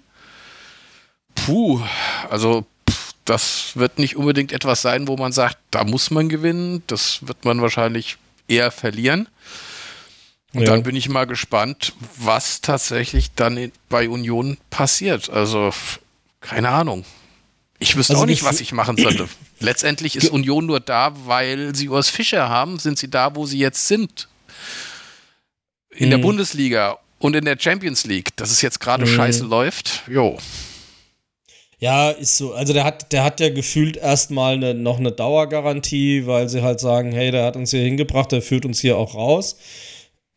Puh, 1.35 1.81
also 2.31 2.66
das 3.26 3.72
wird 3.74 3.98
nicht 3.98 4.16
unbedingt 4.16 4.52
etwas 4.52 4.82
sein, 4.82 5.08
wo 5.08 5.16
man 5.16 5.32
sagt, 5.32 5.58
da 5.70 5.84
muss 5.84 6.10
man 6.10 6.28
gewinnen. 6.28 6.82
Das 6.86 7.26
wird 7.26 7.44
man 7.44 7.60
wahrscheinlich 7.60 8.16
eher 8.48 8.70
verlieren. 8.70 9.28
Und 10.54 10.62
ja. 10.62 10.70
dann 10.70 10.84
bin 10.84 10.96
ich 10.96 11.08
mal 11.08 11.26
gespannt, 11.26 11.92
was 12.16 12.62
tatsächlich 12.62 13.32
dann 13.34 13.72
bei 13.88 14.08
Union 14.08 14.56
passiert. 14.70 15.28
Also, 15.28 15.72
keine 16.40 16.70
Ahnung. 16.70 17.04
Ich 17.78 17.96
wüsste 17.96 18.14
also 18.14 18.22
auch 18.22 18.26
nicht, 18.26 18.44
was 18.44 18.60
ich 18.60 18.72
machen 18.72 18.96
sollte. 18.96 19.28
Letztendlich 19.60 20.16
ist 20.16 20.30
Union 20.30 20.64
nur 20.64 20.80
da, 20.80 21.12
weil 21.26 21.74
sie 21.74 21.88
Urs 21.88 22.08
Fischer 22.08 22.48
haben, 22.48 22.78
sind 22.78 22.98
sie 22.98 23.08
da, 23.08 23.34
wo 23.34 23.44
sie 23.44 23.58
jetzt 23.58 23.88
sind. 23.88 24.28
In 25.90 26.06
mhm. 26.06 26.10
der 26.10 26.18
Bundesliga 26.18 26.98
und 27.18 27.36
in 27.36 27.44
der 27.44 27.58
Champions 27.58 28.04
League, 28.06 28.36
dass 28.36 28.50
es 28.50 28.62
jetzt 28.62 28.80
gerade 28.80 29.04
mhm. 29.04 29.14
scheiße 29.14 29.44
läuft, 29.44 30.02
jo. 30.06 30.38
Ja, 31.78 32.10
ist 32.10 32.38
so. 32.38 32.54
Also 32.54 32.72
der 32.72 32.84
hat, 32.84 33.12
der 33.12 33.22
hat 33.22 33.38
ja 33.40 33.50
gefühlt 33.50 33.96
erstmal 33.96 34.54
eine, 34.54 34.74
noch 34.74 34.98
eine 34.98 35.12
Dauergarantie, 35.12 36.26
weil 36.26 36.48
sie 36.48 36.62
halt 36.62 36.80
sagen, 36.80 37.12
hey, 37.12 37.30
der 37.30 37.44
hat 37.44 37.56
uns 37.56 37.70
hier 37.70 37.82
hingebracht, 37.82 38.32
der 38.32 38.42
führt 38.42 38.64
uns 38.64 38.80
hier 38.80 38.96
auch 38.96 39.14
raus. 39.14 39.56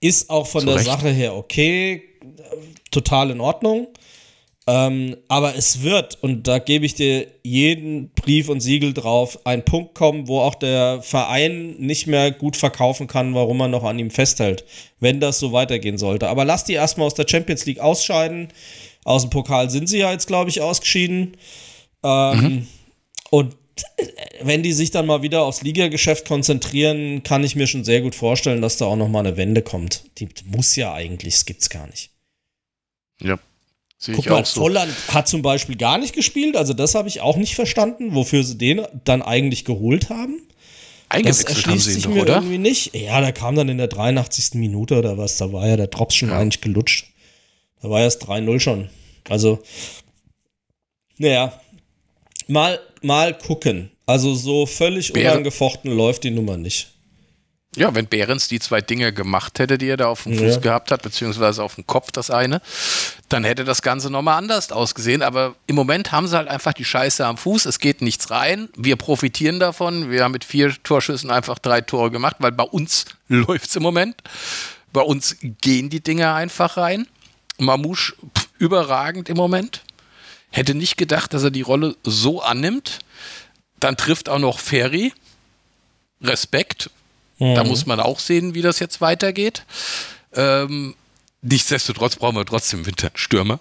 Ist 0.02 0.30
auch 0.30 0.47
von 0.47 0.62
Zu 0.62 0.67
der 0.67 0.75
Recht. 0.75 0.86
Sache 0.86 1.10
her 1.10 1.36
okay, 1.36 2.04
total 2.91 3.32
in 3.32 3.39
Ordnung. 3.39 3.88
Ähm, 4.67 5.17
aber 5.30 5.56
es 5.56 5.82
wird, 5.82 6.21
und 6.21 6.47
da 6.47 6.60
gebe 6.60 6.86
ich 6.86 6.93
dir 6.93 7.25
jeden 7.41 8.12
Brief 8.12 8.49
und 8.49 8.60
Siegel 8.60 8.93
drauf, 8.93 9.39
ein 9.45 9.65
Punkt 9.65 9.95
kommen, 9.95 10.28
wo 10.28 10.41
auch 10.41 10.54
der 10.54 11.02
Verein 11.02 11.75
nicht 11.80 12.06
mehr 12.06 12.32
gut 12.32 12.56
verkaufen 12.56 13.08
kann, 13.08 13.34
warum 13.34 13.58
man 13.58 13.71
noch 13.71 13.84
an 13.84 13.97
ihm 13.97 14.12
festhält, 14.12 14.65
wenn 14.99 15.19
das 15.19 15.39
so 15.39 15.54
weitergehen 15.54 15.97
sollte. 15.97 16.28
Aber 16.28 16.45
lass 16.45 16.65
die 16.65 16.73
erstmal 16.73 17.08
aus 17.08 17.15
der 17.15 17.25
Champions 17.28 17.65
League 17.65 17.80
ausscheiden. 17.80 18.49
Aus 19.10 19.24
dem 19.24 19.32
Pokal 19.32 19.72
sind 19.72 19.89
sie 19.89 19.98
ja 19.98 20.12
jetzt, 20.12 20.28
glaube 20.28 20.52
ich, 20.52 20.62
ausgeschieden. 20.62 21.36
Ähm, 22.04 22.39
mhm. 22.39 22.67
Und 23.32 23.56
wenn 24.43 24.62
die 24.62 24.72
sich 24.72 24.91
dann 24.91 25.08
mal 25.08 25.24
wieder 25.24 25.41
aufs 25.41 25.63
Ligageschäft 25.63 26.28
konzentrieren, 26.28 27.24
kann 27.24 27.43
ich 27.43 27.56
mir 27.56 27.65
schon 27.65 27.84
sehr 27.84 28.02
gut 28.02 28.13
vorstellen, 28.13 28.62
dass 28.62 28.78
da 28.78 28.86
auch 28.86 28.95
noch 28.95 29.10
mal 29.10 29.22
eine 29.26 29.36
Wende 29.36 29.63
kommt. 29.63 30.04
Die 30.19 30.30
muss 30.45 30.76
ja 30.76 30.93
eigentlich, 30.93 31.34
das 31.34 31.45
gibt's 31.45 31.72
gar 31.72 31.88
nicht. 31.88 32.12
Ja. 33.19 33.39
Sehe 33.98 34.13
Guck 34.13 34.30
mal, 34.30 34.45
so. 34.45 34.62
Volland 34.62 34.93
hat 35.08 35.28
zum 35.28 35.41
Beispiel 35.41 35.76
gar 35.76 35.98
nicht 35.98 36.13
gespielt, 36.13 36.56
also 36.56 36.74
das 36.74 36.93
habe 36.93 37.08
ich 37.08 37.19
auch 37.19 37.36
nicht 37.36 37.56
verstanden, 37.56 38.13
wofür 38.13 38.43
sie 38.43 38.60
den 38.60 38.84
dann 39.06 39.24
eigentlich 39.24 39.65
geholt 39.65 40.12
haben. 40.12 40.39
Das 41.24 41.43
erschließt 41.43 41.86
sich 41.86 42.04
doch, 42.04 42.12
mir 42.12 42.22
oder? 42.22 42.36
irgendwie 42.36 42.60
nicht. 42.60 42.95
Ja, 42.95 43.19
der 43.22 43.34
kam 43.34 43.56
dann 43.56 43.69
in 43.69 43.80
der 43.80 43.88
83. 43.88 44.54
Minute 44.54 45.00
oder 45.00 45.17
was, 45.17 45.38
da 45.38 45.52
war 45.52 45.67
ja 45.67 45.78
der 45.78 45.88
Drops 45.88 46.13
schon 46.13 46.30
ja. 46.30 46.38
eigentlich 46.38 46.62
gelutscht. 46.62 47.08
Da 47.82 47.89
war 47.89 48.02
erst 48.02 48.30
3-0 48.30 48.60
schon. 48.60 48.89
Also, 49.30 49.60
naja, 51.18 51.54
mal, 52.48 52.80
mal 53.02 53.38
gucken. 53.38 53.92
Also 54.06 54.34
so 54.34 54.65
völlig 54.65 55.13
Bär 55.13 55.32
unangefochten 55.34 55.96
läuft 55.96 56.24
die 56.24 56.32
Nummer 56.32 56.58
nicht. 56.58 56.92
Ja, 57.76 57.94
wenn 57.94 58.08
Behrens 58.08 58.48
die 58.48 58.60
zwei 58.60 58.82
Dinge 58.82 59.13
gemacht 59.13 59.60
hätte, 59.60 59.78
die 59.78 59.88
er 59.88 59.98
da 59.98 60.08
auf 60.08 60.24
dem 60.24 60.36
Fuß 60.36 60.56
ja. 60.56 60.60
gehabt 60.60 60.89
hat, 60.89 61.04
beziehungsweise 61.04 61.62
auf 61.63 61.76
dem 61.76 61.86
Kopf 61.86 62.12
das 62.12 62.32
eine, 62.32 62.62
dann 63.30 63.44
hätte 63.44 63.63
das 63.63 63.84
Ganze 63.84 64.10
nochmal 64.10 64.39
anders 64.39 64.72
ausgesehen. 64.72 65.22
Aber 65.22 65.56
im 65.68 65.76
Moment 65.76 66.12
haben 66.12 66.28
sie 66.28 66.36
halt 66.36 66.48
einfach 66.48 66.74
die 66.74 66.84
Scheiße 66.84 67.24
am 67.24 67.38
Fuß. 67.38 67.68
Es 67.68 67.80
geht 67.80 68.02
nichts 68.02 68.32
rein. 68.32 68.70
Wir 68.76 68.96
profitieren 68.96 69.60
davon. 69.60 70.10
Wir 70.10 70.24
haben 70.24 70.32
mit 70.32 70.46
vier 70.46 70.74
Torschüssen 70.82 71.30
einfach 71.30 71.60
drei 71.60 71.82
Tore 71.82 72.10
gemacht, 72.10 72.38
weil 72.39 72.52
bei 72.52 72.63
uns 72.63 73.06
läuft 73.28 73.70
es 73.70 73.76
im 73.76 73.84
Moment. 73.84 74.15
Bei 74.92 75.02
uns 75.02 75.38
gehen 75.62 75.92
die 75.92 76.02
Dinge 76.02 76.34
einfach 76.34 76.76
rein. 76.76 77.08
Mamouche 77.60 78.13
überragend 78.60 79.30
im 79.30 79.38
Moment. 79.38 79.82
Hätte 80.52 80.76
nicht 80.76 80.98
gedacht, 80.98 81.34
dass 81.34 81.43
er 81.43 81.52
die 81.52 81.62
Rolle 81.62 81.95
so 82.04 82.41
annimmt. 82.41 83.00
Dann 83.80 83.98
trifft 83.98 84.30
auch 84.30 84.39
noch 84.39 84.60
Ferry. 84.60 85.13
Respekt, 86.22 86.91
Mhm. 87.39 87.56
Da 87.56 87.63
muss 87.63 87.86
man 87.86 88.00
auch 88.00 88.19
sehen, 88.19 88.54
wie 88.54 88.62
das 88.62 88.80
jetzt 88.80 89.02
weitergeht. 89.02 89.63
Ähm, 90.34 90.95
nichtsdestotrotz 91.41 92.17
brauchen 92.17 92.36
wir 92.36 92.45
trotzdem 92.45 92.86
Winter 92.86 93.08
einen 93.08 93.17
Stürmer. 93.17 93.60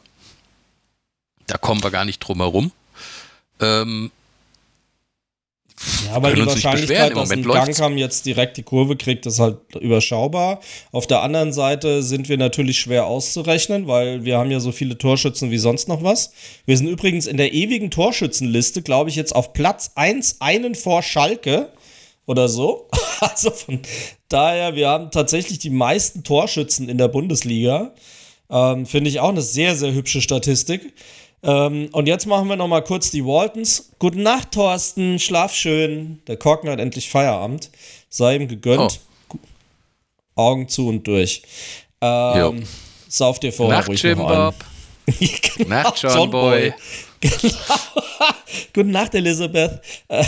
Da 1.46 1.56
kommen 1.56 1.82
wir 1.82 1.90
gar 1.90 2.04
nicht 2.04 2.18
drum 2.18 2.38
herum. 2.38 2.72
Ähm, 3.61 4.11
ja, 6.06 6.22
weil 6.22 6.34
die 6.34 6.46
Wahrscheinlichkeit, 6.46 7.16
dass 7.16 7.30
ein 7.30 7.42
Gangkam 7.42 7.96
jetzt 7.98 8.26
direkt 8.26 8.56
die 8.56 8.62
Kurve 8.62 8.96
kriegt, 8.96 9.26
ist 9.26 9.38
halt 9.38 9.58
überschaubar. 9.80 10.60
Auf 10.92 11.06
der 11.06 11.22
anderen 11.22 11.52
Seite 11.52 12.02
sind 12.02 12.28
wir 12.28 12.36
natürlich 12.36 12.80
schwer 12.80 13.06
auszurechnen, 13.06 13.86
weil 13.86 14.24
wir 14.24 14.38
haben 14.38 14.50
ja 14.50 14.60
so 14.60 14.72
viele 14.72 14.98
Torschützen 14.98 15.50
wie 15.50 15.58
sonst 15.58 15.88
noch 15.88 16.02
was. 16.02 16.32
Wir 16.66 16.76
sind 16.76 16.88
übrigens 16.88 17.26
in 17.26 17.36
der 17.36 17.52
ewigen 17.52 17.90
Torschützenliste, 17.90 18.82
glaube 18.82 19.10
ich, 19.10 19.16
jetzt 19.16 19.34
auf 19.34 19.52
Platz 19.52 19.92
1, 19.94 20.36
einen 20.40 20.74
vor 20.74 21.02
Schalke 21.02 21.70
oder 22.26 22.48
so. 22.48 22.88
Also 23.20 23.50
von 23.50 23.80
daher, 24.28 24.76
wir 24.76 24.88
haben 24.88 25.10
tatsächlich 25.10 25.58
die 25.58 25.70
meisten 25.70 26.22
Torschützen 26.22 26.88
in 26.88 26.98
der 26.98 27.08
Bundesliga. 27.08 27.92
Ähm, 28.48 28.86
Finde 28.86 29.10
ich 29.10 29.18
auch 29.18 29.30
eine 29.30 29.42
sehr, 29.42 29.74
sehr 29.74 29.92
hübsche 29.92 30.20
Statistik. 30.20 30.94
Ähm, 31.42 31.88
und 31.92 32.07
jetzt 32.07 32.27
machen 32.27 32.48
wir 32.48 32.57
noch 32.57 32.68
mal 32.68 32.83
kurz 32.83 33.11
die 33.11 33.24
Waltons. 33.24 33.90
Gute 33.98 34.20
Nacht, 34.20 34.53
Thorsten. 34.53 35.18
Schlaf 35.18 35.55
schön. 35.55 36.20
Der 36.27 36.37
Korken 36.37 36.68
hat 36.68 36.81
endlich 36.81 37.09
Feierabend. 37.11 37.70
Sei 38.09 38.37
ihm 38.37 38.48
gegönnt. 38.48 39.01
Oh. 39.01 39.37
Augen 40.35 40.68
zu 40.68 40.88
und 40.88 41.07
durch. 41.07 41.42
Ähm, 42.01 42.64
sauf 43.09 43.40
dir 43.40 43.53
vorher 43.53 43.79
Nacht, 43.79 43.88
ruhig 43.88 44.03
Jim 44.03 44.18
noch 44.18 44.29
Bob. 44.29 44.55
genau, 45.57 45.68
Nacht, 45.68 46.03
John, 46.03 46.14
John 46.14 46.31
Boy. 46.31 46.70
Boy. 46.70 46.74
Genau. 47.20 47.57
Gute 48.72 48.88
Nacht, 48.90 49.12
Elisabeth. 49.12 49.81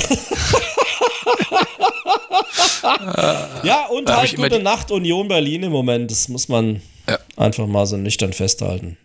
ja, 3.63 3.87
und 3.87 4.09
da 4.09 4.17
halt 4.17 4.35
gute 4.35 4.59
Nacht 4.59 4.91
Union 4.91 5.29
Berlin 5.29 5.63
im 5.63 5.71
Moment. 5.71 6.11
Das 6.11 6.29
muss 6.29 6.49
man 6.49 6.83
ja. 7.09 7.19
einfach 7.37 7.69
mal 7.69 7.87
so 7.87 7.97
nüchtern 7.97 8.33
festhalten. 8.33 8.97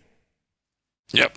Ja. 1.12 1.28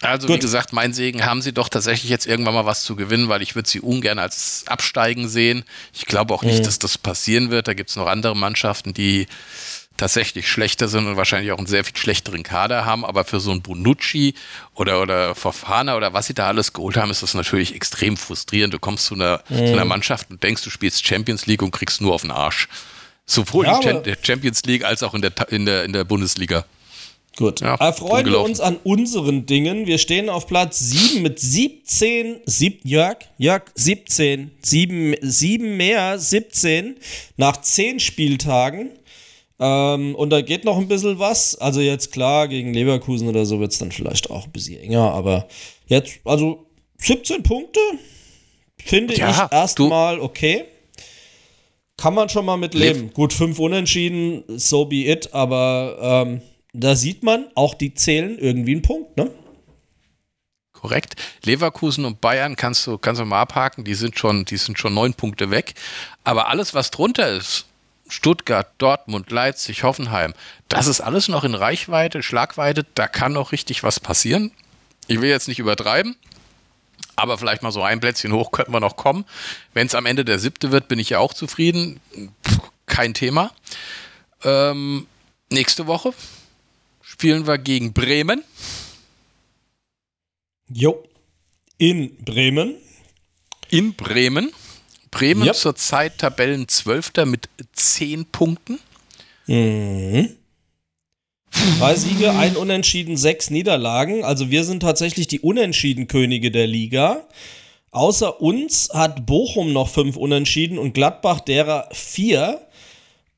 Also 0.00 0.26
Gut. 0.26 0.36
wie 0.36 0.40
gesagt, 0.40 0.72
mein 0.72 0.92
Segen 0.94 1.26
haben 1.26 1.42
sie 1.42 1.52
doch 1.52 1.68
tatsächlich 1.68 2.10
jetzt 2.10 2.26
irgendwann 2.26 2.54
mal 2.54 2.64
was 2.64 2.84
zu 2.84 2.96
gewinnen, 2.96 3.28
weil 3.28 3.42
ich 3.42 3.54
würde 3.54 3.68
sie 3.68 3.80
ungern 3.80 4.18
als 4.18 4.64
Absteigen 4.66 5.28
sehen. 5.28 5.64
Ich 5.92 6.06
glaube 6.06 6.32
auch 6.32 6.42
nicht, 6.42 6.60
mhm. 6.60 6.64
dass 6.64 6.78
das 6.78 6.96
passieren 6.96 7.50
wird. 7.50 7.68
Da 7.68 7.74
gibt 7.74 7.90
es 7.90 7.96
noch 7.96 8.06
andere 8.06 8.34
Mannschaften, 8.34 8.94
die 8.94 9.26
tatsächlich 9.98 10.48
schlechter 10.48 10.88
sind 10.88 11.06
und 11.06 11.18
wahrscheinlich 11.18 11.52
auch 11.52 11.58
einen 11.58 11.66
sehr 11.66 11.84
viel 11.84 11.96
schlechteren 11.96 12.42
Kader 12.42 12.86
haben. 12.86 13.04
Aber 13.04 13.24
für 13.24 13.40
so 13.40 13.50
einen 13.50 13.60
Bonucci 13.60 14.34
oder, 14.74 15.02
oder 15.02 15.34
Fofana 15.34 15.96
oder 15.96 16.14
was 16.14 16.26
sie 16.26 16.34
da 16.34 16.46
alles 16.46 16.72
geholt 16.72 16.96
haben, 16.96 17.10
ist 17.10 17.22
das 17.22 17.34
natürlich 17.34 17.74
extrem 17.74 18.16
frustrierend. 18.16 18.72
Du 18.72 18.78
kommst 18.78 19.04
zu 19.04 19.14
einer, 19.14 19.42
mhm. 19.50 19.66
zu 19.66 19.72
einer 19.72 19.84
Mannschaft 19.84 20.30
und 20.30 20.42
denkst, 20.42 20.62
du 20.62 20.70
spielst 20.70 21.06
Champions 21.06 21.44
League 21.44 21.62
und 21.62 21.72
kriegst 21.72 22.00
nur 22.00 22.14
auf 22.14 22.22
den 22.22 22.30
Arsch. 22.30 22.68
Sowohl 23.26 23.66
ja, 23.66 23.78
in 23.80 24.02
der 24.02 24.16
Champions 24.20 24.62
League 24.64 24.84
als 24.84 25.02
auch 25.02 25.12
in 25.12 25.20
der, 25.20 25.32
in 25.50 25.66
der, 25.66 25.84
in 25.84 25.92
der 25.92 26.04
Bundesliga. 26.04 26.64
Gut. 27.36 27.60
Ja, 27.60 27.76
Erfreuen 27.76 28.26
wir 28.26 28.40
uns 28.40 28.60
an 28.60 28.76
unseren 28.82 29.46
Dingen. 29.46 29.86
Wir 29.86 29.98
stehen 29.98 30.28
auf 30.28 30.46
Platz 30.46 30.78
7 30.78 31.22
mit 31.22 31.38
17, 31.38 32.40
sieb, 32.44 32.80
Jörg, 32.84 33.18
Jörg, 33.38 33.62
17, 33.74 34.50
7, 34.62 35.14
7 35.20 35.76
mehr, 35.76 36.18
17 36.18 36.96
nach 37.36 37.60
10 37.60 38.00
Spieltagen. 38.00 38.90
Ähm, 39.58 40.14
und 40.14 40.30
da 40.30 40.40
geht 40.40 40.64
noch 40.64 40.78
ein 40.78 40.88
bisschen 40.88 41.18
was. 41.18 41.54
Also 41.54 41.80
jetzt 41.80 42.12
klar, 42.12 42.48
gegen 42.48 42.74
Leverkusen 42.74 43.28
oder 43.28 43.46
so 43.46 43.60
wird 43.60 43.72
es 43.72 43.78
dann 43.78 43.92
vielleicht 43.92 44.30
auch 44.30 44.46
ein 44.46 44.52
bisschen 44.52 44.80
enger, 44.80 45.12
aber 45.12 45.46
jetzt, 45.86 46.20
also 46.24 46.66
17 46.98 47.42
Punkte 47.42 47.80
finde 48.84 49.14
ja, 49.14 49.30
ich 49.30 49.52
erstmal 49.52 50.18
okay. 50.20 50.64
Kann 51.96 52.14
man 52.14 52.30
schon 52.30 52.46
mal 52.46 52.56
mit 52.56 52.72
leben. 52.72 53.12
Gut, 53.12 53.34
fünf 53.34 53.58
Unentschieden, 53.58 54.42
so 54.48 54.86
be 54.86 55.06
it, 55.06 55.34
aber 55.34 56.24
ähm, 56.26 56.40
da 56.72 56.94
sieht 56.96 57.22
man, 57.22 57.46
auch 57.54 57.74
die 57.74 57.94
zählen 57.94 58.38
irgendwie 58.38 58.72
einen 58.72 58.82
Punkt, 58.82 59.16
ne? 59.16 59.30
Korrekt. 60.72 61.16
Leverkusen 61.44 62.06
und 62.06 62.20
Bayern 62.22 62.56
kannst 62.56 62.86
du, 62.86 62.96
kannst 62.96 63.20
du 63.20 63.24
mal 63.26 63.42
abhaken, 63.42 63.84
die 63.84 63.94
sind 63.94 64.18
schon, 64.18 64.46
die 64.46 64.56
sind 64.56 64.78
schon 64.78 64.94
neun 64.94 65.12
Punkte 65.12 65.50
weg. 65.50 65.74
Aber 66.24 66.48
alles, 66.48 66.72
was 66.72 66.90
drunter 66.90 67.28
ist, 67.36 67.66
Stuttgart, 68.08 68.72
Dortmund, 68.78 69.30
Leipzig, 69.30 69.82
Hoffenheim, 69.82 70.32
das 70.68 70.86
ist 70.86 71.00
alles 71.00 71.28
noch 71.28 71.44
in 71.44 71.54
Reichweite, 71.54 72.22
Schlagweite, 72.22 72.86
da 72.94 73.08
kann 73.08 73.34
noch 73.34 73.52
richtig 73.52 73.82
was 73.82 74.00
passieren. 74.00 74.52
Ich 75.06 75.20
will 75.20 75.28
jetzt 75.28 75.48
nicht 75.48 75.58
übertreiben, 75.58 76.16
Aber 77.16 77.36
vielleicht 77.36 77.62
mal 77.62 77.72
so 77.72 77.82
ein 77.82 78.00
Plätzchen 78.00 78.32
hoch 78.32 78.50
könnten 78.50 78.72
wir 78.72 78.80
noch 78.80 78.96
kommen. 78.96 79.26
Wenn 79.74 79.86
es 79.86 79.94
am 79.94 80.06
Ende 80.06 80.24
der 80.24 80.38
siebte 80.38 80.72
wird, 80.72 80.88
bin 80.88 80.98
ich 80.98 81.10
ja 81.10 81.18
auch 81.18 81.34
zufrieden. 81.34 82.00
Kein 82.86 83.12
Thema. 83.12 83.50
Ähm, 84.44 85.06
nächste 85.50 85.86
Woche 85.86 86.14
spielen 87.20 87.46
wir 87.46 87.58
gegen 87.58 87.92
Bremen. 87.92 88.42
Jo. 90.72 91.04
In 91.76 92.16
Bremen. 92.24 92.76
In 93.68 93.92
Bremen. 93.92 94.50
Bremen 95.10 95.44
yep. 95.44 95.54
zurzeit 95.54 96.16
Tabellenzwölfter 96.16 97.26
mit 97.26 97.50
10 97.74 98.24
Punkten. 98.24 98.78
Mhm. 99.46 100.30
Drei 101.78 101.94
Siege, 101.94 102.30
ein 102.30 102.56
Unentschieden, 102.56 103.18
sechs 103.18 103.50
Niederlagen. 103.50 104.24
Also 104.24 104.50
wir 104.50 104.64
sind 104.64 104.80
tatsächlich 104.80 105.26
die 105.28 105.40
Unentschieden-Könige 105.40 106.50
der 106.50 106.66
Liga. 106.66 107.26
Außer 107.90 108.40
uns 108.40 108.88
hat 108.94 109.26
Bochum 109.26 109.74
noch 109.74 109.90
fünf 109.90 110.16
Unentschieden 110.16 110.78
und 110.78 110.94
Gladbach 110.94 111.40
derer 111.40 111.86
vier. 111.92 112.66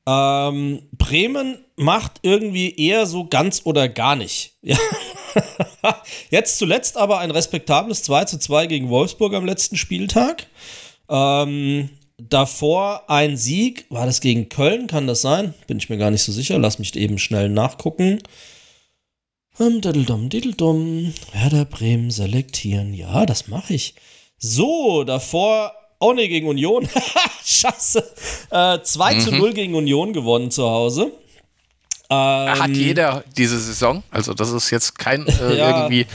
Ähm, 0.05 0.83
Bremen 0.91 1.63
macht 1.75 2.19
irgendwie 2.23 2.75
eher 2.75 3.05
so 3.05 3.25
ganz 3.25 3.61
oder 3.65 3.89
gar 3.89 4.15
nicht. 4.15 4.53
Ja. 5.81 6.01
Jetzt 6.29 6.59
zuletzt 6.59 6.95
aber 6.95 7.17
ein 7.17 7.31
respektables 7.31 8.03
2 8.03 8.25
zu 8.25 8.37
2 8.37 8.67
gegen 8.67 8.89
Wolfsburg 8.89 9.33
am 9.33 9.45
letzten 9.45 9.77
Spieltag. 9.77 10.45
Ähm, 11.09 11.89
davor 12.17 13.09
ein 13.09 13.35
Sieg. 13.35 13.87
War 13.89 14.05
das 14.05 14.21
gegen 14.21 14.49
Köln? 14.49 14.85
Kann 14.85 15.07
das 15.07 15.21
sein? 15.21 15.55
Bin 15.65 15.77
ich 15.77 15.89
mir 15.89 15.97
gar 15.97 16.11
nicht 16.11 16.21
so 16.21 16.31
sicher. 16.31 16.59
Lass 16.59 16.77
mich 16.77 16.95
eben 16.95 17.17
schnell 17.17 17.49
nachgucken. 17.49 18.19
Um, 19.57 19.81
diddledum, 19.81 20.29
diddledum. 20.29 21.13
Werder 21.31 21.65
Bremen 21.65 22.11
selektieren. 22.11 22.93
Ja, 22.93 23.25
das 23.25 23.47
mache 23.47 23.73
ich. 23.73 23.95
So, 24.37 25.03
davor 25.03 25.73
auch 25.99 26.13
nicht 26.13 26.29
gegen 26.29 26.47
Union. 26.47 26.87
Scheiße. 27.45 28.03
Äh, 28.51 28.79
2 28.81 29.15
mhm. 29.15 29.19
zu 29.19 29.31
0 29.31 29.53
gegen 29.53 29.75
Union 29.75 30.13
gewonnen 30.13 30.51
zu 30.51 30.63
Hause. 30.63 31.11
Ähm, 32.09 32.59
Hat 32.59 32.69
jeder 32.69 33.23
diese 33.37 33.59
Saison. 33.59 34.03
Also, 34.11 34.33
das 34.33 34.51
ist 34.51 34.69
jetzt 34.69 34.97
kein 34.97 35.27
äh, 35.27 35.31
ja, 35.57 35.69
irgendwie. 35.69 36.05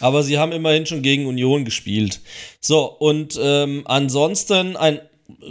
Aber 0.00 0.22
sie 0.22 0.38
haben 0.38 0.52
immerhin 0.52 0.86
schon 0.86 1.02
gegen 1.02 1.26
Union 1.26 1.64
gespielt. 1.64 2.20
So, 2.60 2.84
und 2.84 3.38
ähm, 3.40 3.82
ansonsten 3.86 4.76
ein 4.76 5.00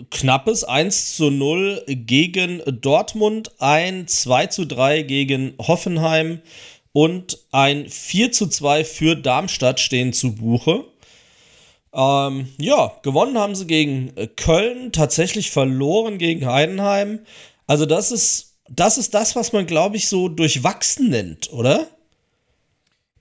knappes 0.09 0.63
1 0.63 1.15
zu 1.15 1.29
0 1.29 1.83
gegen 1.87 2.61
Dortmund, 2.65 3.51
ein 3.59 4.07
2 4.07 4.47
zu 4.47 4.65
3 4.65 5.01
gegen 5.03 5.53
Hoffenheim 5.59 6.41
und 6.93 7.39
ein 7.51 7.89
4 7.89 8.31
zu 8.31 8.47
2 8.47 8.85
für 8.85 9.15
Darmstadt 9.15 9.79
stehen 9.79 10.13
zu 10.13 10.35
Buche. 10.35 10.85
Ähm, 11.95 12.49
ja, 12.57 12.91
gewonnen 13.03 13.37
haben 13.37 13.55
sie 13.55 13.67
gegen 13.67 14.11
Köln, 14.35 14.91
tatsächlich 14.91 15.51
verloren 15.51 16.17
gegen 16.17 16.45
Heidenheim. 16.45 17.19
Also 17.67 17.85
das 17.85 18.11
ist, 18.11 18.57
das 18.69 18.97
ist 18.97 19.13
das, 19.13 19.35
was 19.35 19.53
man, 19.53 19.65
glaube 19.65 19.95
ich, 19.95 20.09
so 20.09 20.27
durchwachsen 20.27 21.09
nennt, 21.09 21.51
oder? 21.53 21.87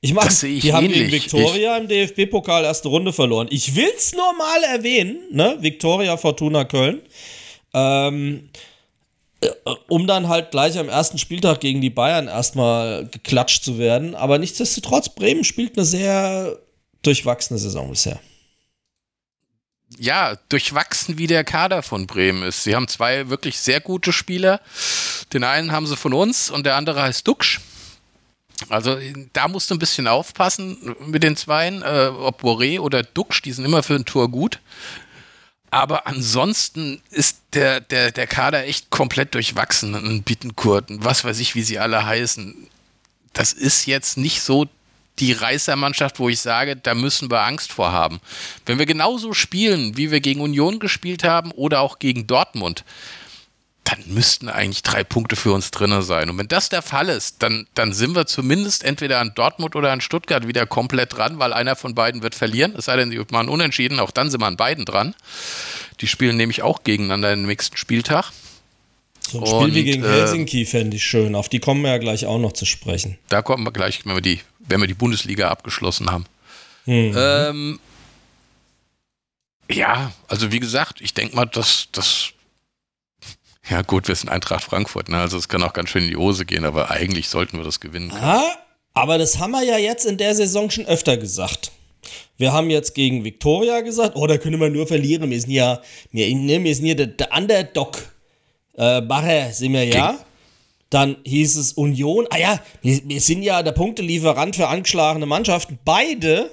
Ich 0.01 0.12
meine, 0.12 0.29
die 0.29 0.72
haben 0.72 0.89
gegen 0.89 1.11
Viktoria 1.11 1.79
im 1.79 1.89
DFB-Pokal 1.89 2.64
erste 2.64 2.89
Runde 2.89 3.12
verloren. 3.12 3.47
Ich 3.51 3.75
will 3.75 3.89
es 3.97 4.12
nur 4.12 4.35
mal 4.37 4.62
erwähnen, 4.64 5.18
ne? 5.31 5.57
Viktoria 5.61 6.18
Fortuna 6.18 6.64
Köln. 6.64 7.01
Ähm, 7.72 8.51
äh, 9.41 9.49
um 9.89 10.07
dann 10.07 10.29
halt 10.29 10.51
gleich 10.51 10.79
am 10.79 10.91
ersten 10.91 11.16
Spieltag 11.16 11.61
gegen 11.61 11.81
die 11.81 11.89
Bayern 11.89 12.29
erstmal 12.29 13.07
geklatscht 13.07 13.64
zu 13.64 13.79
werden. 13.79 14.14
Aber 14.14 14.39
nichtsdestotrotz, 14.39 15.09
Bremen 15.09 15.43
spielt 15.45 15.79
eine 15.79 15.87
sehr 15.87 16.59
durchwachsene 17.03 17.59
Saison 17.59 17.89
bisher. 17.89 18.20
Ja, 19.99 20.36
durchwachsen 20.49 21.18
wie 21.18 21.26
der 21.26 21.45
Kader 21.45 21.82
von 21.82 22.07
Bremen 22.07 22.42
ist. 22.42 22.64
Sie 22.64 22.74
haben 22.74 22.88
zwei 22.88 23.28
wirklich 23.28 23.59
sehr 23.59 23.80
gute 23.80 24.12
Spieler. 24.12 24.61
Den 25.32 25.45
einen 25.45 25.72
haben 25.72 25.86
sie 25.86 25.97
von 25.97 26.12
uns 26.12 26.51
und 26.51 26.66
der 26.66 26.76
andere 26.76 27.03
heißt 27.03 27.26
Duxch. 27.26 27.61
Also 28.68 28.99
da 29.32 29.49
musst 29.49 29.70
du 29.70 29.74
ein 29.74 29.78
bisschen 29.78 30.07
aufpassen 30.07 30.97
mit 31.07 31.22
den 31.22 31.36
Zweien, 31.36 31.82
äh, 31.82 32.11
ob 32.16 32.42
Boré 32.42 32.78
oder 32.80 33.03
Duxch, 33.03 33.42
die 33.42 33.53
sind 33.53 33.64
immer 33.64 33.82
für 33.82 33.95
ein 33.95 34.05
Tor 34.05 34.30
gut. 34.30 34.61
Aber 35.70 36.07
ansonsten 36.07 37.03
ist 37.11 37.38
der, 37.53 37.80
der, 37.80 38.12
der 38.12 38.28
Kader 38.28 38.64
echt 38.64 38.90
komplett 38.90 39.34
durchwachsen. 39.34 39.95
Ein 39.95 40.22
Bittenkurt, 40.22 40.84
was 40.88 41.24
weiß 41.24 41.40
ich, 41.40 41.57
wie 41.57 41.64
sie 41.64 41.80
alle 41.80 42.07
heißen. 42.07 42.68
Das 43.32 43.53
ist 43.53 43.86
jetzt 43.86 44.16
nicht 44.16 44.40
so 44.40 44.68
die 45.19 45.33
Reißermannschaft, 45.33 46.19
wo 46.19 46.29
ich 46.29 46.41
sage, 46.41 46.77
da 46.77 46.95
müssen 46.95 47.31
wir 47.31 47.43
Angst 47.43 47.73
vor 47.73 47.93
haben. 47.93 48.21
Wenn 48.67 48.79
wir 48.79 48.87
genauso 48.87 49.33
spielen, 49.33 49.97
wie 49.97 50.11
wir 50.11 50.21
gegen 50.21 50.41
Union 50.41 50.79
gespielt 50.79 51.25
haben 51.25 51.51
oder 51.53 51.81
auch 51.81 51.99
gegen 51.99 52.27
Dortmund, 52.27 52.85
dann 53.85 53.99
müssten 54.07 54.49
eigentlich 54.49 54.83
drei 54.83 55.05
Punkte 55.05 55.37
für 55.37 55.53
uns 55.53 55.71
drin 55.71 56.01
sein. 56.03 56.31
Und 56.31 56.39
wenn 56.39 56.49
das 56.49 56.71
der 56.71 56.81
Fall 56.81 57.11
ist, 57.11 57.43
dann, 57.43 57.67
dann 57.75 57.93
sind 57.93 58.17
wir 58.17 58.27
zumindest 58.27 58.83
entweder 58.83 59.21
an 59.21 59.33
Dortmund 59.35 59.77
oder 59.77 59.93
an 59.93 60.01
Stuttgart 60.01 60.49
wieder 60.49 60.67
komplett 60.67 61.17
dran, 61.17 61.39
weil 61.39 61.53
einer 61.53 61.77
von 61.77 61.95
beiden 61.95 62.23
wird 62.23 62.35
verlieren. 62.35 62.75
Es 62.77 62.87
sei 62.87 62.97
denn, 62.97 63.11
sie 63.11 63.21
machen 63.31 63.51
unentschieden, 63.51 64.01
auch 64.01 64.11
dann 64.11 64.31
sind 64.31 64.41
wir 64.41 64.47
an 64.47 64.57
beiden 64.57 64.87
dran. 64.87 65.15
Die 66.01 66.07
spielen 66.07 66.39
nämlich 66.39 66.62
auch 66.62 66.83
gegeneinander 66.83 67.33
im 67.35 67.47
nächsten 67.47 67.77
Spieltag. 67.77 68.33
So 69.31 69.41
ein 69.41 69.47
Spiel 69.47 69.59
Und, 69.59 69.75
wie 69.75 69.85
gegen 69.85 70.05
äh, 70.05 70.09
Helsinki 70.09 70.65
fände 70.65 70.97
ich 70.97 71.05
schön. 71.05 71.35
Auf 71.35 71.49
die 71.49 71.59
kommen 71.59 71.83
wir 71.83 71.91
ja 71.91 71.99
gleich 71.99 72.27
auch 72.27 72.39
noch 72.39 72.53
zu 72.53 72.65
sprechen. 72.65 73.19
Da 73.29 73.43
kommen 73.43 73.65
wir 73.65 73.73
gleich, 73.73 74.05
wenn 74.05 74.15
wir 74.15 74.23
die, 74.23 74.41
wenn 74.69 74.81
wir 74.81 74.87
die 74.87 74.95
Bundesliga 74.95 75.49
abgeschlossen 75.49 76.11
haben. 76.11 76.27
Mhm. 76.87 77.15
Ähm, 77.17 77.81
ja, 79.71 80.12
also 80.29 80.53
wie 80.53 80.61
gesagt, 80.61 81.01
ich 81.01 81.15
denke 81.15 81.37
mal, 81.37 81.47
dass 81.47 81.89
das 81.93 82.35
ja, 83.71 83.81
gut, 83.81 84.09
wir 84.09 84.15
sind 84.15 84.29
Eintracht 84.29 84.62
Frankfurt, 84.62 85.09
ne? 85.09 85.19
Also 85.19 85.39
es 85.39 85.49
kann 85.49 85.62
auch 85.62 85.73
ganz 85.73 85.89
schön 85.89 86.05
in 86.05 86.11
die 86.11 86.17
Hose 86.17 86.45
gehen, 86.45 86.67
aber 86.67 86.91
eigentlich 86.91 87.29
sollten 87.29 87.57
wir 87.57 87.65
das 87.65 87.81
gewinnen. 87.81 88.11
Können. 88.11 88.23
Ah, 88.23 88.59
aber 88.93 89.17
das 89.17 89.39
haben 89.39 89.53
wir 89.53 89.62
ja 89.62 89.79
jetzt 89.79 90.05
in 90.05 90.19
der 90.19 90.35
Saison 90.35 90.71
schon 90.71 90.85
öfter 90.85 91.17
gesagt. 91.17 91.73
Wir 92.37 92.53
haben 92.53 92.69
jetzt 92.69 92.95
gegen 92.95 93.25
Viktoria 93.25 93.81
gesagt, 93.81 94.17
oh, 94.17 94.27
da 94.27 94.37
können 94.37 94.61
wir 94.61 94.69
nur 94.69 94.87
verlieren. 94.87 95.31
Wir 95.31 95.41
sind 95.41 95.53
ja, 95.53 95.81
wir, 96.11 96.35
ne, 96.35 96.62
wir 96.62 96.75
sind 96.75 96.85
hier 96.85 96.97
der, 96.97 97.07
der 97.07 97.33
Underdog. 97.33 97.99
Äh, 98.75 99.01
sind 99.53 99.73
wir 99.73 99.85
ja. 99.85 100.11
Gegen 100.11 100.19
dann 100.95 101.16
hieß 101.24 101.57
es 101.57 101.72
Union. 101.72 102.28
Ah 102.30 102.38
ja, 102.38 102.61
wir, 102.80 103.01
wir 103.05 103.20
sind 103.20 103.42
ja 103.42 103.64
der 103.64 103.72
Punktelieferant 103.72 104.55
für 104.55 104.68
angeschlagene 104.68 105.26
Mannschaften. 105.26 105.78
Beide 105.84 106.51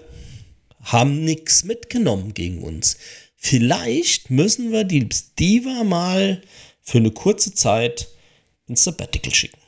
haben 0.83 1.23
nichts 1.23 1.63
mitgenommen 1.63 2.33
gegen 2.33 2.63
uns. 2.63 2.97
Vielleicht 3.37 4.31
müssen 4.31 4.71
wir 4.71 4.83
die 4.83 5.07
Diva 5.37 5.83
mal 5.83 6.41
für 6.81 6.97
eine 6.97 7.11
kurze 7.11 7.53
Zeit 7.53 8.07
ins 8.67 8.83
Sabbatical 8.83 9.33
schicken. 9.33 9.59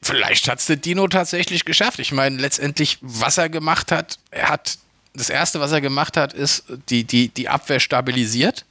Vielleicht 0.00 0.48
hat 0.48 0.60
es 0.60 0.66
der 0.66 0.76
Dino 0.76 1.06
tatsächlich 1.06 1.66
geschafft. 1.66 1.98
Ich 1.98 2.12
meine, 2.12 2.38
letztendlich, 2.38 2.96
was 3.02 3.36
er 3.36 3.50
gemacht 3.50 3.92
hat, 3.92 4.18
er 4.30 4.48
hat 4.48 4.78
das 5.12 5.28
erste, 5.28 5.60
was 5.60 5.70
er 5.70 5.82
gemacht 5.82 6.16
hat, 6.16 6.32
ist 6.32 6.64
die, 6.88 7.04
die, 7.04 7.28
die 7.28 7.48
Abwehr 7.50 7.78
stabilisiert. 7.78 8.64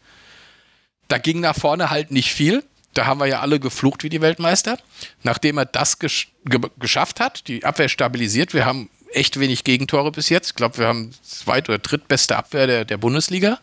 Da 1.07 1.19
ging 1.19 1.41
nach 1.41 1.55
vorne 1.55 1.91
halt 1.91 2.09
nicht 2.09 2.33
viel. 2.33 2.63
Da 2.93 3.05
haben 3.05 3.19
wir 3.19 3.27
ja 3.27 3.39
alle 3.39 3.59
geflucht 3.59 4.03
wie 4.03 4.09
die 4.09 4.21
Weltmeister. 4.21 4.77
Nachdem 5.23 5.57
er 5.57 5.65
das 5.65 5.99
gesch 5.99 6.31
ge 6.45 6.59
geschafft 6.79 7.19
hat, 7.19 7.47
die 7.47 7.63
Abwehr 7.63 7.89
stabilisiert, 7.89 8.53
wir 8.53 8.65
haben 8.65 8.89
echt 9.13 9.39
wenig 9.39 9.63
Gegentore 9.63 10.11
bis 10.11 10.29
jetzt. 10.29 10.49
Ich 10.49 10.55
glaube, 10.55 10.77
wir 10.77 10.87
haben 10.87 11.11
zweit- 11.21 11.69
oder 11.69 11.77
drittbeste 11.79 12.37
Abwehr 12.37 12.67
der, 12.67 12.85
der 12.85 12.97
Bundesliga 12.97 13.59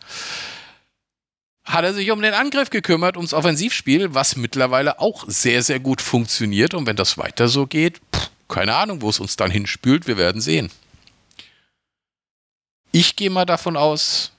hat 1.69 1.83
er 1.85 1.93
sich 1.93 2.09
um 2.09 2.21
den 2.21 2.33
Angriff 2.33 2.71
gekümmert, 2.71 3.15
ums 3.15 3.33
Offensivspiel, 3.33 4.13
was 4.13 4.35
mittlerweile 4.35 4.99
auch 4.99 5.25
sehr, 5.27 5.61
sehr 5.61 5.79
gut 5.79 6.01
funktioniert. 6.01 6.73
Und 6.73 6.87
wenn 6.87 6.95
das 6.95 7.17
weiter 7.17 7.47
so 7.47 7.67
geht, 7.67 8.01
pff, 8.13 8.31
keine 8.47 8.75
Ahnung, 8.75 9.01
wo 9.01 9.09
es 9.09 9.19
uns 9.19 9.35
dann 9.35 9.51
hinspült, 9.51 10.07
wir 10.07 10.17
werden 10.17 10.41
sehen. 10.41 10.71
Ich 12.91 13.15
gehe 13.15 13.29
mal 13.29 13.45
davon 13.45 13.77
aus, 13.77 14.31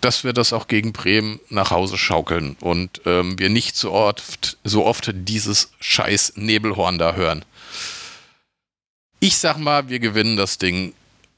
dass 0.00 0.24
wir 0.24 0.32
das 0.32 0.52
auch 0.52 0.68
gegen 0.68 0.92
Bremen 0.92 1.40
nach 1.48 1.70
Hause 1.70 1.98
schaukeln 1.98 2.56
und 2.60 3.00
ähm, 3.06 3.38
wir 3.38 3.48
nicht 3.48 3.76
so 3.76 3.92
oft, 3.92 4.58
so 4.64 4.84
oft 4.84 5.10
dieses 5.12 5.72
scheiß 5.80 6.34
Nebelhorn 6.36 6.98
da 6.98 7.14
hören. 7.14 7.44
Ich 9.20 9.38
sag 9.38 9.58
mal, 9.58 9.88
wir 9.88 9.98
gewinnen 9.98 10.36
das 10.36 10.58
Ding 10.58 10.94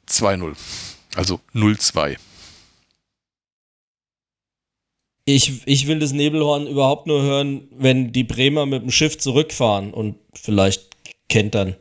2-0. 0.09 0.55
Also 1.17 1.41
0-2 1.55 2.17
ich, 5.35 5.63
ich 5.67 5.87
will 5.87 5.99
das 5.99 6.13
Nebelhorn 6.13 6.67
überhaupt 6.67 7.07
nur 7.07 7.23
hören, 7.23 7.69
wenn 7.71 8.13
die 8.13 8.25
Bremer 8.25 8.67
mit 8.67 8.83
dem 8.83 8.91
Schiff 8.91 9.19
zurückfahren 9.19 9.93
und 9.93 10.17
vielleicht 10.35 10.89
kentern. 11.29 11.77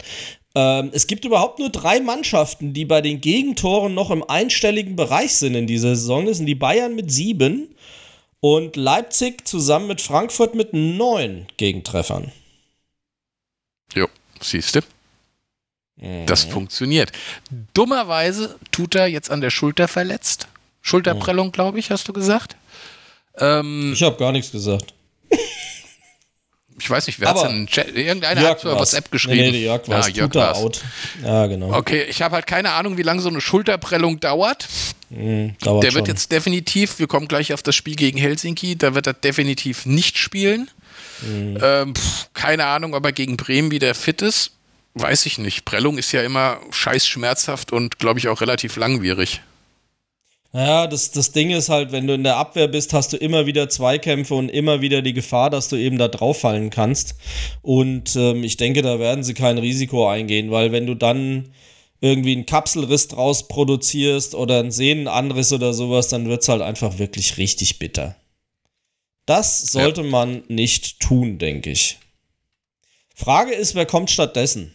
Ähm, 0.55 0.89
es 0.93 1.07
gibt 1.07 1.25
überhaupt 1.25 1.59
nur 1.59 1.69
drei 1.69 1.99
Mannschaften, 1.99 2.73
die 2.73 2.85
bei 2.85 3.01
den 3.01 3.21
Gegentoren 3.21 3.93
noch 3.93 4.09
im 4.11 4.23
einstelligen 4.23 4.95
Bereich 4.95 5.35
sind 5.35 5.55
in 5.55 5.67
dieser 5.67 5.95
Saison. 5.95 6.25
Das 6.25 6.37
sind 6.37 6.47
die 6.47 6.55
Bayern 6.55 6.95
mit 6.95 7.11
sieben 7.11 7.75
und 8.39 8.75
Leipzig 8.75 9.47
zusammen 9.47 9.87
mit 9.87 10.01
Frankfurt 10.01 10.55
mit 10.55 10.73
neun 10.73 11.47
Gegentreffern. 11.57 12.31
Jo, 13.93 14.07
siehst 14.39 14.75
du. 14.75 14.81
Das 16.25 16.47
mhm. 16.47 16.51
funktioniert. 16.51 17.11
Dummerweise 17.73 18.57
tut 18.71 18.95
er 18.95 19.07
jetzt 19.07 19.29
an 19.29 19.41
der 19.41 19.49
Schulter 19.49 19.87
verletzt. 19.87 20.47
Schulterprellung, 20.81 21.51
glaube 21.51 21.77
ich, 21.79 21.91
hast 21.91 22.07
du 22.07 22.13
gesagt. 22.13 22.55
Ähm, 23.37 23.91
ich 23.93 24.01
habe 24.01 24.17
gar 24.17 24.31
nichts 24.31 24.51
gesagt. 24.51 24.93
Ich 26.80 26.89
weiß 26.89 27.07
nicht, 27.07 27.19
wer 27.19 27.30
hat 27.30 27.43
denn 27.43 27.67
Irgendeiner 27.95 28.41
Jörg 28.41 28.51
hat 28.51 28.63
über 28.63 28.80
WhatsApp 28.80 29.11
geschrieben. 29.11 29.38
Nee, 29.38 29.51
nee, 29.51 29.65
Jörg 29.65 29.88
war 29.88 30.07
ja, 30.07 30.15
Jörg 30.15 30.36
out. 30.36 30.82
Ja, 31.23 31.47
genau. 31.47 31.73
Okay, 31.73 32.03
ich 32.09 32.21
habe 32.21 32.36
halt 32.36 32.47
keine 32.47 32.71
Ahnung, 32.71 32.97
wie 32.97 33.03
lange 33.03 33.21
so 33.21 33.30
eine 33.30 33.41
Schulterprellung 33.41 34.19
dauert. 34.19 34.67
Mhm, 35.09 35.55
dauert 35.61 35.84
der 35.84 35.93
wird 35.93 36.07
schon. 36.07 36.15
jetzt 36.15 36.32
definitiv, 36.32 36.99
wir 36.99 37.07
kommen 37.07 37.27
gleich 37.27 37.53
auf 37.53 37.63
das 37.63 37.75
Spiel 37.75 37.95
gegen 37.95 38.17
Helsinki, 38.17 38.77
da 38.77 38.93
wird 38.93 39.07
er 39.07 39.13
definitiv 39.13 39.86
nicht 39.86 40.17
spielen. 40.17 40.69
Mhm. 41.21 41.57
Ähm, 41.61 41.95
pff, 41.95 42.30
keine 42.34 42.65
Ahnung, 42.65 42.93
ob 42.93 43.03
er 43.05 43.11
gegen 43.11 43.38
Bremen 43.38 43.71
wieder 43.71 43.93
fit 43.95 44.21
ist. 44.21 44.51
Weiß 44.95 45.25
ich 45.25 45.38
nicht. 45.38 45.65
Prellung 45.65 45.97
ist 45.97 46.11
ja 46.11 46.23
immer 46.23 46.59
scheiß 46.71 47.07
schmerzhaft 47.07 47.71
und 47.71 47.99
glaube 47.99 48.19
ich 48.19 48.27
auch 48.27 48.41
relativ 48.41 48.75
langwierig. 48.75 49.41
Ja, 50.51 50.87
das, 50.87 51.11
das 51.11 51.31
Ding 51.31 51.51
ist 51.51 51.69
halt, 51.69 51.91
wenn 51.91 52.07
du 52.07 52.15
in 52.15 52.23
der 52.23 52.37
Abwehr 52.37 52.67
bist, 52.67 52.93
hast 52.93 53.13
du 53.13 53.17
immer 53.17 53.45
wieder 53.45 53.69
Zweikämpfe 53.69 54.33
und 54.33 54.49
immer 54.49 54.81
wieder 54.81 55.03
die 55.03 55.13
Gefahr, 55.13 55.51
dass 55.51 55.69
du 55.69 55.75
eben 55.75 55.99
da 55.99 56.07
drauf 56.07 56.39
fallen 56.39 56.71
kannst. 56.71 57.15
Und 57.61 58.15
ähm, 58.15 58.43
ich 58.43 58.57
denke, 58.57 58.81
da 58.81 58.97
werden 58.99 59.23
sie 59.23 59.35
kein 59.35 59.59
Risiko 59.59 60.09
eingehen, 60.09 60.49
weil 60.49 60.71
wenn 60.71 60.87
du 60.87 60.95
dann 60.95 61.53
irgendwie 62.01 62.31
einen 62.31 62.47
Kapselriss 62.47 63.09
draus 63.09 63.47
produzierst 63.47 64.33
oder 64.33 64.59
einen 64.59 64.71
Sehnenanriss 64.71 65.53
oder 65.53 65.73
sowas, 65.73 66.07
dann 66.07 66.27
wird 66.27 66.41
es 66.41 66.49
halt 66.49 66.63
einfach 66.63 66.97
wirklich 66.97 67.37
richtig 67.37 67.77
bitter. 67.77 68.15
Das 69.27 69.61
sollte 69.61 70.01
ja. 70.01 70.07
man 70.07 70.43
nicht 70.47 70.99
tun, 70.99 71.37
denke 71.37 71.69
ich. 71.69 71.99
Frage 73.13 73.53
ist, 73.53 73.75
wer 73.75 73.85
kommt 73.85 74.09
stattdessen? 74.09 74.73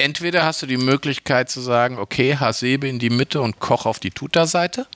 Entweder 0.00 0.44
hast 0.44 0.62
du 0.62 0.66
die 0.66 0.76
Möglichkeit 0.76 1.50
zu 1.50 1.60
sagen, 1.60 1.98
okay, 1.98 2.36
Hasebe 2.36 2.88
in 2.88 2.98
die 2.98 3.10
Mitte 3.10 3.40
und 3.40 3.60
Koch 3.60 3.86
auf 3.86 3.98
die 3.98 4.10
Tuta-Seite. 4.10 4.86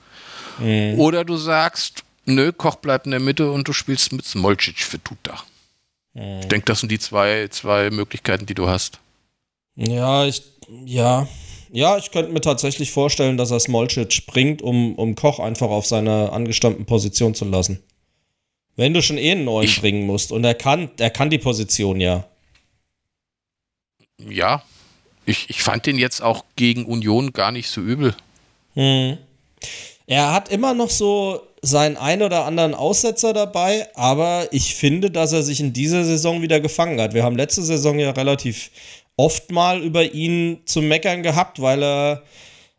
Mhm. 0.59 0.99
Oder 0.99 1.23
du 1.23 1.37
sagst, 1.37 2.03
nö, 2.25 2.51
Koch 2.51 2.75
bleibt 2.75 3.05
in 3.05 3.11
der 3.11 3.19
Mitte 3.19 3.51
und 3.51 3.67
du 3.67 3.73
spielst 3.73 4.11
mit 4.11 4.25
Smolcic 4.25 4.79
für 4.79 5.01
Tuta. 5.03 5.43
Mhm. 6.13 6.39
Ich 6.41 6.47
denke, 6.47 6.65
das 6.65 6.79
sind 6.79 6.91
die 6.91 6.99
zwei, 6.99 7.47
zwei 7.49 7.89
Möglichkeiten, 7.89 8.45
die 8.45 8.55
du 8.55 8.67
hast. 8.67 8.99
Ja, 9.75 10.25
ich, 10.25 10.43
ja. 10.85 11.27
Ja, 11.71 11.97
ich 11.97 12.11
könnte 12.11 12.31
mir 12.31 12.41
tatsächlich 12.41 12.91
vorstellen, 12.91 13.37
dass 13.37 13.51
er 13.51 13.59
Smolcic 13.59 14.25
bringt, 14.27 14.61
um, 14.61 14.95
um 14.95 15.15
Koch 15.15 15.39
einfach 15.39 15.69
auf 15.69 15.85
seiner 15.85 16.31
angestammten 16.31 16.85
Position 16.85 17.35
zu 17.35 17.45
lassen. 17.45 17.83
Wenn 18.77 18.93
du 18.93 19.01
schon 19.01 19.17
eh 19.17 19.31
einen 19.31 19.45
neuen 19.45 19.65
ich, 19.65 19.79
bringen 19.79 20.05
musst 20.05 20.31
und 20.31 20.43
er 20.43 20.53
kann, 20.53 20.89
er 20.99 21.09
kann 21.09 21.29
die 21.29 21.37
Position 21.37 21.99
ja. 21.99 22.25
Ja, 24.17 24.63
ich, 25.25 25.49
ich 25.49 25.63
fand 25.63 25.85
den 25.85 25.97
jetzt 25.97 26.21
auch 26.21 26.45
gegen 26.55 26.85
Union 26.85 27.33
gar 27.33 27.51
nicht 27.51 27.69
so 27.69 27.81
übel. 27.81 28.15
Hm. 28.73 29.17
Er 30.07 30.33
hat 30.33 30.49
immer 30.49 30.73
noch 30.73 30.89
so 30.89 31.41
seinen 31.61 31.97
ein 31.97 32.21
oder 32.21 32.45
anderen 32.45 32.75
Aussetzer 32.75 33.33
dabei, 33.33 33.87
aber 33.95 34.47
ich 34.51 34.75
finde, 34.75 35.09
dass 35.09 35.33
er 35.33 35.41
sich 35.41 35.59
in 35.59 35.73
dieser 35.73 36.03
Saison 36.03 36.41
wieder 36.41 36.59
gefangen 36.59 37.01
hat. 37.01 37.13
Wir 37.13 37.23
haben 37.23 37.35
letzte 37.35 37.63
Saison 37.63 37.97
ja 37.97 38.11
relativ 38.11 38.69
oft 39.17 39.51
mal 39.51 39.81
über 39.81 40.13
ihn 40.13 40.59
zu 40.65 40.81
meckern 40.81 41.23
gehabt, 41.23 41.61
weil 41.61 41.83
er 41.83 42.23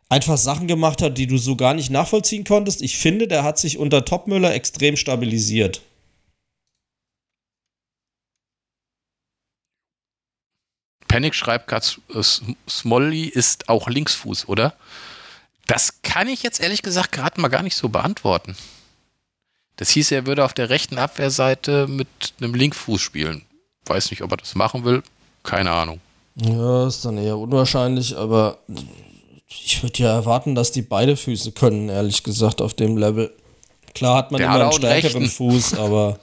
einfach 0.07 0.37
Sachen 0.37 0.67
gemacht 0.67 1.01
hat, 1.01 1.17
die 1.17 1.27
du 1.27 1.37
so 1.37 1.55
gar 1.55 1.73
nicht 1.73 1.89
nachvollziehen 1.89 2.45
konntest. 2.45 2.81
Ich 2.81 2.97
finde, 2.97 3.27
der 3.27 3.43
hat 3.43 3.57
sich 3.57 3.77
unter 3.77 4.05
Topmüller 4.05 4.53
extrem 4.53 4.95
stabilisiert. 4.95 5.81
Panic 11.07 11.35
schreibt 11.35 11.67
gerade, 11.67 11.85
Smolly 12.69 13.23
ist 13.25 13.69
auch 13.69 13.87
Linksfuß, 13.87 14.47
oder? 14.47 14.73
Das 15.67 16.01
kann 16.01 16.27
ich 16.27 16.43
jetzt 16.43 16.59
ehrlich 16.59 16.81
gesagt 16.81 17.11
gerade 17.11 17.39
mal 17.41 17.49
gar 17.49 17.63
nicht 17.63 17.75
so 17.75 17.89
beantworten. 17.89 18.55
Das 19.75 19.89
hieß, 19.91 20.11
er 20.11 20.25
würde 20.25 20.43
auf 20.43 20.53
der 20.53 20.69
rechten 20.69 20.97
Abwehrseite 20.97 21.87
mit 21.87 22.07
einem 22.39 22.55
Linkfuß 22.55 22.99
spielen. 22.99 23.43
Weiß 23.85 24.09
nicht, 24.11 24.23
ob 24.23 24.31
er 24.31 24.37
das 24.37 24.55
machen 24.55 24.83
will. 24.83 25.03
Keine 25.43 25.71
Ahnung. 25.71 26.01
Ja, 26.35 26.87
ist 26.87 27.05
dann 27.05 27.17
eher 27.17 27.37
unwahrscheinlich, 27.37 28.15
aber 28.15 28.59
ich 29.47 29.81
würde 29.81 30.03
ja 30.03 30.13
erwarten, 30.13 30.55
dass 30.55 30.71
die 30.71 30.81
beide 30.81 31.15
Füße 31.15 31.51
können, 31.51 31.89
ehrlich 31.89 32.23
gesagt, 32.23 32.61
auf 32.61 32.73
dem 32.73 32.97
Level. 32.97 33.33
Klar 33.93 34.17
hat 34.17 34.31
man 34.31 34.39
der 34.39 34.47
immer 34.47 34.63
einen 34.63 34.73
stärkeren 34.73 35.23
einen 35.23 35.31
Fuß, 35.31 35.75
aber 35.75 36.19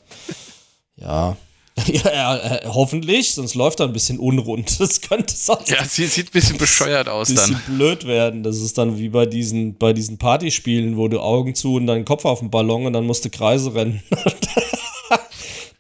ja. 0.97 1.37
Ja, 1.87 2.37
äh, 2.37 2.69
hoffentlich, 2.69 3.35
sonst 3.35 3.55
läuft 3.55 3.81
er 3.81 3.87
ein 3.87 3.93
bisschen 3.93 4.19
unrund. 4.19 4.77
Das 4.79 5.01
könnte 5.01 5.35
sonst. 5.35 5.71
Ja, 5.71 5.85
sie 5.85 6.07
sieht 6.07 6.29
ein 6.29 6.33
bisschen 6.33 6.59
bescheuert 6.59 7.09
aus 7.09 7.29
dann. 7.29 7.51
Ein 7.51 7.57
bisschen 7.57 7.77
blöd 7.77 8.07
werden. 8.07 8.43
Das 8.43 8.59
ist 8.59 8.79
dann 8.79 8.99
wie 8.99 9.09
bei 9.09 9.27
diesen, 9.27 9.77
bei 9.77 9.93
diesen 9.93 10.19
Partyspielen, 10.19 10.97
wo 10.97 11.09
du 11.09 11.21
Augen 11.21 11.55
zu 11.55 11.75
und 11.75 11.87
deinen 11.87 12.05
Kopf 12.05 12.25
auf 12.25 12.41
den 12.41 12.51
Ballon 12.51 12.87
und 12.87 12.93
dann 12.93 13.07
musst 13.07 13.25
du 13.25 13.31
Kreise 13.31 13.75
rennen. 13.75 14.03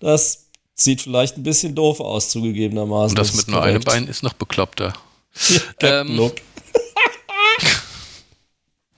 das 0.01 0.47
sieht 0.75 1.03
vielleicht 1.03 1.37
ein 1.37 1.43
bisschen 1.43 1.75
doof 1.75 2.01
aus, 2.01 2.31
zugegebenermaßen. 2.31 3.11
Und 3.11 3.19
das, 3.19 3.29
das 3.29 3.37
mit 3.37 3.49
nur 3.49 3.63
einem 3.63 3.83
Bein 3.83 4.09
ist 4.09 4.23
noch 4.23 4.35
bekloppter. 4.35 4.95
Ja, 5.49 5.59
Captain 5.79 6.09
ähm, 6.09 6.17
Look. 6.17 6.35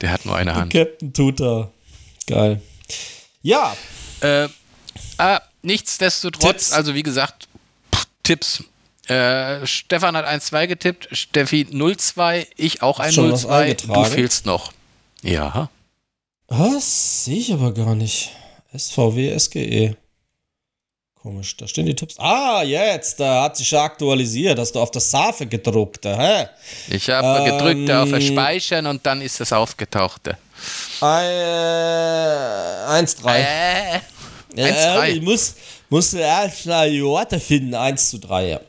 Der 0.01 0.11
hat 0.11 0.27
nur 0.27 0.37
eine 0.37 0.55
Hand. 0.55 0.73
Captain 0.73 1.13
Tuta. 1.13 1.71
Geil. 2.27 2.61
Ja. 3.43 3.75
Äh, 4.21 4.49
ah, 5.19 5.41
Nichtsdestotrotz, 5.67 6.69
Tipps. 6.69 6.73
also 6.73 6.95
wie 6.95 7.03
gesagt, 7.03 7.49
pff, 7.93 8.07
Tipps. 8.23 8.63
Äh, 9.09 9.67
Stefan 9.67 10.17
hat 10.17 10.25
1-2 10.25 10.69
getippt, 10.69 11.09
Steffi 11.11 11.67
0-2, 11.69 12.47
ich 12.57 12.83
auch 12.83 13.01
ein 13.01 13.13
0-2. 13.13 13.93
Du 13.93 14.05
fehlst 14.05 14.47
noch. 14.47 14.71
Ja. 15.23 15.69
Was? 16.47 17.25
Sehe 17.25 17.39
ich 17.39 17.53
aber 17.53 17.75
gar 17.75 17.97
nicht. 17.97 18.31
SVW, 18.77 19.37
SGE. 19.37 19.97
Komisch, 21.21 21.57
da 21.57 21.67
stehen 21.67 21.87
die 21.87 21.97
Tipps. 21.97 22.15
Ah, 22.19 22.63
jetzt, 22.63 23.19
da 23.19 23.43
hat 23.43 23.57
sich 23.57 23.77
aktualisiert. 23.77 24.61
Hast 24.61 24.77
du 24.77 24.81
auf 24.81 24.93
das 24.93 25.11
Safe 25.11 25.47
gedruckt, 25.47 26.05
hä? 26.05 26.47
Ich 26.89 27.11
habe 27.11 27.41
ähm, 27.41 27.59
gedrückt 27.59 27.91
auf 27.91 28.11
Speichern 28.23 28.87
und 28.87 29.05
dann 29.05 29.21
ist 29.21 29.41
es 29.41 29.53
aufgetaucht. 29.53 30.29
Äh, 30.29 30.37
1-3. 31.03 33.35
Äh, 33.35 34.01
1-3. 34.57 35.09
Ich 35.15 35.23
muss, 35.23 35.55
musste 35.89 36.19
erst 36.19 36.67
mal 36.67 36.91
die 36.91 37.05
Worte 37.05 37.41
finden. 37.41 37.75
1 37.75 38.11
zu 38.11 38.19
3, 38.19 38.49
ja. 38.49 38.61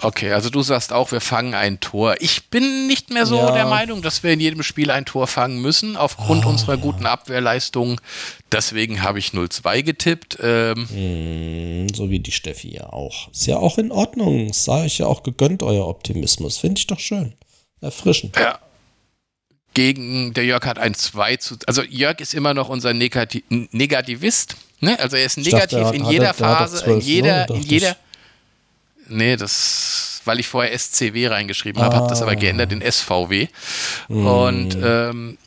Okay, 0.00 0.32
also 0.32 0.48
du 0.48 0.62
sagst 0.62 0.92
auch, 0.92 1.12
wir 1.12 1.20
fangen 1.20 1.54
ein 1.54 1.78
Tor. 1.78 2.16
Ich 2.20 2.48
bin 2.48 2.86
nicht 2.86 3.10
mehr 3.10 3.26
so 3.26 3.36
ja. 3.36 3.52
der 3.52 3.66
Meinung, 3.66 4.02
dass 4.02 4.22
wir 4.22 4.32
in 4.32 4.40
jedem 4.40 4.62
Spiel 4.62 4.90
ein 4.90 5.04
Tor 5.04 5.26
fangen 5.26 5.60
müssen, 5.60 5.96
aufgrund 5.96 6.46
oh, 6.46 6.48
unserer 6.48 6.76
ja. 6.76 6.80
guten 6.80 7.06
Abwehrleistung. 7.06 8.00
Deswegen 8.50 9.02
habe 9.02 9.18
ich 9.18 9.28
0-2 9.28 9.82
getippt. 9.82 10.38
Ähm, 10.42 11.84
mm, 11.84 11.94
so 11.94 12.10
wie 12.10 12.20
die 12.20 12.32
Steffi 12.32 12.74
ja 12.74 12.92
auch. 12.92 13.30
Ist 13.30 13.46
ja 13.46 13.58
auch 13.58 13.78
in 13.78 13.92
Ordnung. 13.92 14.52
Sei 14.52 14.84
euch 14.84 14.98
ja 14.98 15.06
auch 15.06 15.22
gegönnt, 15.22 15.62
euer 15.62 15.86
Optimismus. 15.86 16.58
Finde 16.58 16.78
ich 16.78 16.86
doch 16.86 16.98
schön. 16.98 17.34
Erfrischend. 17.80 18.36
Ja, 18.36 18.58
gegen, 19.74 20.34
der 20.34 20.44
Jörg 20.44 20.64
hat 20.64 20.78
ein 20.78 20.94
2 20.94 21.36
zu, 21.36 21.56
also 21.66 21.82
Jörg 21.82 22.20
ist 22.20 22.34
immer 22.34 22.54
noch 22.54 22.68
unser 22.68 22.94
Negati 22.94 23.44
Negativist, 23.48 24.56
ne? 24.80 24.98
Also 24.98 25.16
er 25.16 25.24
ist 25.24 25.38
negativ 25.38 25.80
dachte, 25.80 25.96
in 25.96 26.04
jeder 26.06 26.34
Phase, 26.34 26.84
in 26.90 27.00
jeder, 27.00 27.48
in 27.48 27.62
jeder, 27.62 27.96
nee, 29.08 29.36
das, 29.36 30.20
weil 30.24 30.40
ich 30.40 30.48
vorher 30.48 30.76
SCW 30.78 31.28
reingeschrieben 31.28 31.80
ah. 31.80 31.86
habe, 31.86 31.96
habe 31.96 32.08
das 32.08 32.22
aber 32.22 32.36
geändert 32.36 32.72
in 32.72 32.82
SVW 32.82 33.48
hm. 34.08 34.26
und 34.26 34.76
ähm, 34.82 35.38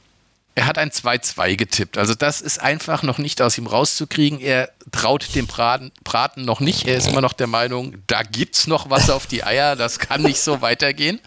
er 0.56 0.68
hat 0.68 0.78
ein 0.78 0.90
2-2 0.90 1.58
getippt. 1.58 1.98
Also 1.98 2.16
das 2.16 2.40
ist 2.40 2.62
einfach 2.62 3.04
noch 3.04 3.18
nicht 3.18 3.42
aus 3.42 3.58
ihm 3.58 3.68
rauszukriegen. 3.68 4.40
Er 4.40 4.70
traut 4.94 5.36
dem 5.36 5.48
Braten, 5.48 5.92
Braten 6.06 6.46
noch 6.46 6.62
nicht. 6.62 6.88
Er 6.88 6.96
ist 6.96 7.10
immer 7.10 7.20
noch 7.20 7.34
der 7.34 7.48
Meinung, 7.48 7.96
da 8.08 8.24
gibt's 8.24 8.66
noch 8.66 8.90
was 8.90 9.10
auf 9.10 9.28
die 9.28 9.44
Eier. 9.44 9.76
Das 9.76 10.00
kann 10.00 10.22
nicht 10.22 10.40
so 10.40 10.62
weitergehen. 10.62 11.20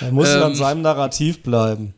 Er 0.00 0.10
muss 0.10 0.28
ähm, 0.28 0.42
an 0.42 0.54
seinem 0.56 0.82
Narrativ 0.82 1.44
bleiben. 1.44 1.94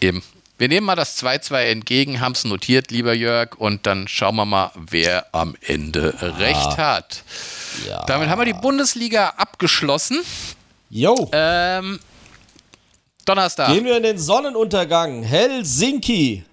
Eben. 0.00 0.22
Wir 0.58 0.68
nehmen 0.68 0.86
mal 0.86 0.96
das 0.96 1.22
2-2 1.22 1.64
entgegen, 1.64 2.20
haben 2.20 2.32
es 2.32 2.44
notiert, 2.44 2.90
lieber 2.90 3.12
Jörg, 3.12 3.56
und 3.58 3.86
dann 3.86 4.08
schauen 4.08 4.36
wir 4.36 4.46
mal, 4.46 4.70
wer 4.74 5.26
am 5.32 5.54
Ende 5.60 6.14
ja. 6.18 6.28
recht 6.28 6.78
hat. 6.78 7.22
Ja. 7.86 8.04
Damit 8.06 8.30
haben 8.30 8.40
wir 8.40 8.46
die 8.46 8.54
Bundesliga 8.54 9.34
abgeschlossen. 9.36 10.22
Jo. 10.88 11.28
Ähm, 11.32 12.00
Donnerstag. 13.26 13.68
Gehen 13.74 13.84
wir 13.84 13.98
in 13.98 14.04
den 14.04 14.18
Sonnenuntergang. 14.18 15.22
Helsinki. 15.24 16.44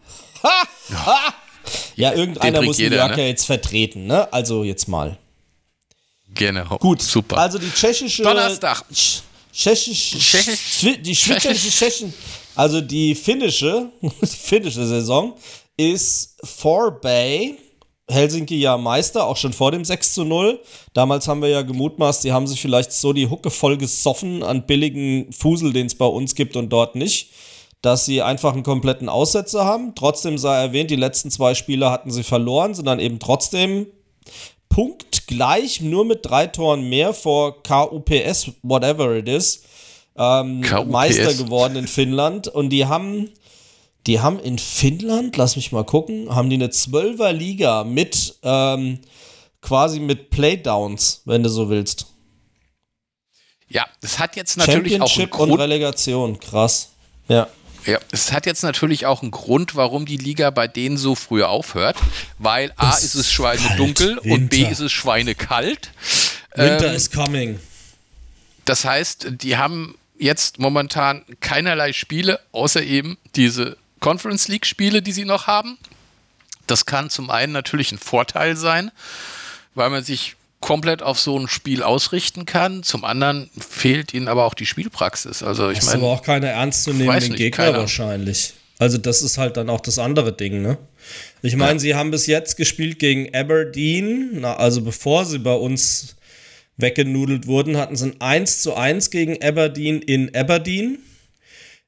Ha! 0.44 0.64
Ha! 1.06 1.34
Ja, 1.96 2.12
irgendeiner 2.12 2.62
muss 2.62 2.78
die 2.78 2.88
Jacke 2.88 3.22
ne? 3.22 3.28
jetzt 3.28 3.46
vertreten, 3.46 4.08
ne? 4.08 4.32
Also 4.34 4.66
jetzt 4.66 4.88
mal. 4.88 5.18
Genau. 6.34 6.78
Gut, 6.78 7.02
super. 7.02 7.38
Also 7.38 7.58
die 7.58 7.72
tschechische. 7.72 8.24
Donnerstag. 8.24 8.84
Tschechische. 9.54 10.18
Tschechisch, 10.18 11.00
die 11.02 11.16
schwedische 11.16 11.70
Tschechen. 11.70 12.14
Also 12.56 12.82
die 12.82 13.16
finnische, 13.16 13.92
die 14.02 14.26
finnische 14.26 14.86
Saison 14.86 15.36
ist 15.78 16.36
Forbay 16.44 17.58
Helsinki 18.10 18.60
ja 18.60 18.78
Meister, 18.78 19.26
auch 19.26 19.38
schon 19.38 19.54
vor 19.54 19.72
dem 19.72 19.86
6 19.86 20.14
zu 20.14 20.24
0. 20.26 20.60
Damals 20.94 21.28
haben 21.28 21.42
wir 21.42 21.50
ja 21.50 21.62
gemutmaßt, 21.62 22.24
die 22.24 22.32
haben 22.32 22.48
sich 22.48 22.62
vielleicht 22.62 22.92
so 22.92 23.14
die 23.14 23.30
Hucke 23.30 23.50
voll 23.50 23.78
gesoffen 23.78 24.44
an 24.44 24.66
billigen 24.66 25.32
Fusel, 25.32 25.72
den 25.72 25.88
es 25.88 25.96
bei 25.96 26.06
uns 26.06 26.36
gibt 26.36 26.56
und 26.56 26.70
dort 26.70 26.96
nicht, 26.96 27.30
dass 27.82 28.06
sie 28.06 28.22
einfach 28.22 28.54
einen 28.54 28.64
kompletten 28.64 29.08
Aussetzer 29.08 29.66
haben. 29.66 29.96
Trotzdem 29.96 30.38
sei 30.38 30.56
erwähnt, 30.56 30.92
die 30.92 30.96
letzten 30.96 31.32
zwei 31.32 31.56
Spiele 31.56 31.92
hatten 31.92 32.12
sie 32.12 32.24
verloren, 32.24 32.74
sind 32.74 32.86
dann 32.86 33.00
eben 33.00 33.20
trotzdem 33.20 33.88
punktgleich, 34.74 35.82
nur 35.82 36.04
mit 36.04 36.26
drei 36.26 36.48
Toren 36.48 36.90
mehr 36.90 37.14
vor 37.14 37.62
KUPS, 37.62 38.52
whatever 38.64 39.16
it 39.16 39.28
is, 39.28 39.62
ähm, 40.18 40.62
Meister 40.88 41.36
geworden 41.36 41.76
in 41.76 41.88
Finnland. 41.88 42.48
Und 42.48 42.72
die 42.72 42.88
haben 42.88 43.30
die 44.08 44.20
haben 44.20 44.40
in 44.40 44.58
Finnland, 44.58 45.38
lass 45.38 45.56
mich 45.56 45.72
mal 45.72 45.86
gucken, 45.86 46.34
haben 46.34 46.50
die 46.50 46.56
eine 46.56 46.72
Zwölfer 46.72 47.32
Liga 47.32 47.84
mit 47.84 48.36
ähm, 48.44 49.00
quasi 49.62 50.00
mit 50.00 50.30
Playdowns, 50.30 51.22
wenn 51.26 51.44
du 51.44 51.50
so 51.50 51.70
willst. 51.70 52.08
Ja, 53.70 53.86
es 54.02 54.20
hat 54.20 54.36
jetzt 54.36 54.58
natürlich 54.58 55.00
auch 55.00 55.18
einen 55.18 55.30
Grund. 55.30 55.52
und 55.52 55.60
Relegation, 55.60 56.40
krass. 56.40 56.90
Ja. 57.28 57.48
Ja, 57.86 58.00
es 58.12 58.32
hat 58.32 58.46
jetzt 58.46 58.64
natürlich 58.64 59.06
auch 59.06 59.22
einen 59.22 59.32
Grund, 59.32 59.76
warum 59.76 60.06
die 60.06 60.18
Liga 60.18 60.50
bei 60.50 60.68
denen 60.68 60.98
so 60.98 61.16
früh 61.16 61.44
aufhört, 61.44 61.98
weil 62.40 62.72
A 62.78 62.92
es 62.92 63.04
ist 63.04 63.16
es 63.16 63.32
schweinedunkel 63.32 64.18
und 64.20 64.50
B 64.50 64.64
ist 64.64 64.80
es 64.80 64.92
schweinekalt. 64.92 65.92
Winter 66.56 66.90
ähm, 66.90 66.96
is 66.96 67.12
coming. 67.12 67.60
Das 68.66 68.86
heißt, 68.86 69.28
die 69.42 69.58
haben 69.58 69.96
jetzt 70.18 70.60
momentan 70.60 71.24
keinerlei 71.42 71.92
Spiele, 71.92 72.40
außer 72.54 72.82
eben 72.82 73.18
diese 73.36 73.78
Conference 74.00 74.48
League 74.48 74.66
Spiele, 74.66 75.02
die 75.02 75.12
sie 75.12 75.26
noch 75.26 75.48
haben. 75.48 75.78
Das 76.68 76.86
kann 76.86 77.10
zum 77.10 77.30
einen 77.30 77.52
natürlich 77.52 77.92
ein 77.92 77.98
Vorteil 77.98 78.56
sein, 78.56 78.92
weil 79.76 79.90
man 79.90 80.04
sich 80.04 80.36
komplett 80.64 81.04
auf 81.04 81.20
so 81.20 81.38
ein 81.38 81.50
Spiel 81.50 81.84
ausrichten 81.84 82.46
kann. 82.46 82.84
Zum 82.84 83.04
anderen 83.04 83.50
fehlt 83.60 84.14
ihnen 84.14 84.30
aber 84.30 84.46
auch 84.46 84.54
die 84.54 84.66
Spielpraxis. 84.66 85.44
Also 85.44 85.70
ich 85.70 85.84
meine, 85.84 85.98
aber 85.98 86.08
auch 86.08 86.22
keine 86.22 86.48
ernstzunehmenden 86.48 87.36
Gegner 87.36 87.66
keiner. 87.66 87.80
wahrscheinlich. 87.80 88.54
Also 88.80 88.98
das 88.98 89.22
ist 89.22 89.38
halt 89.38 89.58
dann 89.58 89.70
auch 89.70 89.82
das 89.82 90.00
andere 90.00 90.32
Ding, 90.32 90.62
ne? 90.62 90.78
Ich 91.42 91.58
meine, 91.58 91.74
ja. 91.74 91.80
sie 91.80 91.96
haben 91.96 92.12
bis 92.12 92.28
jetzt 92.28 92.56
gespielt 92.56 92.98
gegen 92.98 93.36
Aberdeen, 93.36 94.40
na, 94.40 94.56
also 94.56 94.82
bevor 94.82 95.26
sie 95.26 95.40
bei 95.40 95.54
uns 95.54 96.16
weggenudelt 96.78 97.46
wurden, 97.46 97.76
hatten 97.76 97.98
sie 97.98 98.06
ein 98.06 98.22
1 98.22 98.62
zu 98.62 98.74
1 98.74 99.10
gegen 99.10 99.44
Aberdeen 99.44 100.02
in 100.02 100.34
Aberdeen 100.34 101.00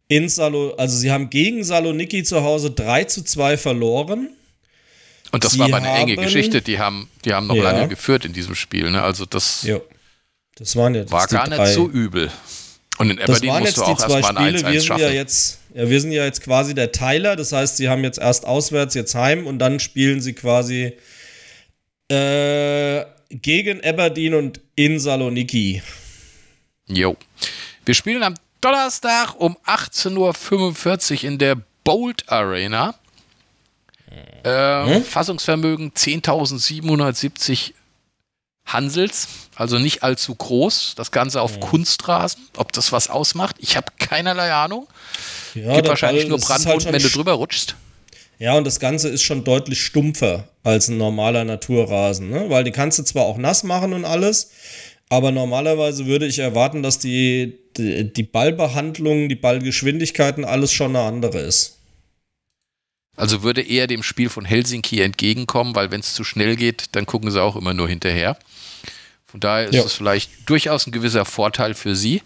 in 0.10 0.28
Salo, 0.28 0.74
also 0.76 0.98
sie 0.98 1.12
haben 1.12 1.30
gegen 1.30 1.64
Saloniki 1.64 2.24
zu 2.24 2.44
Hause 2.44 2.72
3 2.72 3.06
zu 3.06 3.24
2 3.24 3.56
verloren. 3.56 4.30
Und 5.36 5.44
das 5.44 5.52
sie 5.52 5.60
war 5.60 5.68
aber 5.68 5.78
eine 5.78 5.90
enge 5.90 6.16
Geschichte, 6.16 6.62
die 6.62 6.80
haben, 6.80 7.10
die 7.26 7.34
haben 7.34 7.46
noch 7.48 7.56
ja. 7.56 7.64
lange 7.64 7.90
geführt 7.90 8.24
in 8.24 8.32
diesem 8.32 8.56
Spiel. 8.56 8.90
Ne? 8.90 9.02
Also 9.02 9.26
das, 9.26 9.64
jo. 9.64 9.84
das 10.56 10.78
waren 10.78 10.96
jetzt 10.96 11.12
war 11.12 11.28
gar 11.28 11.50
nicht 11.50 11.74
so 11.74 11.90
übel. 11.90 12.32
Und 13.00 13.10
in 13.10 13.20
Aberdeen 13.22 13.52
das 13.52 13.76
musst 13.76 13.78
du 13.78 13.82
auch 13.82 14.16
erstmal 14.16 14.38
ein 14.38 14.56
1-1 14.56 14.82
schaffen. 14.86 15.02
Ja 15.02 15.10
jetzt, 15.10 15.60
ja, 15.74 15.90
wir 15.90 16.00
sind 16.00 16.14
ja 16.14 16.24
jetzt 16.24 16.42
quasi 16.42 16.74
der 16.74 16.94
Teiler, 16.94 17.36
das 17.36 17.52
heißt, 17.52 17.76
sie 17.76 17.90
haben 17.90 18.06
jetzt 18.06 18.18
erst 18.18 18.46
auswärts, 18.46 18.96
jetzt 18.96 19.14
heim 19.14 19.46
und 19.46 19.60
dann 19.60 19.82
spielen 19.82 20.22
sie 20.22 20.32
quasi 20.32 20.94
äh, 22.08 23.04
gegen 23.30 23.84
Aberdeen 23.84 24.36
und 24.36 24.62
in 24.78 24.98
Saloniki. 24.98 25.82
Jo. 26.88 27.18
Wir 27.84 27.94
spielen 27.94 28.24
am 28.24 28.36
Donnerstag 28.62 29.36
um 29.38 29.58
18.45 29.66 30.16
Uhr 31.12 31.24
in 31.26 31.38
der 31.40 31.58
Bolt 31.84 32.30
Arena. 32.30 32.96
Äh? 34.43 35.01
Fassungsvermögen 35.01 35.91
10.770 35.91 37.74
Hansels, 38.66 39.28
also 39.55 39.78
nicht 39.78 40.03
allzu 40.03 40.34
groß. 40.34 40.93
Das 40.95 41.11
Ganze 41.11 41.41
auf 41.41 41.53
hm. 41.55 41.59
Kunstrasen. 41.59 42.41
Ob 42.57 42.74
das 42.74 42.91
was 42.91 43.09
ausmacht, 43.09 43.55
ich 43.59 43.78
habe 43.78 43.88
keinerlei 43.99 44.51
Ahnung. 44.51 44.88
Ja, 45.53 45.76
Gibt 45.76 45.88
wahrscheinlich 45.88 46.24
Ball, 46.24 46.30
nur 46.30 46.39
Brandwunden, 46.39 46.86
halt 46.86 46.93
wenn 46.93 47.01
du 47.01 47.09
drüber 47.09 47.34
rutschst. 47.34 47.76
Ja, 48.38 48.55
und 48.57 48.66
das 48.66 48.80
Ganze 48.80 49.09
ist 49.09 49.24
schon 49.24 49.43
deutlich 49.43 49.82
stumpfer 49.82 50.49
als 50.63 50.89
ein 50.89 50.97
normaler 50.97 51.45
Naturrasen, 51.45 52.30
ne? 52.30 52.49
weil 52.49 52.63
die 52.63 52.72
kannst 52.72 52.99
du 52.99 53.03
zwar 53.03 53.24
auch 53.24 53.38
nass 53.38 53.63
machen 53.63 53.93
und 53.93 54.03
alles, 54.03 54.51
aber 55.07 55.32
normalerweise 55.32 56.05
würde 56.05 56.26
ich 56.26 56.39
erwarten, 56.39 56.84
dass 56.84 56.99
die, 56.99 57.57
die, 57.78 58.11
die 58.11 58.24
Ballbehandlung, 58.24 59.30
die 59.30 59.36
Ballgeschwindigkeiten, 59.36 60.43
alles 60.43 60.74
schon 60.74 60.95
eine 60.95 61.05
andere 61.05 61.39
ist. 61.39 61.78
Also 63.16 63.43
würde 63.43 63.61
eher 63.61 63.88
dem 63.88 64.03
Spiel 64.03 64.30
von 64.30 64.45
Helsinki 64.45 65.01
entgegenkommen, 65.01 65.76
weil 65.76 65.91
wenn 65.91 66.01
es 66.01 66.13
zu 66.13 66.24
schnell 66.24 66.55
geht, 66.55 66.88
dann 66.93 67.05
gucken 67.05 67.32
sie 67.32 67.41
auch 67.41 67.55
immer 67.55 67.74
nur 67.74 67.88
hinterher. 67.88 68.38
Von 69.26 69.39
daher 69.39 69.68
ist 69.68 69.84
es 69.84 69.93
vielleicht 69.93 70.49
durchaus 70.49 70.88
ein 70.88 70.91
gewisser 70.91 71.26
Vorteil 71.26 71.74
für 71.74 71.95
sie. 71.95 72.22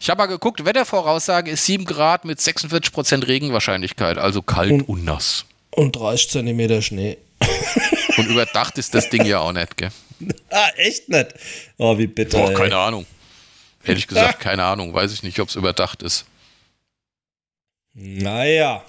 Ich 0.00 0.08
habe 0.08 0.18
mal 0.18 0.26
geguckt, 0.26 0.64
Wettervoraussage 0.64 1.50
ist 1.50 1.66
7 1.66 1.84
Grad 1.84 2.24
mit 2.24 2.38
46% 2.38 3.26
Regenwahrscheinlichkeit, 3.26 4.16
also 4.16 4.40
kalt 4.42 4.72
und, 4.72 4.82
und 4.82 5.04
nass. 5.04 5.44
Und 5.70 5.96
30 5.96 6.30
Zentimeter 6.30 6.80
Schnee. 6.80 7.18
Und 8.16 8.28
überdacht 8.28 8.78
ist 8.78 8.94
das 8.94 9.10
Ding 9.10 9.26
ja 9.26 9.40
auch 9.40 9.52
nicht, 9.52 9.76
gell? 9.76 9.90
ah, 10.50 10.68
echt 10.76 11.10
nicht? 11.10 11.34
Oh, 11.76 11.98
wie 11.98 12.06
bitter. 12.06 12.38
Boah, 12.38 12.54
keine 12.54 12.78
Ahnung. 12.78 13.04
Ehrlich 13.84 14.06
gesagt, 14.06 14.40
keine 14.40 14.64
Ahnung. 14.64 14.94
Weiß 14.94 15.12
ich 15.12 15.22
nicht, 15.22 15.38
ob 15.40 15.48
es 15.48 15.54
überdacht 15.54 16.02
ist. 16.02 16.24
Naja. 17.92 18.82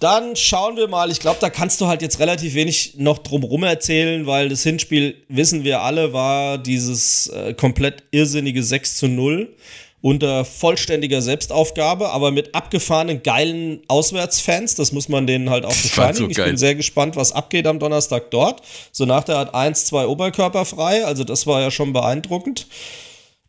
Dann 0.00 0.34
schauen 0.34 0.76
wir 0.76 0.88
mal. 0.88 1.10
Ich 1.10 1.20
glaube, 1.20 1.38
da 1.40 1.50
kannst 1.50 1.80
du 1.80 1.86
halt 1.86 2.00
jetzt 2.00 2.18
relativ 2.18 2.54
wenig 2.54 2.94
noch 2.96 3.18
drumrum 3.18 3.64
erzählen, 3.64 4.26
weil 4.26 4.48
das 4.48 4.62
Hinspiel, 4.62 5.14
wissen 5.28 5.62
wir 5.62 5.82
alle, 5.82 6.14
war 6.14 6.56
dieses 6.56 7.26
äh, 7.28 7.52
komplett 7.52 8.02
irrsinnige 8.10 8.62
6 8.62 8.96
zu 8.96 9.08
0 9.08 9.54
unter 10.02 10.46
vollständiger 10.46 11.20
Selbstaufgabe, 11.20 12.08
aber 12.10 12.30
mit 12.30 12.54
abgefahrenen, 12.54 13.22
geilen 13.22 13.82
Auswärtsfans. 13.88 14.74
Das 14.74 14.92
muss 14.92 15.10
man 15.10 15.26
denen 15.26 15.50
halt 15.50 15.66
auch 15.66 15.76
bescheinigen. 15.76 16.24
So 16.24 16.30
ich 16.30 16.36
bin 16.46 16.56
sehr 16.56 16.74
gespannt, 16.74 17.16
was 17.16 17.32
abgeht 17.32 17.66
am 17.66 17.78
Donnerstag 17.78 18.30
dort. 18.30 18.62
So 18.92 19.04
nach 19.04 19.24
der 19.24 19.36
hat 19.36 19.54
1, 19.54 19.84
2 19.84 20.06
Oberkörper 20.06 20.64
frei. 20.64 21.04
Also 21.04 21.24
das 21.24 21.46
war 21.46 21.60
ja 21.60 21.70
schon 21.70 21.92
beeindruckend. 21.92 22.66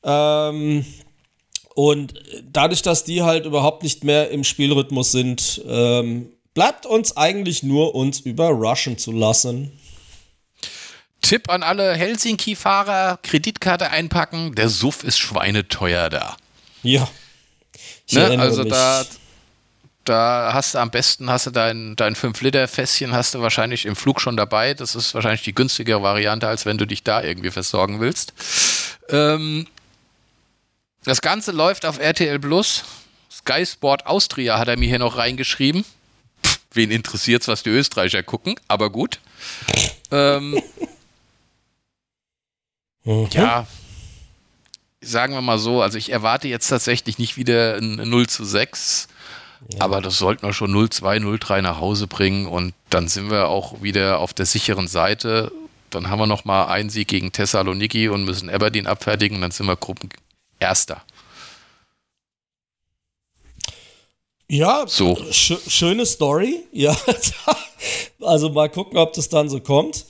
Ähm, 0.03 0.85
und 1.75 2.13
dadurch, 2.51 2.81
dass 2.81 3.05
die 3.05 3.21
halt 3.21 3.45
überhaupt 3.45 3.83
nicht 3.83 4.03
mehr 4.03 4.29
im 4.29 4.43
Spielrhythmus 4.43 5.13
sind, 5.13 5.61
ähm, 5.65 6.27
bleibt 6.53 6.85
uns 6.85 7.15
eigentlich 7.17 7.63
nur, 7.63 7.95
uns 7.95 8.19
überraschen 8.19 8.97
zu 8.97 9.11
lassen. 9.11 9.71
Tipp 11.21 11.49
an 11.49 11.63
alle 11.63 11.93
Helsinki-Fahrer: 11.95 13.19
Kreditkarte 13.21 13.89
einpacken. 13.91 14.55
Der 14.55 14.69
Suff 14.69 15.03
ist 15.03 15.19
schweineteuer 15.19 16.09
da. 16.09 16.37
Ja. 16.83 17.07
Ne? 18.11 18.39
Also 18.39 18.63
mich. 18.63 18.73
da, 18.73 19.05
da 20.03 20.51
hast 20.53 20.73
du 20.73 20.79
am 20.79 20.91
besten 20.91 21.29
hast 21.29 21.45
du 21.45 21.51
dein, 21.51 21.95
dein 21.95 22.15
5-Liter-Fässchen 22.15 23.13
hast 23.13 23.35
du 23.35 23.41
wahrscheinlich 23.41 23.85
im 23.85 23.95
Flug 23.95 24.19
schon 24.19 24.35
dabei. 24.35 24.73
Das 24.73 24.95
ist 24.95 25.13
wahrscheinlich 25.13 25.43
die 25.43 25.55
günstigere 25.55 26.01
Variante, 26.01 26.47
als 26.47 26.65
wenn 26.65 26.77
du 26.77 26.85
dich 26.85 27.03
da 27.03 27.23
irgendwie 27.23 27.51
versorgen 27.51 27.99
willst. 27.99 28.33
Ähm, 29.09 29.67
das 31.03 31.21
Ganze 31.21 31.51
läuft 31.51 31.85
auf 31.85 31.99
RTL 31.99 32.39
Plus. 32.39 32.83
Sky 33.31 33.65
Sport 33.65 34.05
Austria 34.05 34.59
hat 34.59 34.67
er 34.67 34.77
mir 34.77 34.89
hier 34.89 34.99
noch 34.99 35.17
reingeschrieben. 35.17 35.85
Wen 36.73 36.91
interessiert's, 36.91 37.47
was 37.47 37.63
die 37.63 37.69
Österreicher 37.69 38.23
gucken, 38.23 38.55
aber 38.67 38.89
gut. 38.89 39.19
ähm, 40.11 40.61
mhm. 43.03 43.27
Ja, 43.31 43.67
sagen 45.01 45.33
wir 45.33 45.41
mal 45.41 45.57
so, 45.57 45.81
also 45.81 45.97
ich 45.97 46.11
erwarte 46.11 46.47
jetzt 46.47 46.67
tatsächlich 46.67 47.17
nicht 47.17 47.35
wieder 47.35 47.77
ein 47.77 48.09
0 48.09 48.27
zu 48.27 48.45
6, 48.45 49.07
ja. 49.73 49.81
aber 49.81 50.01
das 50.01 50.17
sollten 50.17 50.45
wir 50.45 50.53
schon 50.53 50.73
0-2, 50.73 51.19
0-3 51.19 51.61
nach 51.61 51.79
Hause 51.79 52.07
bringen 52.07 52.45
und 52.45 52.73
dann 52.89 53.07
sind 53.07 53.29
wir 53.29 53.47
auch 53.47 53.81
wieder 53.81 54.19
auf 54.19 54.33
der 54.33 54.45
sicheren 54.45 54.87
Seite. 54.87 55.51
Dann 55.89 56.09
haben 56.09 56.19
wir 56.19 56.27
noch 56.27 56.45
mal 56.45 56.67
einen 56.67 56.89
Sieg 56.89 57.09
gegen 57.09 57.31
Thessaloniki 57.31 58.07
und 58.07 58.23
müssen 58.23 58.49
Aberdeen 58.49 58.87
abfertigen 58.87 59.35
und 59.35 59.41
dann 59.41 59.51
sind 59.51 59.65
wir 59.65 59.75
Gruppenerster. 59.75 61.03
Ja, 64.51 64.83
so. 64.85 65.17
Sch 65.31 65.53
schöne 65.69 66.05
Story. 66.05 66.63
Ja, 66.73 66.93
also 68.19 68.49
mal 68.49 68.67
gucken, 68.69 68.97
ob 68.97 69.13
das 69.13 69.29
dann 69.29 69.47
so 69.47 69.61
kommt. 69.61 70.05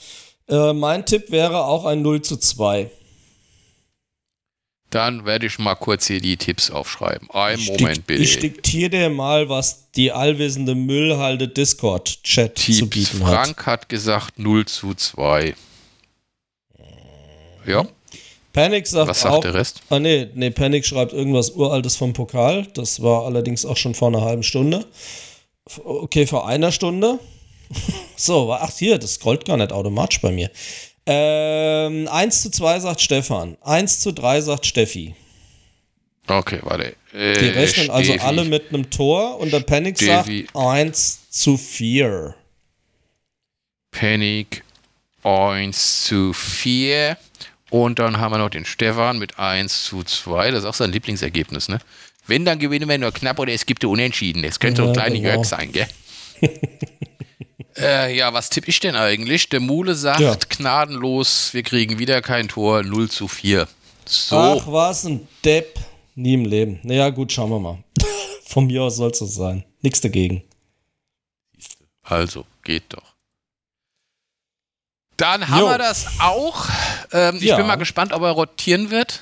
Äh, 0.49 0.73
mein 0.73 1.05
Tipp 1.05 1.29
wäre 1.29 1.63
auch 1.65 1.85
ein 1.85 2.01
0 2.01 2.23
zu 2.23 2.37
2. 2.37 2.89
Dann 4.89 5.25
werde 5.25 5.45
ich 5.45 5.59
mal 5.59 5.75
kurz 5.75 6.07
hier 6.07 6.19
die 6.19 6.37
Tipps 6.37 6.71
aufschreiben. 6.71 7.29
Ein 7.29 7.63
Moment 7.65 8.07
bitte. 8.07 8.23
Ich 8.23 8.39
diktiere 8.39 8.89
dir 8.89 9.09
mal, 9.11 9.47
was 9.47 9.91
die 9.91 10.11
allwissende 10.11 10.73
Müllhalde 10.73 11.47
Discord-Chat 11.47 12.57
zu 12.57 12.89
bieten 12.89 13.19
Frank 13.19 13.27
hat. 13.27 13.45
Frank 13.45 13.65
hat 13.67 13.89
gesagt 13.89 14.39
0 14.39 14.65
zu 14.65 14.95
2. 14.95 15.53
Ja. 17.67 17.85
Panic 18.53 18.85
sagt 18.87 19.07
Was 19.09 19.21
sagt 19.21 19.33
auch, 19.35 19.41
der 19.41 19.53
Rest? 19.53 19.81
Ah, 19.89 19.99
nee, 19.99 20.27
nee, 20.33 20.49
Panic 20.51 20.85
schreibt 20.85 21.13
irgendwas 21.13 21.51
Uraltes 21.51 21.95
vom 21.95 22.13
Pokal. 22.13 22.67
Das 22.73 23.01
war 23.01 23.25
allerdings 23.25 23.65
auch 23.65 23.77
schon 23.77 23.95
vor 23.95 24.09
einer 24.09 24.21
halben 24.21 24.43
Stunde. 24.43 24.85
Okay, 25.83 26.27
vor 26.27 26.47
einer 26.47 26.71
Stunde. 26.71 27.19
So, 28.17 28.53
ach 28.53 28.69
hier, 28.77 28.99
das 28.99 29.15
scrollt 29.15 29.45
gar 29.45 29.57
nicht 29.57 29.71
automatisch 29.71 30.21
bei 30.21 30.31
mir. 30.31 30.51
Ähm, 31.07 32.07
1 32.07 32.43
zu 32.43 32.51
2 32.51 32.79
sagt 32.81 33.01
Stefan. 33.01 33.57
1 33.61 34.01
zu 34.01 34.11
3 34.11 34.41
sagt 34.41 34.65
Steffi. 34.67 35.15
Okay, 36.27 36.59
warte. 36.61 36.95
Äh, 37.13 37.33
Die 37.39 37.45
rechnen 37.47 37.89
also 37.89 38.13
alle 38.19 38.43
mit 38.43 38.69
einem 38.69 38.91
Tor 38.91 39.39
und 39.39 39.51
der 39.51 39.61
Panic 39.61 39.97
Devi. 39.97 40.45
sagt 40.53 40.55
1 40.55 41.29
zu 41.31 41.57
4. 41.57 42.35
Panic 43.89 44.63
1 45.23 46.03
zu 46.03 46.33
4. 46.33 47.17
Und 47.71 47.99
dann 47.99 48.19
haben 48.19 48.33
wir 48.33 48.37
noch 48.37 48.49
den 48.49 48.65
Stefan 48.65 49.17
mit 49.17 49.39
1 49.39 49.85
zu 49.85 50.03
2. 50.03 50.51
Das 50.51 50.59
ist 50.59 50.65
auch 50.65 50.73
sein 50.73 50.91
Lieblingsergebnis, 50.91 51.69
ne? 51.69 51.79
Wenn, 52.27 52.43
dann 52.43 52.59
gewinnen 52.59 52.87
wir 52.87 52.97
nur 52.97 53.13
knapp 53.13 53.39
oder 53.39 53.53
es 53.53 53.65
gibt 53.65 53.85
Unentschieden. 53.85 54.43
Es 54.43 54.59
könnte 54.59 54.81
ja, 54.81 54.87
so 54.87 54.91
ein 54.91 54.95
kleiner 54.95 55.15
genau. 55.15 55.29
Jörg 55.29 55.45
sein, 55.45 55.71
gell? 55.71 55.87
äh, 57.77 58.15
ja, 58.15 58.33
was 58.33 58.49
tippe 58.49 58.69
ich 58.69 58.81
denn 58.81 58.95
eigentlich? 58.95 59.47
Der 59.47 59.61
Mule 59.61 59.95
sagt 59.95 60.19
ja. 60.19 60.35
gnadenlos, 60.49 61.53
wir 61.53 61.63
kriegen 61.63 61.97
wieder 61.97 62.21
kein 62.21 62.49
Tor, 62.49 62.83
0 62.83 63.09
zu 63.09 63.29
4. 63.29 63.67
So. 64.05 64.35
Ach, 64.35 64.67
was 64.67 65.05
ein 65.05 65.25
Depp. 65.45 65.79
Nie 66.15 66.33
im 66.33 66.43
Leben. 66.43 66.81
Naja, 66.83 67.09
gut, 67.09 67.31
schauen 67.31 67.51
wir 67.51 67.59
mal. 67.59 67.83
Von 68.43 68.67
mir 68.67 68.83
aus 68.83 68.97
soll 68.97 69.11
es 69.11 69.19
so 69.19 69.25
sein. 69.25 69.63
Nichts 69.81 70.01
dagegen. 70.01 70.43
Also, 72.03 72.45
geht 72.63 72.83
doch. 72.89 73.10
Dann 75.21 75.47
haben 75.49 75.59
jo. 75.59 75.67
wir 75.67 75.77
das 75.77 76.07
auch. 76.19 76.67
Ähm, 77.11 77.35
ich 77.35 77.43
ja. 77.43 77.55
bin 77.55 77.67
mal 77.67 77.75
gespannt, 77.75 78.11
ob 78.11 78.23
er 78.23 78.31
rotieren 78.31 78.89
wird. 78.89 79.21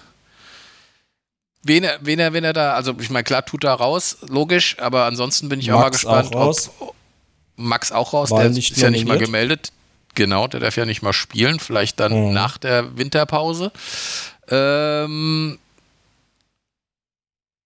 Wen 1.61 1.83
er, 1.83 1.99
wen 2.01 2.19
er, 2.19 2.31
wen 2.31 2.45
er 2.45 2.53
da, 2.53 2.73
also 2.73 2.95
ich 3.01 3.09
meine, 3.09 3.25
klar 3.25 3.45
tut 3.45 3.65
er 3.65 3.73
raus, 3.73 4.17
logisch, 4.29 4.77
aber 4.79 5.03
ansonsten 5.03 5.49
bin 5.49 5.59
ich 5.59 5.67
Max 5.67 5.75
auch 5.75 5.81
mal 5.81 5.89
gespannt, 5.89 6.35
auch 6.37 6.69
ob 6.79 6.95
Max 7.57 7.91
auch 7.91 8.13
raus, 8.13 8.31
War 8.31 8.43
der 8.43 8.51
ist 8.51 8.77
ja 8.77 8.89
nicht 8.89 9.05
mal 9.05 9.17
gemeldet. 9.17 9.73
Genau, 10.15 10.47
der 10.47 10.61
darf 10.61 10.77
ja 10.77 10.85
nicht 10.85 11.01
mal 11.01 11.11
spielen, 11.11 11.59
vielleicht 11.59 11.99
dann 11.99 12.27
mhm. 12.27 12.33
nach 12.33 12.57
der 12.57 12.97
Winterpause. 12.97 13.73
Ähm, 14.47 15.59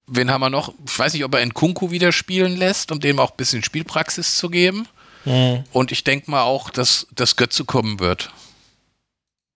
wen 0.07 0.31
haben 0.31 0.41
wir 0.41 0.49
noch? 0.49 0.73
Ich 0.87 0.97
weiß 0.97 1.13
nicht, 1.13 1.23
ob 1.23 1.35
er 1.35 1.41
in 1.41 1.53
Kunku 1.53 1.91
wieder 1.91 2.11
spielen 2.11 2.57
lässt, 2.57 2.91
um 2.91 2.99
dem 2.99 3.19
auch 3.19 3.29
ein 3.29 3.37
bisschen 3.37 3.61
Spielpraxis 3.61 4.37
zu 4.37 4.49
geben. 4.49 4.87
Mhm. 5.25 5.63
Und 5.71 5.91
ich 5.91 6.03
denke 6.03 6.29
mal 6.29 6.43
auch, 6.43 6.69
dass 6.69 7.07
das 7.11 7.35
Götze 7.35 7.65
kommen 7.65 7.99
wird. 7.99 8.31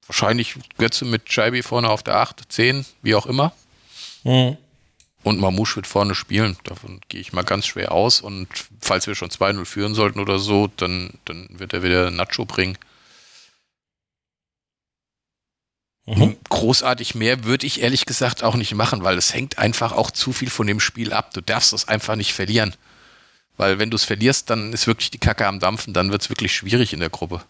Wahrscheinlich 0.07 0.55
Götze 0.77 1.05
mit 1.05 1.31
Scheibi 1.31 1.63
vorne 1.63 1.89
auf 1.89 2.03
der 2.03 2.15
8, 2.15 2.51
10, 2.51 2.85
wie 3.01 3.15
auch 3.15 3.25
immer. 3.25 3.53
Mhm. 4.23 4.57
Und 5.23 5.39
Mamouche 5.41 5.77
wird 5.77 5.87
vorne 5.87 6.15
spielen. 6.15 6.57
Davon 6.63 7.01
gehe 7.09 7.19
ich 7.19 7.33
mal 7.33 7.43
ganz 7.43 7.65
schwer 7.65 7.91
aus. 7.91 8.21
Und 8.21 8.47
falls 8.79 9.07
wir 9.07 9.15
schon 9.15 9.29
2-0 9.29 9.65
führen 9.65 9.93
sollten 9.93 10.19
oder 10.19 10.39
so, 10.39 10.67
dann, 10.77 11.11
dann 11.25 11.47
wird 11.49 11.73
er 11.73 11.83
wieder 11.83 12.11
Nacho 12.11 12.45
bringen. 12.45 12.77
Mhm. 16.05 16.37
Großartig 16.47 17.15
mehr 17.15 17.43
würde 17.43 17.67
ich 17.67 17.81
ehrlich 17.81 18.05
gesagt 18.05 18.41
auch 18.41 18.55
nicht 18.55 18.73
machen, 18.73 19.03
weil 19.03 19.17
es 19.17 19.33
hängt 19.33 19.57
einfach 19.57 19.91
auch 19.91 20.09
zu 20.09 20.31
viel 20.31 20.49
von 20.49 20.65
dem 20.65 20.79
Spiel 20.79 21.11
ab. 21.11 21.33
Du 21.33 21.41
darfst 21.41 21.73
es 21.73 21.89
einfach 21.89 22.15
nicht 22.15 22.33
verlieren. 22.33 22.73
Weil 23.57 23.79
wenn 23.79 23.89
du 23.89 23.95
es 23.95 24.03
verlierst, 24.03 24.49
dann 24.49 24.71
ist 24.71 24.87
wirklich 24.87 25.11
die 25.11 25.17
Kacke 25.17 25.47
am 25.47 25.59
Dampfen, 25.59 25.93
dann 25.93 26.11
wird 26.11 26.21
es 26.21 26.29
wirklich 26.29 26.55
schwierig 26.55 26.93
in 26.93 26.99
der 26.99 27.09
Gruppe. 27.09 27.41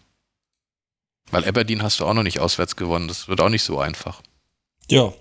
Weil 1.30 1.44
Aberdeen 1.44 1.82
hast 1.82 2.00
du 2.00 2.06
auch 2.06 2.14
noch 2.14 2.22
nicht 2.22 2.40
auswärts 2.40 2.76
gewonnen. 2.76 3.08
Das 3.08 3.28
wird 3.28 3.40
auch 3.40 3.50
nicht 3.50 3.62
so 3.62 3.78
einfach. 3.78 4.22
Ja, 4.90 5.12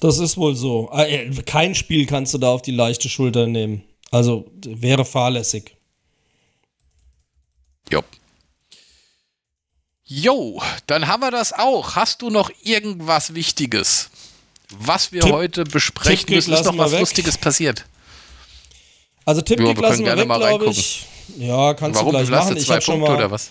das 0.00 0.18
ist 0.18 0.38
wohl 0.38 0.54
so. 0.56 0.90
Äh, 0.92 1.30
kein 1.42 1.74
Spiel 1.74 2.06
kannst 2.06 2.32
du 2.34 2.38
da 2.38 2.48
auf 2.48 2.62
die 2.62 2.72
leichte 2.72 3.08
Schulter 3.08 3.46
nehmen. 3.46 3.82
Also 4.10 4.50
wäre 4.64 5.04
fahrlässig. 5.04 5.76
Jo. 7.90 8.02
Jo, 10.04 10.62
dann 10.86 11.08
haben 11.08 11.20
wir 11.20 11.30
das 11.30 11.52
auch. 11.52 11.96
Hast 11.96 12.22
du 12.22 12.30
noch 12.30 12.50
irgendwas 12.62 13.34
Wichtiges, 13.34 14.08
was 14.70 15.12
wir 15.12 15.20
Tipp, 15.20 15.32
heute 15.32 15.64
besprechen 15.64 16.32
müssen? 16.32 16.52
Ist 16.52 16.64
noch 16.64 16.78
was 16.78 16.92
weg. 16.92 17.00
Lustiges 17.00 17.36
passiert? 17.36 17.84
Also 19.26 19.42
Tippkick 19.42 19.78
lassen 19.78 20.04
wir 20.04 20.16
weg, 20.16 20.24
glaube 20.24 20.66
ich. 20.66 21.04
Ja, 21.36 21.74
kannst 21.74 21.98
Warum? 21.98 22.12
du 22.12 22.18
gleich 22.18 22.30
machen. 22.30 22.56
Ich 22.56 22.64
zwei 22.64 22.78
Punkte 22.78 23.10
mal, 23.10 23.16
oder 23.16 23.30
was? 23.30 23.50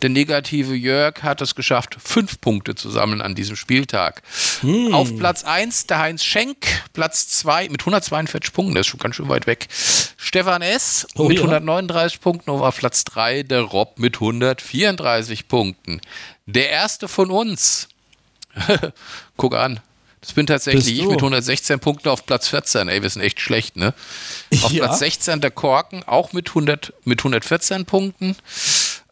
Der 0.00 0.10
negative 0.10 0.76
Jörg 0.76 1.24
hat 1.24 1.40
es 1.40 1.56
geschafft, 1.56 1.96
fünf 1.98 2.40
Punkte 2.40 2.76
zu 2.76 2.88
sammeln 2.88 3.20
an 3.20 3.34
diesem 3.34 3.56
Spieltag. 3.56 4.22
Hm. 4.60 4.94
Auf 4.94 5.16
Platz 5.16 5.42
1 5.42 5.88
der 5.88 5.98
Heinz 5.98 6.22
Schenk, 6.22 6.68
Platz 6.92 7.26
2 7.30 7.68
mit 7.70 7.80
142 7.80 8.52
Punkten, 8.52 8.74
der 8.74 8.82
ist 8.82 8.86
schon 8.86 9.00
ganz 9.00 9.16
schön 9.16 9.28
weit 9.28 9.48
weg. 9.48 9.66
Stefan 10.16 10.62
S. 10.62 11.04
Oh, 11.16 11.24
mit 11.24 11.38
ja. 11.38 11.42
139 11.42 12.20
Punkten 12.20 12.50
und 12.50 12.60
auf 12.60 12.76
Platz 12.76 13.02
3 13.02 13.42
der 13.42 13.62
Rob 13.62 13.98
mit 13.98 14.14
134 14.14 15.48
Punkten. 15.48 16.00
Der 16.46 16.70
erste 16.70 17.08
von 17.08 17.32
uns, 17.32 17.88
guck 19.36 19.54
an, 19.54 19.80
das 20.20 20.32
bin 20.32 20.46
tatsächlich 20.46 20.98
ich 20.98 21.06
mit 21.06 21.18
116 21.18 21.78
Punkten 21.78 22.08
auf 22.08 22.26
Platz 22.26 22.48
14. 22.48 22.88
Ey, 22.88 23.02
wir 23.02 23.10
sind 23.10 23.22
echt 23.22 23.40
schlecht, 23.40 23.76
ne? 23.76 23.94
Auf 24.62 24.72
ja. 24.72 24.84
Platz 24.84 24.98
16 24.98 25.40
der 25.40 25.50
Korken, 25.50 26.02
auch 26.04 26.32
mit, 26.32 26.48
100, 26.48 26.92
mit 27.04 27.20
114 27.20 27.84
Punkten. 27.84 28.36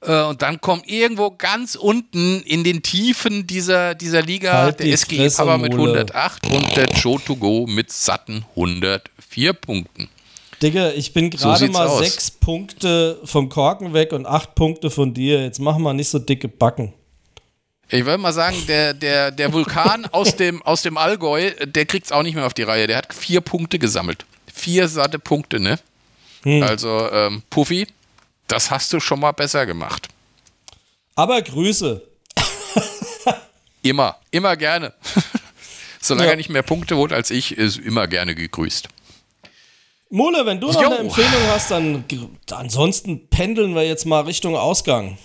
Äh, 0.02 0.22
und 0.24 0.42
dann 0.42 0.60
kommt 0.60 0.88
irgendwo 0.88 1.30
ganz 1.30 1.76
unten 1.76 2.42
in 2.42 2.64
den 2.64 2.82
Tiefen 2.82 3.46
dieser, 3.46 3.94
dieser 3.94 4.22
Liga 4.22 4.52
halt 4.52 4.80
der 4.80 4.86
SG 4.86 5.16
Fresse, 5.16 5.36
Papa 5.38 5.58
mit 5.58 5.72
108 5.72 6.46
und 6.48 6.76
der 6.76 6.86
Joe 6.88 7.20
to 7.24 7.36
go 7.36 7.66
mit 7.66 7.92
satten 7.92 8.44
104 8.56 9.52
Punkten. 9.52 10.08
Digga, 10.62 10.90
ich 10.92 11.12
bin 11.12 11.30
gerade 11.30 11.66
so 11.66 11.72
mal 11.72 11.86
aus. 11.86 11.98
sechs 11.98 12.30
Punkte 12.30 13.20
vom 13.24 13.48
Korken 13.48 13.92
weg 13.92 14.12
und 14.12 14.26
acht 14.26 14.54
Punkte 14.54 14.90
von 14.90 15.12
dir. 15.12 15.42
Jetzt 15.42 15.60
machen 15.60 15.82
wir 15.82 15.92
nicht 15.92 16.08
so 16.08 16.18
dicke 16.18 16.48
Backen. 16.48 16.94
Ich 17.88 18.04
würde 18.04 18.18
mal 18.18 18.32
sagen, 18.32 18.56
der, 18.66 18.94
der, 18.94 19.30
der 19.30 19.52
Vulkan 19.52 20.06
aus 20.12 20.36
dem, 20.36 20.62
aus 20.62 20.82
dem 20.82 20.96
Allgäu, 20.96 21.52
der 21.64 21.86
kriegt 21.86 22.06
es 22.06 22.12
auch 22.12 22.22
nicht 22.22 22.34
mehr 22.34 22.46
auf 22.46 22.54
die 22.54 22.62
Reihe. 22.62 22.86
Der 22.86 22.96
hat 22.96 23.14
vier 23.14 23.40
Punkte 23.40 23.78
gesammelt. 23.78 24.24
Vier 24.52 24.88
satte 24.88 25.18
Punkte, 25.18 25.60
ne? 25.60 25.78
Hm. 26.42 26.62
Also, 26.62 27.10
ähm, 27.12 27.42
Puffy, 27.50 27.86
das 28.48 28.70
hast 28.70 28.92
du 28.92 29.00
schon 29.00 29.20
mal 29.20 29.32
besser 29.32 29.66
gemacht. 29.66 30.08
Aber 31.14 31.40
Grüße. 31.42 32.02
immer, 33.82 34.16
immer 34.30 34.56
gerne. 34.56 34.92
Solange 36.00 36.26
ja. 36.26 36.32
er 36.32 36.36
nicht 36.36 36.50
mehr 36.50 36.62
Punkte 36.62 36.96
holt 36.96 37.12
als 37.12 37.30
ich, 37.30 37.56
ist 37.56 37.78
immer 37.78 38.06
gerne 38.06 38.34
gegrüßt. 38.34 38.88
Mole, 40.10 40.46
wenn 40.46 40.60
du 40.60 40.68
noch 40.68 40.80
jo. 40.80 40.88
eine 40.88 40.98
Empfehlung 40.98 41.42
hast, 41.48 41.70
dann 41.70 42.04
ansonsten 42.52 43.28
pendeln 43.28 43.74
wir 43.74 43.84
jetzt 43.84 44.06
mal 44.06 44.20
Richtung 44.20 44.56
Ausgang. 44.56 45.18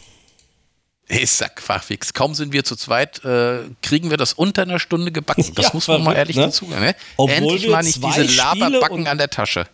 Ich 1.13 1.31
sag 1.31 1.61
fachfix, 1.61 2.13
kaum 2.13 2.33
sind 2.35 2.53
wir 2.53 2.63
zu 2.63 2.75
zweit, 2.75 3.23
äh, 3.25 3.63
kriegen 3.81 4.09
wir 4.09 4.17
das 4.17 4.33
unter 4.33 4.61
einer 4.61 4.79
Stunde 4.79 5.11
gebacken. 5.11 5.45
Das 5.55 5.65
ja, 5.65 5.71
muss 5.73 5.87
man 5.87 6.03
mal 6.03 6.15
ehrlich 6.15 6.37
ne? 6.37 6.43
dazu 6.43 6.65
sagen. 6.65 6.81
Ne? 6.81 6.95
Endlich 7.17 7.67
mal 7.67 7.83
nicht 7.83 8.01
diese 8.03 8.23
Laberbacken 8.23 9.07
an 9.07 9.17
der 9.17 9.29
Tasche 9.29 9.67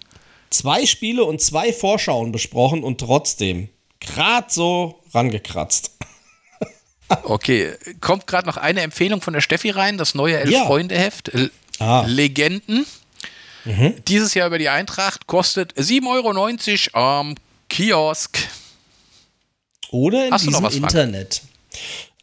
zwei 0.50 0.86
Spiele 0.86 1.24
und 1.24 1.42
zwei 1.42 1.74
Vorschauen 1.74 2.32
besprochen 2.32 2.84
und 2.84 3.00
trotzdem 3.00 3.70
gerade 4.00 4.48
so 4.50 5.02
rangekratzt. 5.14 5.92
okay, 7.24 7.74
kommt 8.02 8.28
gerade 8.28 8.48
noch 8.48 8.58
eine 8.58 8.82
Empfehlung 8.82 9.22
von 9.22 9.34
der 9.34 9.42
Steffi 9.42 9.70
rein, 9.70 9.98
das 9.98 10.16
neue 10.16 10.40
Elf-Freunde-Heft, 10.40 11.32
ah. 11.80 12.06
Legenden. 12.08 12.86
Mhm. 13.66 13.96
Dieses 14.08 14.34
Jahr 14.34 14.48
über 14.48 14.60
die 14.60 14.70
Eintracht 14.70 15.28
kostet 15.28 15.74
7,90 15.74 16.94
Euro 16.94 17.20
am 17.20 17.36
Kiosk. 17.70 18.40
Oder 19.92 20.28
in 20.28 20.34
Hast 20.34 20.46
diesem 20.46 20.66
Internet. 20.66 21.42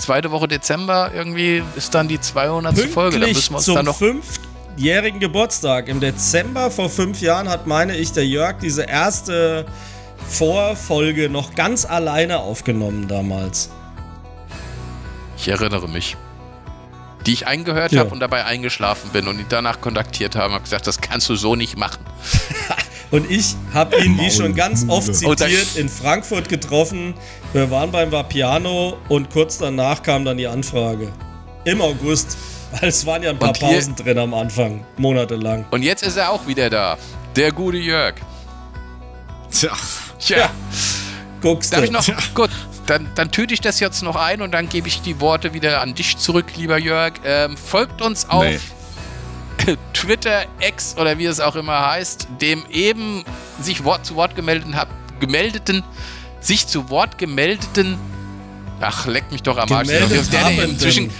zweite 0.00 0.30
Woche 0.30 0.48
Dezember 0.48 1.12
irgendwie 1.14 1.62
ist 1.76 1.94
dann 1.94 2.08
die 2.08 2.20
200. 2.20 2.74
Pünktlich 2.74 2.92
Folge. 2.92 3.20
Da 3.20 3.26
müssen 3.26 3.52
wir 3.52 3.56
uns 3.56 3.64
zum 3.64 3.74
dann 3.76 3.84
noch. 3.86 3.96
fünfjährigen 3.96 5.20
Geburtstag. 5.20 5.88
Im 5.88 6.00
Dezember 6.00 6.70
vor 6.70 6.90
fünf 6.90 7.20
Jahren 7.20 7.48
hat, 7.48 7.66
meine 7.66 7.96
ich, 7.96 8.12
der 8.12 8.26
Jörg 8.26 8.58
diese 8.60 8.82
erste 8.82 9.66
Vorfolge 10.28 11.30
noch 11.30 11.54
ganz 11.54 11.84
alleine 11.84 12.38
aufgenommen 12.38 13.06
damals. 13.06 13.70
Ich 15.36 15.48
erinnere 15.48 15.88
mich. 15.88 16.16
Die 17.26 17.34
ich 17.34 17.46
eingehört 17.46 17.92
ja. 17.92 18.00
habe 18.00 18.10
und 18.10 18.20
dabei 18.20 18.46
eingeschlafen 18.46 19.10
bin 19.10 19.28
und 19.28 19.38
ihn 19.38 19.46
danach 19.48 19.82
kontaktiert 19.82 20.36
habe 20.36 20.48
und 20.48 20.54
habe 20.54 20.64
gesagt, 20.64 20.86
das 20.86 21.02
kannst 21.02 21.28
du 21.28 21.36
so 21.36 21.54
nicht 21.54 21.76
machen. 21.76 22.00
Und 23.10 23.28
ich 23.30 23.56
habe 23.74 23.96
ihn, 23.96 24.18
wie 24.18 24.30
schon 24.30 24.54
ganz 24.54 24.84
oft 24.88 25.14
zitiert, 25.14 25.76
in 25.76 25.88
Frankfurt 25.88 26.48
getroffen. 26.48 27.14
Wir 27.52 27.70
waren 27.70 27.90
beim 27.90 28.12
Vapiano 28.12 28.98
und 29.08 29.30
kurz 29.30 29.58
danach 29.58 30.02
kam 30.02 30.24
dann 30.24 30.36
die 30.36 30.46
Anfrage. 30.46 31.08
Im 31.64 31.80
August. 31.80 32.36
Weil 32.72 32.88
es 32.88 33.04
waren 33.04 33.22
ja 33.22 33.30
ein 33.30 33.38
paar 33.38 33.52
Pausen 33.52 33.96
drin 33.96 34.18
am 34.18 34.32
Anfang, 34.32 34.84
monatelang. 34.96 35.64
Und 35.70 35.82
jetzt 35.82 36.02
ist 36.04 36.16
er 36.16 36.30
auch 36.30 36.46
wieder 36.46 36.70
da. 36.70 36.96
Der 37.34 37.50
gute 37.50 37.78
Jörg. 37.78 38.14
Tja. 39.50 39.72
Tja. 40.18 40.36
Ja. 40.38 40.50
Guckst 41.40 41.72
Darf 41.72 41.80
du. 41.80 41.86
ich 41.86 41.90
noch? 41.90 42.04
Tja. 42.04 42.16
Gut, 42.34 42.50
dann, 42.86 43.10
dann 43.16 43.32
tüte 43.32 43.54
ich 43.54 43.60
das 43.60 43.80
jetzt 43.80 44.02
noch 44.02 44.16
ein 44.16 44.40
und 44.40 44.52
dann 44.52 44.68
gebe 44.68 44.86
ich 44.86 45.02
die 45.02 45.20
Worte 45.20 45.52
wieder 45.52 45.80
an 45.80 45.94
dich 45.94 46.16
zurück, 46.18 46.46
lieber 46.56 46.78
Jörg. 46.78 47.14
Ähm, 47.24 47.56
folgt 47.56 48.02
uns 48.02 48.28
auf 48.28 48.44
nee. 48.44 48.58
Twitter, 49.92 50.44
X 50.60 50.96
oder 50.98 51.18
wie 51.18 51.26
es 51.26 51.40
auch 51.40 51.56
immer 51.56 51.86
heißt, 51.90 52.28
dem 52.40 52.64
eben 52.70 53.24
sich 53.60 53.84
Wort 53.84 54.06
zu 54.06 54.16
Wort 54.16 54.34
gemeldeten, 54.34 54.76
gemeldeten 55.20 55.84
sich 56.40 56.66
zu 56.66 56.88
Wort 56.90 57.18
gemeldeten, 57.18 57.98
ach, 58.80 59.06
leck 59.06 59.30
mich 59.30 59.42
doch 59.42 59.58
am 59.58 59.70
Arsch, 59.70 59.88
der, 59.88 60.06
der, 60.06 60.64
inzwischen 60.64 61.10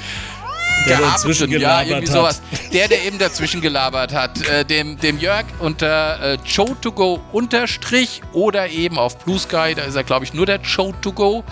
der 0.86 0.98
dazwischen 0.98 1.50
ja, 1.50 1.82
irgendwie 1.82 2.06
sowas. 2.06 2.40
Der, 2.72 2.88
der 2.88 3.04
eben 3.04 3.18
dazwischen 3.18 3.60
gelabert 3.60 4.14
hat, 4.14 4.40
äh, 4.48 4.64
dem, 4.64 4.98
dem 4.98 5.18
Jörg 5.18 5.44
unter 5.58 6.34
äh, 6.34 6.38
Joe2Go 6.46 7.20
unterstrich 7.32 8.22
oder 8.32 8.68
eben 8.70 8.98
auf 8.98 9.18
Blue 9.18 9.38
Sky, 9.38 9.74
da 9.74 9.82
ist 9.82 9.94
er, 9.94 10.04
glaube 10.04 10.24
ich, 10.24 10.32
nur 10.32 10.46
der 10.46 10.62
Joe2Go. 10.62 11.44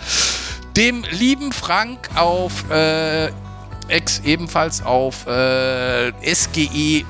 Dem 0.76 1.04
lieben 1.10 1.52
Frank 1.52 2.08
auf 2.14 2.70
äh, 2.70 3.30
X 3.88 4.20
ebenfalls 4.24 4.82
auf 4.82 5.26
äh, 5.26 6.12
SGE-Paba, 6.22 7.08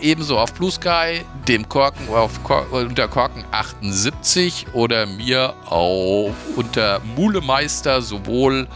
ebenso 0.00 0.38
auf 0.38 0.52
Blue 0.54 0.70
Sky, 0.70 1.22
dem 1.48 1.68
Korken 1.68 2.08
auf 2.08 2.42
Kor 2.42 2.66
unter 2.72 3.08
Korken 3.08 3.44
78 3.50 4.66
oder 4.72 5.06
mir 5.06 5.54
auch 5.66 6.32
unter 6.56 7.00
Mulemeister 7.16 8.02
sowohl 8.02 8.66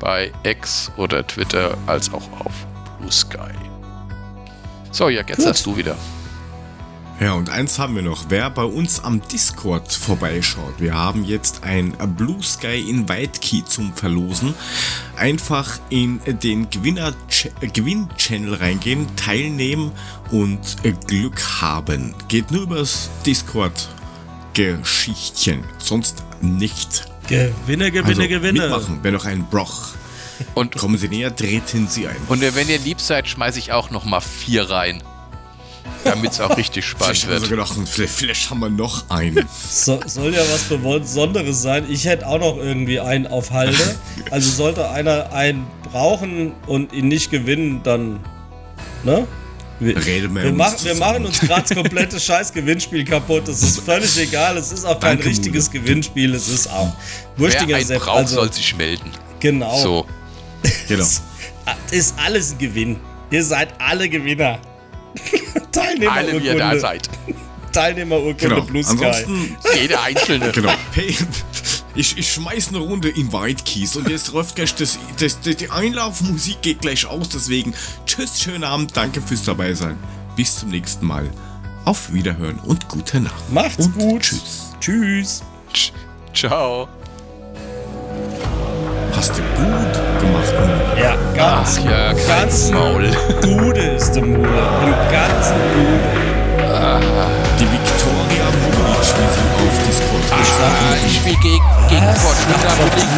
bei 0.00 0.32
X 0.42 0.90
oder 0.96 1.26
Twitter 1.26 1.76
als 1.86 2.12
auch 2.12 2.28
auf 2.44 2.52
Blue 2.98 3.12
Sky. 3.12 3.52
So, 4.92 5.08
ja, 5.08 5.22
jetzt 5.26 5.38
Gut. 5.38 5.46
hast 5.46 5.66
du 5.66 5.76
wieder. 5.76 5.96
Ja, 7.18 7.32
und 7.32 7.48
eins 7.48 7.78
haben 7.78 7.94
wir 7.94 8.02
noch. 8.02 8.26
Wer 8.28 8.50
bei 8.50 8.64
uns 8.64 9.02
am 9.02 9.22
Discord 9.22 9.90
vorbeischaut, 9.90 10.78
wir 10.78 10.92
haben 10.92 11.24
jetzt 11.24 11.64
ein 11.64 11.94
Blue 12.14 12.42
Sky 12.42 12.90
Invite 12.90 13.40
Key 13.40 13.64
zum 13.64 13.94
Verlosen. 13.94 14.54
Einfach 15.16 15.78
in 15.88 16.20
den 16.26 16.68
Gewinn-Channel 16.68 18.54
reingehen, 18.54 19.06
teilnehmen 19.16 19.92
und 20.30 20.76
Glück 21.06 21.40
haben. 21.62 22.14
Geht 22.28 22.50
nur 22.50 22.64
übers 22.64 23.08
Discord-Geschichtchen, 23.24 25.64
sonst 25.78 26.22
nicht. 26.42 27.06
Gewinne, 27.28 27.90
Gewinne, 27.90 28.08
also 28.08 28.28
Gewinne. 28.28 28.60
Mitmachen, 28.60 28.98
wer 29.00 29.12
noch 29.12 29.24
einen 29.24 29.46
Broch. 29.46 29.94
Und 30.54 30.76
kommen 30.76 30.98
Sie 30.98 31.08
näher, 31.08 31.34
treten 31.34 31.88
Sie 31.88 32.08
ein. 32.08 32.16
Und 32.28 32.42
wenn 32.42 32.68
ihr 32.68 32.78
lieb 32.78 33.00
seid, 33.00 33.26
schmeiße 33.26 33.58
ich 33.58 33.72
auch 33.72 33.88
noch 33.88 34.04
mal 34.04 34.20
vier 34.20 34.68
rein 34.68 35.02
damit 36.06 36.32
es 36.32 36.40
auch 36.40 36.56
richtig 36.56 36.84
spannend 36.84 37.18
vielleicht 37.18 37.42
wird. 37.42 37.50
Gedacht, 37.50 37.76
vielleicht, 37.86 38.14
vielleicht 38.14 38.50
haben 38.50 38.60
wir 38.60 38.70
noch 38.70 39.08
einen. 39.10 39.46
So, 39.68 40.00
soll 40.06 40.34
ja 40.34 40.42
was 40.50 40.64
Besonderes 40.64 41.62
sein. 41.62 41.86
Ich 41.88 42.06
hätte 42.06 42.26
auch 42.26 42.38
noch 42.38 42.56
irgendwie 42.56 43.00
einen 43.00 43.26
auf 43.26 43.50
Halde. 43.50 43.96
Also 44.30 44.50
sollte 44.50 44.88
einer 44.90 45.32
einen 45.32 45.66
brauchen 45.90 46.52
und 46.66 46.92
ihn 46.92 47.08
nicht 47.08 47.30
gewinnen, 47.30 47.80
dann. 47.82 48.20
Ne? 49.04 49.26
Wir, 49.78 49.94
wir, 50.06 50.34
wir, 50.34 50.52
machen, 50.52 50.76
wir 50.84 50.94
machen 50.94 51.26
uns 51.26 51.38
gerade 51.38 51.62
das 51.68 51.76
komplette 51.76 52.18
Scheiß-Gewinnspiel 52.20 53.04
kaputt. 53.04 53.46
Das 53.46 53.62
ist 53.62 53.80
völlig 53.80 54.16
egal. 54.18 54.56
Es 54.56 54.72
ist 54.72 54.86
auch 54.86 54.98
kein 54.98 55.16
Danke, 55.16 55.26
richtiges 55.26 55.68
Mule. 55.68 55.80
Gewinnspiel. 55.80 56.34
Es 56.34 56.48
ist 56.48 56.70
auch 56.70 56.94
wurstiger 57.36 57.76
Wer 57.76 57.76
einen 57.76 58.00
braucht, 58.00 58.16
also, 58.16 58.36
soll 58.36 58.52
sich 58.52 58.74
melden. 58.76 59.10
Genau. 59.40 59.78
So. 59.78 60.06
Genau. 60.88 61.04
Das 61.04 61.22
ist 61.92 62.14
alles 62.18 62.52
ein 62.52 62.58
Gewinn. 62.58 62.96
Ihr 63.30 63.44
seid 63.44 63.68
alle 63.78 64.08
Gewinner. 64.08 64.58
Teilnehmerurkunde. 65.76 66.32
Alle, 66.32 66.42
wie 66.42 66.46
ihr 66.46 66.58
da 66.58 66.78
seid. 66.78 67.08
Teilnehmerurkunde 67.72 68.48
genau. 68.48 68.62
Blue 68.62 68.82
Sky. 68.82 68.92
Ansonsten, 68.92 69.56
jede 69.74 70.00
einzelne. 70.00 70.50
Genau. 70.52 70.72
Hey, 70.92 71.14
ich, 71.94 72.18
ich 72.18 72.32
schmeiß 72.32 72.68
eine 72.68 72.78
Runde 72.78 73.08
in 73.08 73.32
White 73.32 73.64
Keys 73.64 73.96
und 73.96 74.08
jetzt 74.08 74.32
läuft 74.32 74.56
gleich 74.56 74.74
das, 74.74 74.98
das, 75.18 75.40
das, 75.40 75.56
die 75.56 75.70
Einlaufmusik 75.70 76.62
geht 76.62 76.80
gleich 76.80 77.06
aus. 77.06 77.28
Deswegen 77.28 77.74
tschüss, 78.06 78.40
schönen 78.40 78.64
Abend, 78.64 78.96
danke 78.96 79.20
fürs 79.20 79.44
dabei 79.44 79.74
sein. 79.74 79.96
Bis 80.36 80.58
zum 80.58 80.70
nächsten 80.70 81.06
Mal. 81.06 81.30
Auf 81.84 82.12
Wiederhören 82.12 82.58
und 82.60 82.88
gute 82.88 83.20
Nacht. 83.20 83.52
Macht's 83.52 83.86
und 83.86 83.94
gut. 83.98 84.22
Tschüss. 84.22 84.72
Tschüss. 84.80 85.42
Ciao. 86.34 86.88
Hast 89.12 89.38
du 89.38 89.42
gut 89.42 90.20
gemacht, 90.20 90.54
Mule. 90.60 90.85
Ja, 90.96 91.14
ganz, 91.34 91.78
Ach, 91.78 91.90
ja, 91.90 92.12
ganz 92.26 92.70
Maul. 92.70 93.10
Gute 93.42 93.80
ist 93.80 94.12
der 94.12 94.24
Mule. 94.24 94.48
Im 94.48 94.94
ganzen. 95.12 95.56
Ah. 96.72 96.98
Die 97.60 97.64
Victoria 97.70 98.46
Mulic, 98.62 98.96
wie 98.96 99.28
sie 99.34 99.46
auf 99.60 99.76
Discord 99.86 100.24
Ah, 100.32 100.96
ich 101.06 101.16
spiele 101.16 101.36
gegen, 101.42 101.64
gegen 101.90 102.14
Fortuna 102.16 102.70
Muling. 102.78 103.12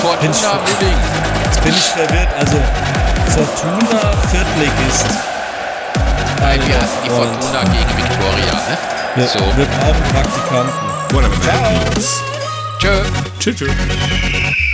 Fortuna 0.00 0.60
Muling. 0.64 0.98
Jetzt 1.44 1.62
bin 1.62 1.72
ich 1.72 1.84
verwirrt. 1.84 2.28
Also, 2.36 2.56
Fortuna 3.28 4.12
Viertligist. 4.30 5.06
Nein, 6.40 6.60
wir 6.66 6.76
hatten 6.78 6.98
die 7.04 7.10
Fortuna 7.10 7.62
gegen 7.62 7.96
Victoria, 7.96 8.54
ne? 8.54 9.22
Ja, 9.22 9.26
so. 9.26 9.38
Wir 9.56 9.66
brauchen 9.66 10.02
Praktikanten. 10.12 10.88
Ciao. 11.42 11.72
Tschö. 12.78 13.02
Tschüss. 13.38 13.56
tschüss. 13.56 14.64